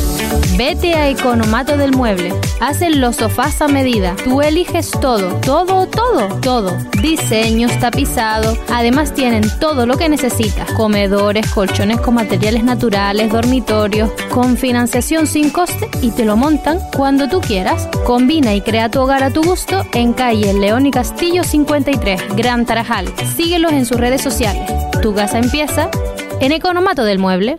Vete 0.57 0.95
a 0.95 1.09
Economato 1.09 1.77
del 1.77 1.97
Mueble. 1.97 2.33
Hacen 2.61 3.01
los 3.01 3.17
sofás 3.17 3.63
a 3.63 3.69
medida. 3.69 4.15
Tú 4.23 4.43
eliges 4.43 4.91
todo, 4.91 5.35
todo, 5.41 5.87
todo, 5.87 6.29
todo. 6.41 6.77
Diseños, 7.01 7.73
tapizado. 7.81 8.57
Además 8.71 9.15
tienen 9.15 9.45
todo 9.61 9.87
lo 9.87 9.97
que 9.97 10.09
necesitas. 10.09 10.71
Comedores, 10.73 11.51
colchones 11.51 12.01
con 12.01 12.15
materiales 12.15 12.65
naturales, 12.65 13.33
dormitorios, 13.33 14.11
con 14.31 14.57
financiación 14.57 15.27
sin 15.27 15.51
coste 15.51 15.89
y 16.03 16.11
te 16.11 16.25
lo 16.25 16.37
montan 16.37 16.81
cuando 16.95 17.29
tú 17.29 17.41
quieras. 17.41 17.89
Combina 18.05 18.55
y 18.55 18.61
crea 18.61 18.91
tu 18.91 19.01
hogar 19.01 19.23
a 19.25 19.31
tu 19.31 19.43
gusto 19.43 19.87
en 19.95 20.13
calle 20.13 20.53
León 20.53 20.85
y 20.87 20.91
Castillo 20.91 21.45
53, 21.45 22.37
Gran 22.37 22.67
Tarajal. 22.67 23.13
Síguelos 23.37 23.73
en 23.73 23.87
sus 23.87 23.99
redes 23.99 24.21
sociales. 24.21 24.71
Tu 25.03 25.13
casa 25.13 25.41
empieza 25.41 25.91
en 26.41 26.53
Economato 26.53 27.03
del 27.03 27.19
Mueble. 27.19 27.59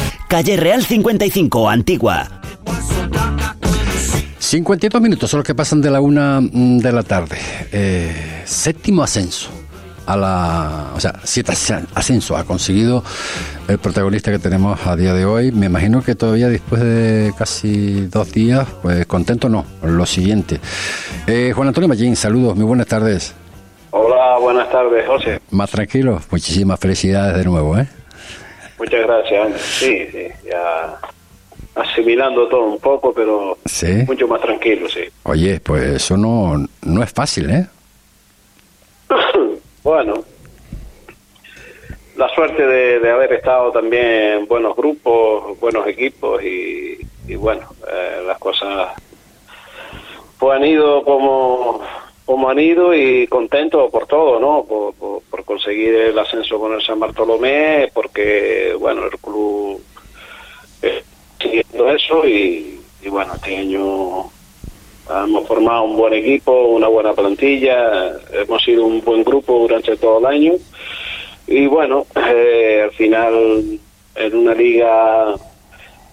Calle 0.31 0.55
Real 0.55 0.81
55, 0.81 1.69
Antigua. 1.69 2.25
52 4.39 5.01
minutos 5.01 5.29
son 5.29 5.39
los 5.39 5.45
que 5.45 5.53
pasan 5.53 5.81
de 5.81 5.91
la 5.91 5.99
una 5.99 6.39
mm, 6.39 6.77
de 6.77 6.91
la 6.93 7.03
tarde. 7.03 7.37
Eh, 7.73 8.43
séptimo 8.45 9.03
ascenso. 9.03 9.49
A 10.05 10.15
la, 10.15 10.91
o 10.95 10.99
sea, 11.01 11.15
siete 11.25 11.51
ascenso 11.93 12.37
ha 12.37 12.45
conseguido 12.45 13.03
el 13.67 13.77
protagonista 13.77 14.31
que 14.31 14.39
tenemos 14.39 14.79
a 14.87 14.95
día 14.95 15.13
de 15.13 15.25
hoy. 15.25 15.51
Me 15.51 15.65
imagino 15.65 16.01
que 16.01 16.15
todavía 16.15 16.47
después 16.47 16.81
de 16.81 17.33
casi 17.37 18.07
dos 18.07 18.31
días, 18.31 18.65
pues 18.81 19.05
contento 19.07 19.49
no. 19.49 19.65
Lo 19.83 20.05
siguiente. 20.05 20.61
Eh, 21.27 21.51
Juan 21.53 21.67
Antonio 21.67 21.89
Mallín, 21.89 22.15
saludos, 22.15 22.55
muy 22.55 22.63
buenas 22.63 22.87
tardes. 22.87 23.35
Hola, 23.89 24.37
buenas 24.39 24.71
tardes, 24.71 25.05
José. 25.05 25.41
Más 25.51 25.69
tranquilo, 25.69 26.21
muchísimas 26.31 26.79
felicidades 26.79 27.35
de 27.35 27.43
nuevo, 27.43 27.77
¿eh? 27.77 27.89
Muchas 28.81 29.05
gracias. 29.05 29.61
Sí, 29.61 30.07
sí, 30.11 30.27
ya 30.43 30.97
asimilando 31.75 32.47
todo 32.47 32.63
un 32.63 32.79
poco, 32.79 33.13
pero 33.13 33.55
mucho 34.07 34.27
más 34.27 34.41
tranquilo, 34.41 34.89
sí. 34.89 35.01
Oye, 35.21 35.59
pues 35.59 35.83
eso 35.83 36.17
no, 36.17 36.65
no 36.81 37.03
es 37.03 37.13
fácil, 37.13 37.51
¿eh? 37.51 37.67
bueno, 39.83 40.15
la 42.17 42.27
suerte 42.33 42.65
de, 42.65 43.11
haber 43.11 43.33
estado 43.33 43.71
también 43.71 44.39
en 44.39 44.47
buenos 44.47 44.75
grupos, 44.75 45.59
buenos 45.59 45.85
equipos 45.85 46.41
y, 46.43 46.97
bueno, 47.35 47.67
eh, 47.87 48.23
las 48.25 48.39
cosas 48.39 48.93
pues 50.39 50.57
han 50.57 50.65
ido 50.65 51.03
como 51.03 51.81
como 52.25 52.49
han 52.49 52.59
ido 52.59 52.93
y 52.93 53.27
contento 53.27 53.89
por 53.89 54.07
todo, 54.07 54.39
¿no? 54.39 54.65
Por, 54.65 55.21
conseguir 55.43 55.93
el 55.93 56.17
ascenso 56.17 56.57
con 56.59 56.73
el 56.73 56.81
San 56.81 56.97
Bartolomé, 56.99 57.91
porque, 57.93 58.73
bueno, 58.79 59.03
el 59.03 59.11
club 59.19 59.83
está 60.81 61.03
siguiendo 61.41 61.89
eso 61.91 62.25
y, 62.25 62.79
bueno, 63.09 63.33
este 63.35 63.57
año 63.57 64.31
hemos 65.09 65.47
formado 65.47 65.83
un 65.83 65.97
buen 65.97 66.13
equipo, 66.13 66.53
una 66.67 66.87
buena 66.87 67.11
plantilla, 67.11 68.17
hemos 68.31 68.63
sido 68.63 68.85
un 68.85 69.01
buen 69.01 69.25
grupo 69.25 69.59
durante 69.59 69.97
todo 69.97 70.19
el 70.19 70.25
año 70.25 70.53
y 71.47 71.67
bueno, 71.67 72.05
eh, 72.15 72.81
al 72.83 72.91
final 72.91 73.79
en 74.15 74.35
una 74.35 74.53
liga 74.53 75.35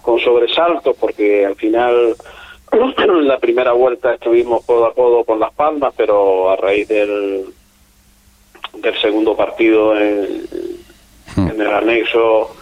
con 0.01 0.19
sobresaltos, 0.19 0.95
porque 0.99 1.45
al 1.45 1.55
final 1.55 2.15
la 2.71 3.39
primera 3.39 3.71
vuelta 3.73 4.13
estuvimos 4.13 4.65
codo 4.65 4.87
a 4.87 4.93
codo 4.93 5.23
con 5.23 5.39
Las 5.39 5.53
Palmas, 5.53 5.93
pero 5.95 6.49
a 6.49 6.55
raíz 6.55 6.87
del, 6.87 7.45
del 8.73 8.97
segundo 8.99 9.35
partido 9.35 9.97
en, 9.97 10.43
hmm. 11.35 11.47
en 11.49 11.61
el 11.61 11.73
anexo 11.73 12.55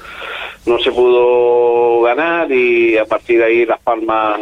no 0.66 0.80
se 0.80 0.91
pudo 0.91 2.01
ganar 2.01 2.51
y 2.51 2.97
a 2.97 3.05
partir 3.05 3.39
de 3.39 3.45
ahí 3.45 3.66
Las 3.66 3.80
Palmas 3.80 4.41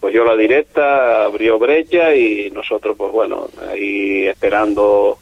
pues 0.00 0.14
yo 0.14 0.24
la 0.24 0.36
directa, 0.36 1.24
abrió 1.24 1.58
brecha 1.58 2.14
y 2.14 2.50
nosotros 2.50 2.96
pues 2.96 3.10
bueno, 3.12 3.48
ahí 3.70 4.26
esperando 4.26 5.18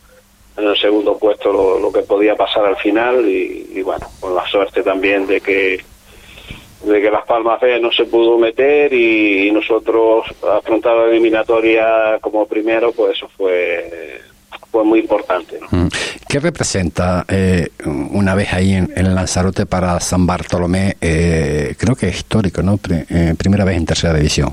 en 0.57 0.69
el 0.69 0.77
segundo 0.77 1.17
puesto 1.19 1.53
lo, 1.53 1.93
que 1.93 2.03
podía 2.03 2.37
pasar 2.37 2.67
al 2.67 2.77
final 2.77 3.27
y, 3.27 3.71
y, 3.75 3.83
bueno, 3.83 4.07
con 4.21 4.35
la 4.35 4.47
suerte 4.47 4.83
también 4.83 5.27
de 5.27 5.41
que 5.41 5.81
de 6.85 7.01
que 7.01 7.11
Las 7.11 7.25
Palmas 7.25 7.61
B 7.61 7.81
no 7.81 7.91
se 7.93 8.05
pudo 8.05 8.39
meter 8.39 8.93
y, 8.93 9.51
nosotros 9.53 10.27
afrontar 10.51 10.97
la 10.97 11.05
eliminatoria 11.05 12.19
como 12.21 12.47
primero, 12.47 12.93
pues 12.93 13.17
eso 13.17 13.29
fue 13.37 14.21
fue 14.71 14.83
muy 14.83 14.99
importante. 14.99 15.61
Mm. 15.71 15.87
¿Qué 16.29 16.41
representa 16.41 17.25
eh, 17.29 17.69
una 17.87 18.35
vez 18.35 18.53
ahí 18.53 18.73
en, 18.73 18.93
en, 18.97 19.15
Lanzarote 19.15 19.67
para 19.67 20.01
San 20.01 20.27
Bartolomé? 20.27 20.97
Eh, 21.01 21.77
creo 21.79 21.95
que 21.95 22.09
es 22.09 22.17
histórico, 22.17 22.61
¿no? 22.61 22.81
Eh, 22.91 23.35
primera 23.39 23.65
vez 23.65 23.77
en 23.77 23.87
tercera 23.87 24.15
división. 24.15 24.53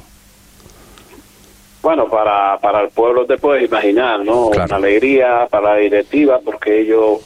Bueno, 1.82 2.08
para, 2.08 2.60
para 2.60 2.82
el 2.82 2.90
pueblo 2.90 3.26
te 3.26 3.38
puedes 3.38 3.68
imaginar, 3.68 4.24
¿no? 4.24 4.50
Una 4.50 4.66
alegría 4.66 5.48
para 5.50 5.74
la 5.74 5.78
directiva, 5.78 6.40
porque 6.46 6.82
ellos 6.82 7.22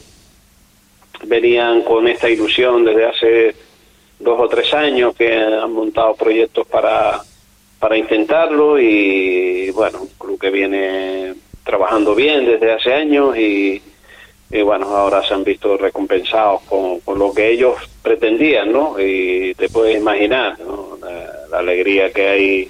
venían 1.26 1.82
con 1.82 2.08
esta 2.08 2.30
ilusión 2.30 2.86
desde 2.86 3.06
hace 3.06 3.56
dos 4.20 4.40
o 4.40 4.48
tres 4.48 4.74
años 4.74 5.16
que 5.16 5.36
han 5.36 5.72
montado 5.72 6.16
proyectos 6.16 6.68
para, 6.68 7.22
para 7.80 7.98
intentarlo 7.98 8.80
y 8.80 9.70
bueno, 9.72 10.02
un 10.02 10.10
club 10.18 10.40
que 10.40 10.50
viene 10.50 11.36
trabajando 11.64 12.16
bien 12.16 12.46
desde 12.46 12.72
hace 12.72 12.94
años 12.94 13.36
y, 13.38 13.82
bueno, 14.64 14.86
ahora 14.96 15.28
se 15.28 15.34
han 15.34 15.44
visto 15.44 15.76
recompensados 15.76 16.62
con, 16.62 17.02
con, 17.02 17.20
lo 17.20 17.34
que 17.34 17.52
ellos 17.52 17.76
pretendían, 18.02 18.72
¿no? 18.72 18.96
Y 18.98 19.54
te 19.56 19.68
puedes 19.68 19.98
imaginar 19.98 20.58
la, 21.50 21.58
alegría 21.58 22.12
que 22.12 22.28
hay 22.28 22.70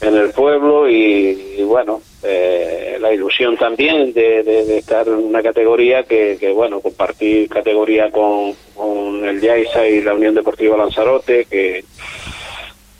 en 0.00 0.16
el 0.16 0.30
pueblo 0.30 0.88
y, 0.88 1.62
bueno, 1.64 2.00
eh, 2.24 2.96
la 3.00 3.12
ilusión 3.12 3.56
también 3.56 4.12
de, 4.14 4.78
estar 4.78 5.06
en 5.06 5.14
una 5.14 5.42
categoría 5.42 6.04
que, 6.04 6.38
que 6.40 6.52
bueno, 6.52 6.80
compartir 6.80 7.48
categoría 7.48 8.10
con, 8.10 8.54
con 8.74 9.24
el 9.24 9.40
Yaiza 9.40 9.86
y 9.86 10.00
la 10.00 10.14
Unión 10.14 10.34
Deportiva 10.34 10.76
Lanzarote, 10.76 11.44
que, 11.44 11.84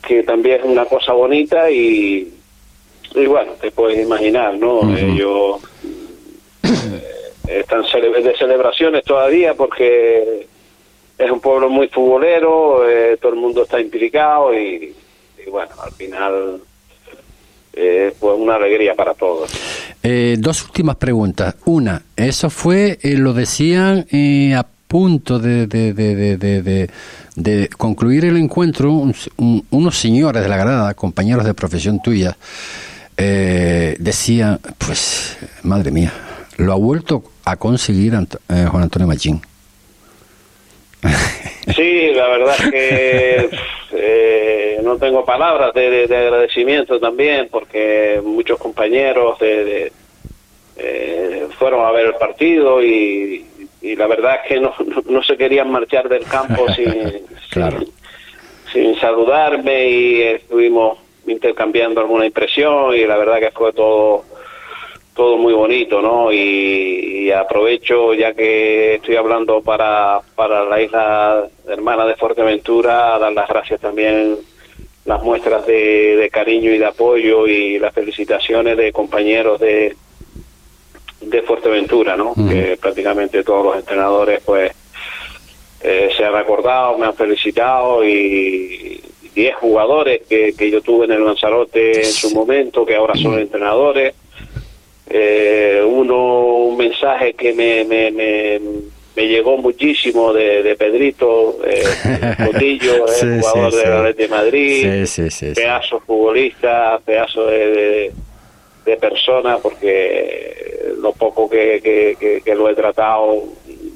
que 0.07 0.23
también 0.23 0.59
es 0.59 0.65
una 0.65 0.85
cosa 0.85 1.13
bonita 1.13 1.71
y, 1.71 2.31
y 3.15 3.25
bueno, 3.25 3.53
te 3.59 3.71
puedes 3.71 3.99
imaginar, 3.99 4.55
¿no? 4.57 4.81
Ellos 4.95 5.61
eh, 6.63 7.59
están 7.61 7.81
de 7.81 8.35
celebraciones 8.37 9.03
todavía 9.03 9.55
porque 9.55 10.47
es 11.17 11.31
un 11.31 11.39
pueblo 11.39 11.69
muy 11.69 11.87
futbolero, 11.87 12.87
eh, 12.87 13.17
todo 13.17 13.33
el 13.33 13.39
mundo 13.39 13.63
está 13.63 13.79
implicado 13.79 14.53
y, 14.53 14.93
y 15.45 15.49
bueno, 15.49 15.71
al 15.81 15.91
final 15.93 16.61
eh, 17.75 18.13
pues 18.19 18.33
una 18.37 18.55
alegría 18.55 18.95
para 18.95 19.13
todos. 19.13 19.51
Eh, 20.03 20.35
dos 20.39 20.63
últimas 20.63 20.95
preguntas. 20.95 21.55
Una, 21.65 22.01
eso 22.15 22.49
fue, 22.49 22.99
eh, 23.01 23.15
lo 23.17 23.33
decían 23.33 24.05
eh, 24.11 24.53
a 24.55 24.65
punto 24.87 25.39
de, 25.39 25.67
de, 25.67 25.93
de, 25.93 26.89
de, 27.35 27.69
concluir 27.69 28.25
el 28.25 28.37
encuentro, 28.37 29.11
unos 29.71 29.97
señores 29.97 30.43
de 30.43 30.49
la 30.49 30.57
grada, 30.57 30.93
compañeros 30.93 31.43
de 31.43 31.53
profesión 31.53 32.01
tuya, 32.01 32.37
decían, 33.17 34.59
pues, 34.77 35.37
madre 35.63 35.91
mía, 35.91 36.13
lo 36.57 36.71
ha 36.71 36.75
vuelto 36.75 37.23
a 37.43 37.57
conseguir 37.57 38.13
Juan 38.13 38.83
Antonio 38.83 39.07
Machín. 39.07 39.41
Sí, 41.75 42.11
la 42.13 42.27
verdad 42.27 42.55
es 42.59 42.71
que 42.71 43.49
eh, 43.93 44.64
no 44.85 44.97
tengo 44.97 45.25
palabras 45.25 45.73
de, 45.73 46.07
de, 46.07 46.17
agradecimiento 46.17 46.99
también 46.99 47.49
porque 47.51 48.21
muchos 48.23 48.57
compañeros 48.59 49.37
de, 49.39 49.91
eh, 50.77 51.47
fueron 51.57 51.85
a 51.85 51.91
ver 51.91 52.07
el 52.07 52.15
partido 52.15 52.81
y, 52.83 53.45
y 53.81 53.95
la 53.95 54.07
verdad 54.07 54.39
es 54.43 54.47
que 54.47 54.59
no, 54.59 54.73
no, 55.09 55.23
se 55.23 55.37
querían 55.37 55.71
marchar 55.71 56.07
del 56.07 56.25
campo 56.25 56.65
sin, 56.75 57.25
sin, 58.71 58.99
saludarme 58.99 59.87
y 59.89 60.21
estuvimos 60.21 60.99
intercambiando 61.27 62.01
alguna 62.01 62.25
impresión 62.25 62.95
y 62.95 63.05
la 63.05 63.17
verdad 63.17 63.39
que 63.39 63.51
fue 63.51 63.73
todo 63.73 64.23
todo 65.15 65.37
muy 65.37 65.53
bonito, 65.53 66.01
¿no? 66.01 66.31
Y, 66.31 67.31
aprovecho, 67.31 68.13
ya 68.13 68.33
que 68.33 68.95
estoy 68.95 69.15
hablando 69.15 69.61
para, 69.61 70.19
para 70.35 70.65
la 70.65 70.81
isla 70.81 71.47
hermana 71.67 72.05
de 72.05 72.15
Fuerteventura, 72.15 73.15
a 73.15 73.19
dar 73.19 73.33
las 73.33 73.47
gracias 73.47 73.79
también, 73.81 74.37
las 75.05 75.21
muestras 75.23 75.65
de, 75.67 76.17
de 76.17 76.29
cariño 76.29 76.71
y 76.73 76.79
de 76.79 76.85
apoyo 76.85 77.47
y 77.47 77.79
las 77.79 77.93
felicitaciones 77.93 78.75
de 78.75 78.91
compañeros 78.91 79.59
de, 79.59 79.95
de 81.21 81.41
Fuerteventura, 81.43 82.17
¿no? 82.17 82.33
Que 82.33 82.77
prácticamente 82.81 83.43
todos 83.43 83.65
los 83.65 83.77
entrenadores, 83.77 84.41
pues, 84.43 84.71
eh, 85.81 86.09
se 86.17 86.25
han 86.25 86.35
acordado, 86.35 86.97
me 86.97 87.05
han 87.05 87.13
felicitado 87.13 88.03
y 88.03 89.01
10 89.35 89.55
jugadores 89.55 90.21
que, 90.27 90.53
que 90.57 90.71
yo 90.71 90.81
tuve 90.81 91.05
en 91.05 91.11
el 91.11 91.25
Lanzarote 91.25 91.99
en 91.99 92.11
su 92.11 92.33
momento, 92.33 92.85
que 92.85 92.95
ahora 92.95 93.15
son 93.15 93.37
entrenadores. 93.39 94.15
Eh, 95.07 95.83
uno, 95.85 96.65
un 96.65 96.77
mensaje 96.77 97.33
que 97.33 97.53
me, 97.53 97.83
me, 97.83 98.09
me, 98.09 98.59
me 99.15 99.27
llegó 99.27 99.57
muchísimo 99.57 100.33
de, 100.33 100.63
de 100.63 100.75
Pedrito 100.75 101.57
eh, 101.65 101.83
Cotillo, 102.45 103.05
el 103.07 103.41
jugador 103.41 103.73
de 103.73 103.89
la 103.89 104.13
de 104.13 104.27
Madrid, 104.27 105.07
pedazo 105.55 105.99
futbolista, 106.01 106.99
pedazo 107.05 107.45
de 107.47 108.11
de 108.85 108.97
persona 108.97 109.57
porque 109.57 110.93
lo 110.99 111.11
poco 111.13 111.49
que, 111.49 111.81
que, 112.43 112.55
lo 112.55 112.69
he 112.69 112.75
tratado 112.75 113.43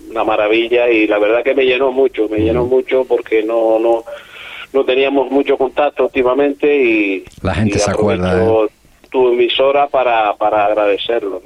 una 0.10 0.24
maravilla 0.24 0.90
y 0.90 1.08
la 1.08 1.20
verdad 1.20 1.44
que 1.44 1.54
me 1.54 1.64
llenó 1.64 1.92
mucho, 1.92 2.28
me 2.28 2.40
llenó 2.40 2.66
mucho 2.66 3.06
porque 3.06 3.44
no 3.44 3.78
no 3.80 4.04
no 4.74 4.84
teníamos 4.86 5.30
mucho 5.32 5.58
contacto 5.58 6.06
últimamente 6.06 6.76
y 6.76 7.24
la 7.42 7.54
gente 7.54 7.80
se 7.80 7.92
acuerda 7.92 8.44
¿eh? 8.44 8.68
tu 9.12 9.30
emisora 9.30 9.88
para, 9.88 10.36
para 10.36 10.66
agradecerlo. 10.66 11.42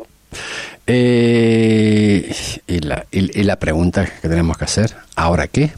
Eh, 0.86 2.34
y, 2.68 2.80
la, 2.80 3.06
y, 3.12 3.44
la 3.44 3.58
pregunta 3.58 4.06
que 4.22 4.28
tenemos 4.28 4.58
que 4.58 4.66
hacer, 4.66 4.92
¿ahora 5.16 5.48
qué? 5.48 5.72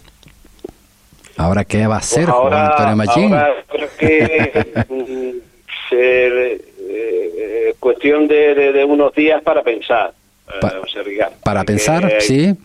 ¿Ahora 1.38 1.64
qué 1.66 1.86
va 1.86 1.98
a 1.98 2.00
pues 2.00 2.28
ahora, 2.28 2.68
Antonio 2.70 2.96
Machín? 2.96 3.34
Ahora 3.34 3.54
creo 3.68 3.90
que 4.00 4.86
mm, 4.90 5.90
se, 5.90 6.54
eh, 6.90 7.76
cuestión 7.80 8.28
de, 8.28 8.72
de, 8.72 8.84
unos 8.84 9.14
días 9.14 9.42
para 9.44 9.62
pensar. 9.64 10.14
Eh, 10.48 11.26
para 11.44 11.64
pensar, 11.64 12.12
sí. 12.20 12.56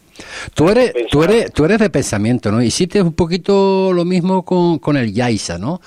Tú 0.54 0.68
eres, 0.68 0.92
tú 1.10 1.22
eres, 1.24 1.52
tú 1.52 1.64
eres 1.64 1.78
de 1.78 1.90
pensamiento, 1.90 2.52
¿no? 2.52 2.62
Hiciste 2.62 3.00
un 3.00 3.14
poquito 3.14 3.92
lo 3.92 4.04
mismo 4.04 4.44
con, 4.44 4.78
con 4.78 4.96
el 4.96 5.12
Yaisa, 5.12 5.58
¿no? 5.58 5.80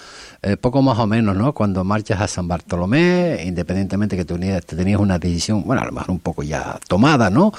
Eh, 0.46 0.58
poco 0.58 0.82
más 0.82 1.00
o 1.00 1.08
menos, 1.08 1.38
¿no? 1.38 1.54
Cuando 1.54 1.86
marchas 1.86 2.20
a 2.20 2.28
San 2.28 2.50
Bartolomé, 2.50 3.44
independientemente 3.46 4.18
que 4.18 4.26
tenías, 4.26 4.66
tenías 4.66 5.00
una 5.00 5.18
decisión, 5.18 5.64
bueno, 5.66 5.82
a 5.82 5.86
lo 5.86 5.94
mejor 5.94 6.12
un 6.12 6.20
poco 6.20 6.44
ya 6.44 6.78
tomada, 6.90 7.30
¿no? 7.30 7.54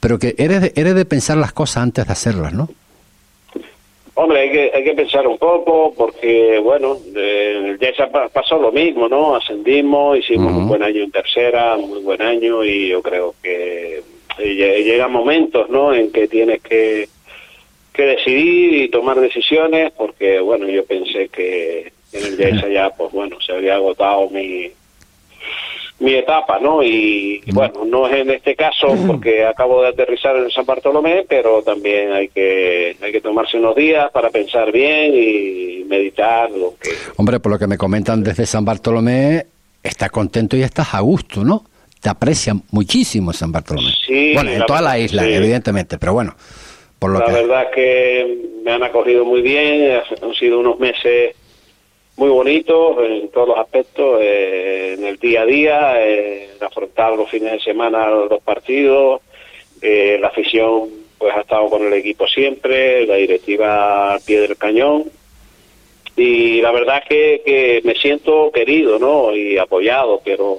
Pero 0.00 0.18
que 0.18 0.34
eres 0.36 0.62
de, 0.62 0.72
eres 0.74 0.96
de 0.96 1.04
pensar 1.04 1.36
las 1.36 1.52
cosas 1.52 1.84
antes 1.84 2.04
de 2.04 2.12
hacerlas, 2.12 2.52
¿no? 2.52 2.68
Hombre, 4.14 4.40
hay 4.40 4.50
que, 4.50 4.70
hay 4.74 4.82
que 4.82 4.94
pensar 4.94 5.24
un 5.28 5.38
poco 5.38 5.94
porque, 5.96 6.58
bueno, 6.58 6.98
ya 7.80 7.94
se 7.94 8.06
pasó 8.32 8.58
lo 8.58 8.72
mismo, 8.72 9.08
¿no? 9.08 9.36
Ascendimos, 9.36 10.18
hicimos 10.18 10.52
un 10.52 10.66
buen 10.66 10.82
año 10.82 11.04
en 11.04 11.12
tercera, 11.12 11.76
un 11.76 11.88
muy 11.88 12.00
buen 12.00 12.20
año 12.20 12.64
y 12.64 12.88
yo 12.88 13.00
creo 13.00 13.36
que 13.40 14.02
llegan 14.38 15.12
momentos, 15.12 15.70
¿no? 15.70 15.94
En 15.94 16.10
que 16.10 16.26
tienes 16.26 16.60
que, 16.62 17.08
que 17.92 18.02
decidir 18.02 18.82
y 18.82 18.88
tomar 18.88 19.20
decisiones 19.20 19.92
porque, 19.92 20.40
bueno, 20.40 20.68
yo 20.68 20.84
pensé 20.84 21.28
que 21.28 21.92
en 22.14 22.24
el 22.24 22.36
Yesa 22.36 22.68
ya, 22.68 22.90
pues 22.90 23.12
bueno, 23.12 23.36
se 23.40 23.52
había 23.52 23.74
agotado 23.74 24.30
mi, 24.30 24.70
mi 26.00 26.14
etapa, 26.14 26.58
¿no? 26.58 26.82
Y, 26.82 27.42
bueno, 27.52 27.84
no 27.84 28.08
es 28.08 28.14
en 28.16 28.30
este 28.30 28.56
caso 28.56 28.88
porque 29.06 29.44
acabo 29.44 29.82
de 29.82 29.88
aterrizar 29.88 30.36
en 30.36 30.50
San 30.50 30.66
Bartolomé, 30.66 31.24
pero 31.28 31.62
también 31.62 32.12
hay 32.12 32.28
que 32.28 32.96
hay 33.00 33.12
que 33.12 33.20
tomarse 33.20 33.58
unos 33.58 33.76
días 33.76 34.10
para 34.12 34.30
pensar 34.30 34.72
bien 34.72 35.12
y 35.14 35.84
meditar 35.84 36.50
lo 36.50 36.74
que 36.80 36.90
Hombre, 37.16 37.40
por 37.40 37.52
lo 37.52 37.58
que 37.58 37.66
me 37.66 37.78
comentan 37.78 38.22
desde 38.22 38.46
San 38.46 38.64
Bartolomé, 38.64 39.46
estás 39.82 40.10
contento 40.10 40.56
y 40.56 40.62
estás 40.62 40.94
a 40.94 41.00
gusto, 41.00 41.44
¿no? 41.44 41.64
Te 42.00 42.10
aprecian 42.10 42.62
muchísimo 42.70 43.32
San 43.32 43.52
Bartolomé. 43.52 43.90
Sí, 44.06 44.34
bueno, 44.34 44.50
en 44.50 44.64
toda 44.66 44.82
la 44.82 44.98
isla, 44.98 45.26
evidentemente, 45.26 45.96
pero 45.98 46.12
bueno, 46.12 46.34
por 46.98 47.10
lo 47.10 47.20
la 47.20 47.32
verdad 47.32 47.70
que 47.74 48.38
me 48.64 48.72
han 48.72 48.82
acogido 48.82 49.24
muy 49.24 49.42
bien, 49.42 50.00
han 50.22 50.34
sido 50.34 50.58
unos 50.58 50.78
meses 50.78 51.36
muy 52.16 52.28
bonito 52.28 53.04
en 53.04 53.28
todos 53.30 53.48
los 53.48 53.58
aspectos, 53.58 54.18
eh, 54.20 54.94
en 54.96 55.04
el 55.04 55.18
día 55.18 55.42
a 55.42 55.46
día, 55.46 56.06
en 56.06 56.62
afrontar 56.62 57.16
los 57.16 57.28
fines 57.30 57.52
de 57.52 57.60
semana 57.60 58.08
los 58.08 58.42
partidos, 58.42 59.20
eh, 59.82 60.18
la 60.20 60.28
afición 60.28 60.88
pues 61.18 61.34
ha 61.34 61.40
estado 61.40 61.68
con 61.68 61.82
el 61.86 61.92
equipo 61.92 62.26
siempre, 62.26 63.06
la 63.06 63.16
directiva 63.16 64.14
al 64.14 64.20
pie 64.20 64.40
del 64.40 64.56
cañón 64.56 65.04
y 66.16 66.60
la 66.60 66.70
verdad 66.70 67.02
que, 67.08 67.42
que 67.44 67.80
me 67.84 67.94
siento 67.94 68.50
querido, 68.52 68.98
¿no? 68.98 69.34
Y 69.34 69.58
apoyado, 69.58 70.20
pero 70.24 70.58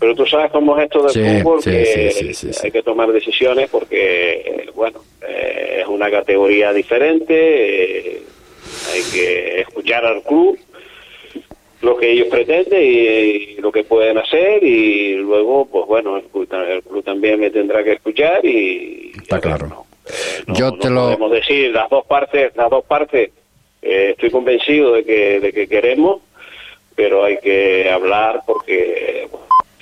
pero 0.00 0.14
tú 0.14 0.24
sabes 0.24 0.50
cómo 0.50 0.78
es 0.78 0.84
esto 0.84 1.02
del 1.02 1.42
fútbol, 1.42 1.62
que 1.62 2.32
hay 2.62 2.70
que 2.70 2.82
tomar 2.82 3.12
decisiones 3.12 3.68
porque, 3.68 4.66
bueno, 4.74 5.00
eh, 5.28 5.80
es 5.82 5.86
una 5.86 6.10
categoría 6.10 6.72
diferente, 6.72 8.22
hay 8.92 9.02
que 9.12 9.60
escuchar 9.60 10.04
al 10.04 10.22
club 10.22 10.58
lo 11.82 11.96
que 11.96 12.10
ellos 12.10 12.28
pretenden 12.28 12.82
y, 12.82 13.54
lo 13.60 13.72
que 13.72 13.84
pueden 13.84 14.18
hacer 14.18 14.62
y 14.62 15.14
luego 15.16 15.66
pues 15.66 15.86
bueno 15.86 16.16
el 16.16 16.24
club, 16.24 16.48
también 17.04 17.40
me 17.40 17.50
tendrá 17.50 17.82
que 17.82 17.92
escuchar 17.92 18.44
y 18.44 19.12
está 19.16 19.40
claro. 19.40 19.86
eh, 20.06 20.44
yo 20.48 20.72
te 20.76 20.90
lo 20.90 21.04
podemos 21.04 21.32
decir 21.32 21.70
las 21.72 21.88
dos 21.88 22.04
partes 22.06 22.54
las 22.56 22.70
dos 22.70 22.84
partes 22.84 23.30
eh, 23.82 24.10
estoy 24.10 24.30
convencido 24.30 24.92
de 24.92 25.04
que 25.04 25.40
de 25.40 25.52
que 25.52 25.66
queremos 25.66 26.20
pero 26.94 27.24
hay 27.24 27.38
que 27.38 27.90
hablar 27.90 28.42
porque 28.46 29.28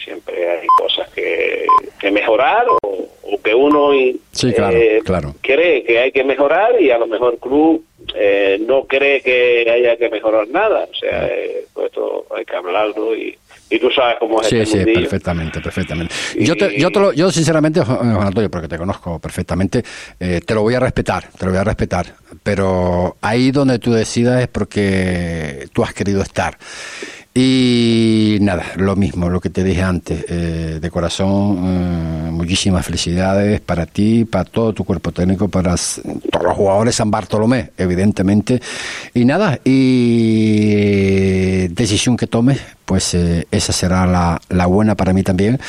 siempre 0.09 0.51
hay 0.51 0.67
cosas 0.79 1.09
que, 1.11 1.67
que 2.01 2.11
mejorar 2.11 2.67
o, 2.69 3.09
que 3.45 3.55
uno 3.55 3.93
sí, 4.33 4.53
claro, 4.53 4.77
eh, 4.77 5.01
claro. 5.05 5.35
cree 5.41 5.85
que 5.85 5.99
hay 6.01 6.13
que 6.13 6.25
mejorar 6.25 6.81
y 6.81 6.91
a 6.91 6.99
lo 6.99 7.07
mejor 7.07 7.35
el 7.35 7.39
club 7.39 7.85
eh, 8.15 8.59
no 8.67 8.85
cree 8.85 9.21
que 9.21 9.67
haya 9.71 9.97
que 9.97 10.09
mejorar 10.09 10.49
nada. 10.49 10.89
O 10.91 10.95
sea, 10.95 11.27
eh, 11.27 11.67
pues 11.73 11.87
esto 11.87 12.27
hay 12.37 12.45
que 12.45 12.57
hablarlo 12.57 13.15
y, 13.15 13.37
y 13.71 13.79
tú 13.79 13.91
sabes 13.91 14.17
cómo 14.19 14.41
es 14.41 14.49
sí, 14.49 14.59
este 14.59 14.85
Sí, 14.85 14.93
perfectamente, 14.93 15.61
perfectamente. 15.61 16.15
Yo, 16.39 16.57
te, 16.57 16.79
yo, 16.79 16.91
te 16.91 17.01
lo, 17.01 17.13
yo 17.13 17.31
sinceramente, 17.31 17.81
Juan 17.83 18.27
Antonio, 18.27 18.51
porque 18.51 18.69
te 18.69 18.79
conozco 18.79 19.19
perfectamente, 19.19 19.83
eh, 20.19 20.41
te 20.45 20.55
lo 20.55 20.63
voy 20.63 20.75
a 20.75 20.81
respetar, 20.81 21.29
te 21.39 21.45
lo 21.45 21.53
voy 21.53 21.61
a 21.61 21.65
respetar, 21.65 22.07
pero 22.43 23.17
ahí 23.21 23.51
donde 23.51 23.79
tú 23.79 23.93
decidas 23.93 24.41
es 24.41 24.49
porque 24.49 25.69
tú 25.73 25.83
has 25.83 25.93
querido 25.93 26.23
estar. 26.23 26.57
Y 27.41 28.39
nada, 28.41 28.65
lo 28.75 28.97
mismo, 28.97 29.31
lo 29.31 29.41
que 29.41 29.49
te 29.49 29.63
dije 29.63 29.81
antes, 29.81 30.25
eh, 30.29 30.81
de 30.83 30.91
corazón, 30.91 31.61
eh, 31.63 32.31
muchísimas 32.33 32.85
felicidades 32.85 33.61
para 33.61 33.87
ti, 33.87 34.25
para 34.25 34.45
todo 34.45 34.73
tu 34.73 34.83
cuerpo 34.83 35.13
técnico, 35.13 35.47
para 35.47 35.77
todos 35.77 36.43
los 36.43 36.57
jugadores 36.57 36.97
San 36.97 37.13
Bartolomé, 37.13 37.71
evidentemente. 37.79 38.61
Y 39.15 39.25
nada, 39.25 39.61
y 39.63 41.69
decisión 41.69 42.17
que 42.17 42.27
tomes, 42.27 42.61
pues 42.85 43.15
eh, 43.15 43.47
esa 43.53 43.73
será 43.73 44.05
la, 44.05 44.41
la, 44.49 44.67
buena 44.67 44.97
para 44.97 45.13
mí 45.13 45.23
también. 45.23 45.61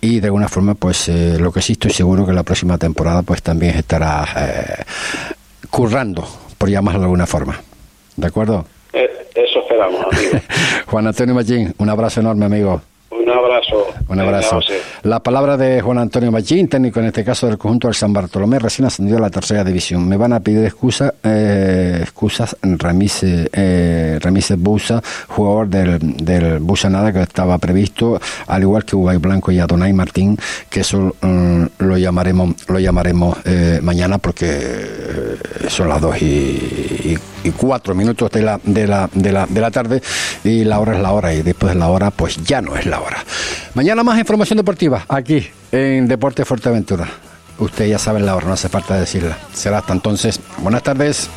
Y 0.00 0.20
de 0.20 0.28
alguna 0.28 0.48
forma, 0.48 0.76
pues 0.76 1.08
lo 1.08 1.52
que 1.52 1.60
sí 1.60 1.72
estoy 1.72 1.90
seguro 1.90 2.24
que 2.24 2.32
la 2.32 2.42
próxima 2.42 2.78
temporada, 2.78 3.20
pues 3.20 3.42
también 3.42 3.76
estará 3.76 4.86
currando, 5.68 6.26
por 6.56 6.70
llamarlo 6.70 7.00
de 7.00 7.04
alguna 7.04 7.26
forma. 7.26 7.60
¿De 8.16 8.26
acuerdo? 8.26 8.64
Eso 9.38 9.60
esperamos, 9.60 10.00
amigo. 10.00 10.40
Juan 10.86 11.06
Antonio 11.06 11.34
Machín, 11.34 11.72
un 11.78 11.88
abrazo 11.88 12.20
enorme, 12.20 12.46
amigo. 12.46 12.80
Un 13.10 13.30
abrazo. 13.30 13.86
Un 14.08 14.20
abrazo. 14.20 14.60
La 15.02 15.20
palabra 15.20 15.56
de 15.56 15.80
Juan 15.80 15.98
Antonio 15.98 16.32
Machín, 16.32 16.66
técnico 16.68 16.98
en 16.98 17.06
este 17.06 17.24
caso 17.24 17.46
del 17.46 17.56
conjunto 17.56 17.86
del 17.86 17.94
San 17.94 18.12
Bartolomé, 18.12 18.58
recién 18.58 18.86
ascendido 18.86 19.18
a 19.18 19.20
la 19.20 19.30
tercera 19.30 19.62
división. 19.62 20.08
Me 20.08 20.16
van 20.16 20.32
a 20.32 20.40
pedir 20.40 20.64
excusa, 20.64 21.14
eh, 21.22 22.00
excusas 22.02 22.56
Remise, 22.62 23.48
eh, 23.52 24.18
Busa, 24.56 25.02
jugador 25.28 25.68
del, 25.68 25.98
del 26.16 26.58
Busanada 26.58 27.12
que 27.12 27.22
estaba 27.22 27.58
previsto, 27.58 28.20
al 28.46 28.62
igual 28.62 28.84
que 28.84 28.96
Ubay 28.96 29.18
Blanco 29.18 29.52
y 29.52 29.58
Adonai 29.60 29.92
Martín, 29.92 30.36
que 30.68 30.80
eso 30.80 31.14
mm, 31.20 31.64
lo 31.78 31.96
llamaremos, 31.96 32.54
lo 32.68 32.78
llamaremos 32.78 33.38
eh, 33.44 33.78
mañana 33.82 34.18
porque 34.18 34.46
eh, 34.50 35.36
son 35.68 35.88
las 35.88 36.00
dos 36.00 36.20
y 36.20 36.98
y 37.08 37.16
cuatro 37.56 37.94
minutos 37.94 38.30
de 38.30 38.42
la, 38.42 38.60
de 38.62 38.86
la, 38.86 39.08
de 39.12 39.32
la, 39.32 39.46
de 39.46 39.60
la 39.60 39.70
tarde 39.70 40.02
y 40.44 40.64
la 40.64 40.78
hora 40.80 40.94
es 40.96 41.02
la 41.02 41.12
hora 41.12 41.32
y 41.34 41.42
después 41.42 41.72
de 41.72 41.78
la 41.78 41.88
hora 41.88 42.10
pues 42.10 42.36
ya 42.44 42.60
no 42.60 42.76
es 42.76 42.86
la 42.86 43.00
hora. 43.00 43.24
Mañana 43.74 44.02
más 44.02 44.18
información 44.18 44.56
deportiva 44.56 45.04
aquí 45.08 45.48
en 45.72 46.08
Deporte 46.08 46.44
Fuerteventura. 46.44 47.08
Usted 47.58 47.86
ya 47.88 47.98
sabe 47.98 48.20
la 48.20 48.36
hora, 48.36 48.46
no 48.46 48.52
hace 48.52 48.68
falta 48.68 48.98
decirla. 48.98 49.36
Será 49.52 49.78
hasta 49.78 49.92
entonces. 49.92 50.40
Buenas 50.58 50.82
tardes. 50.82 51.28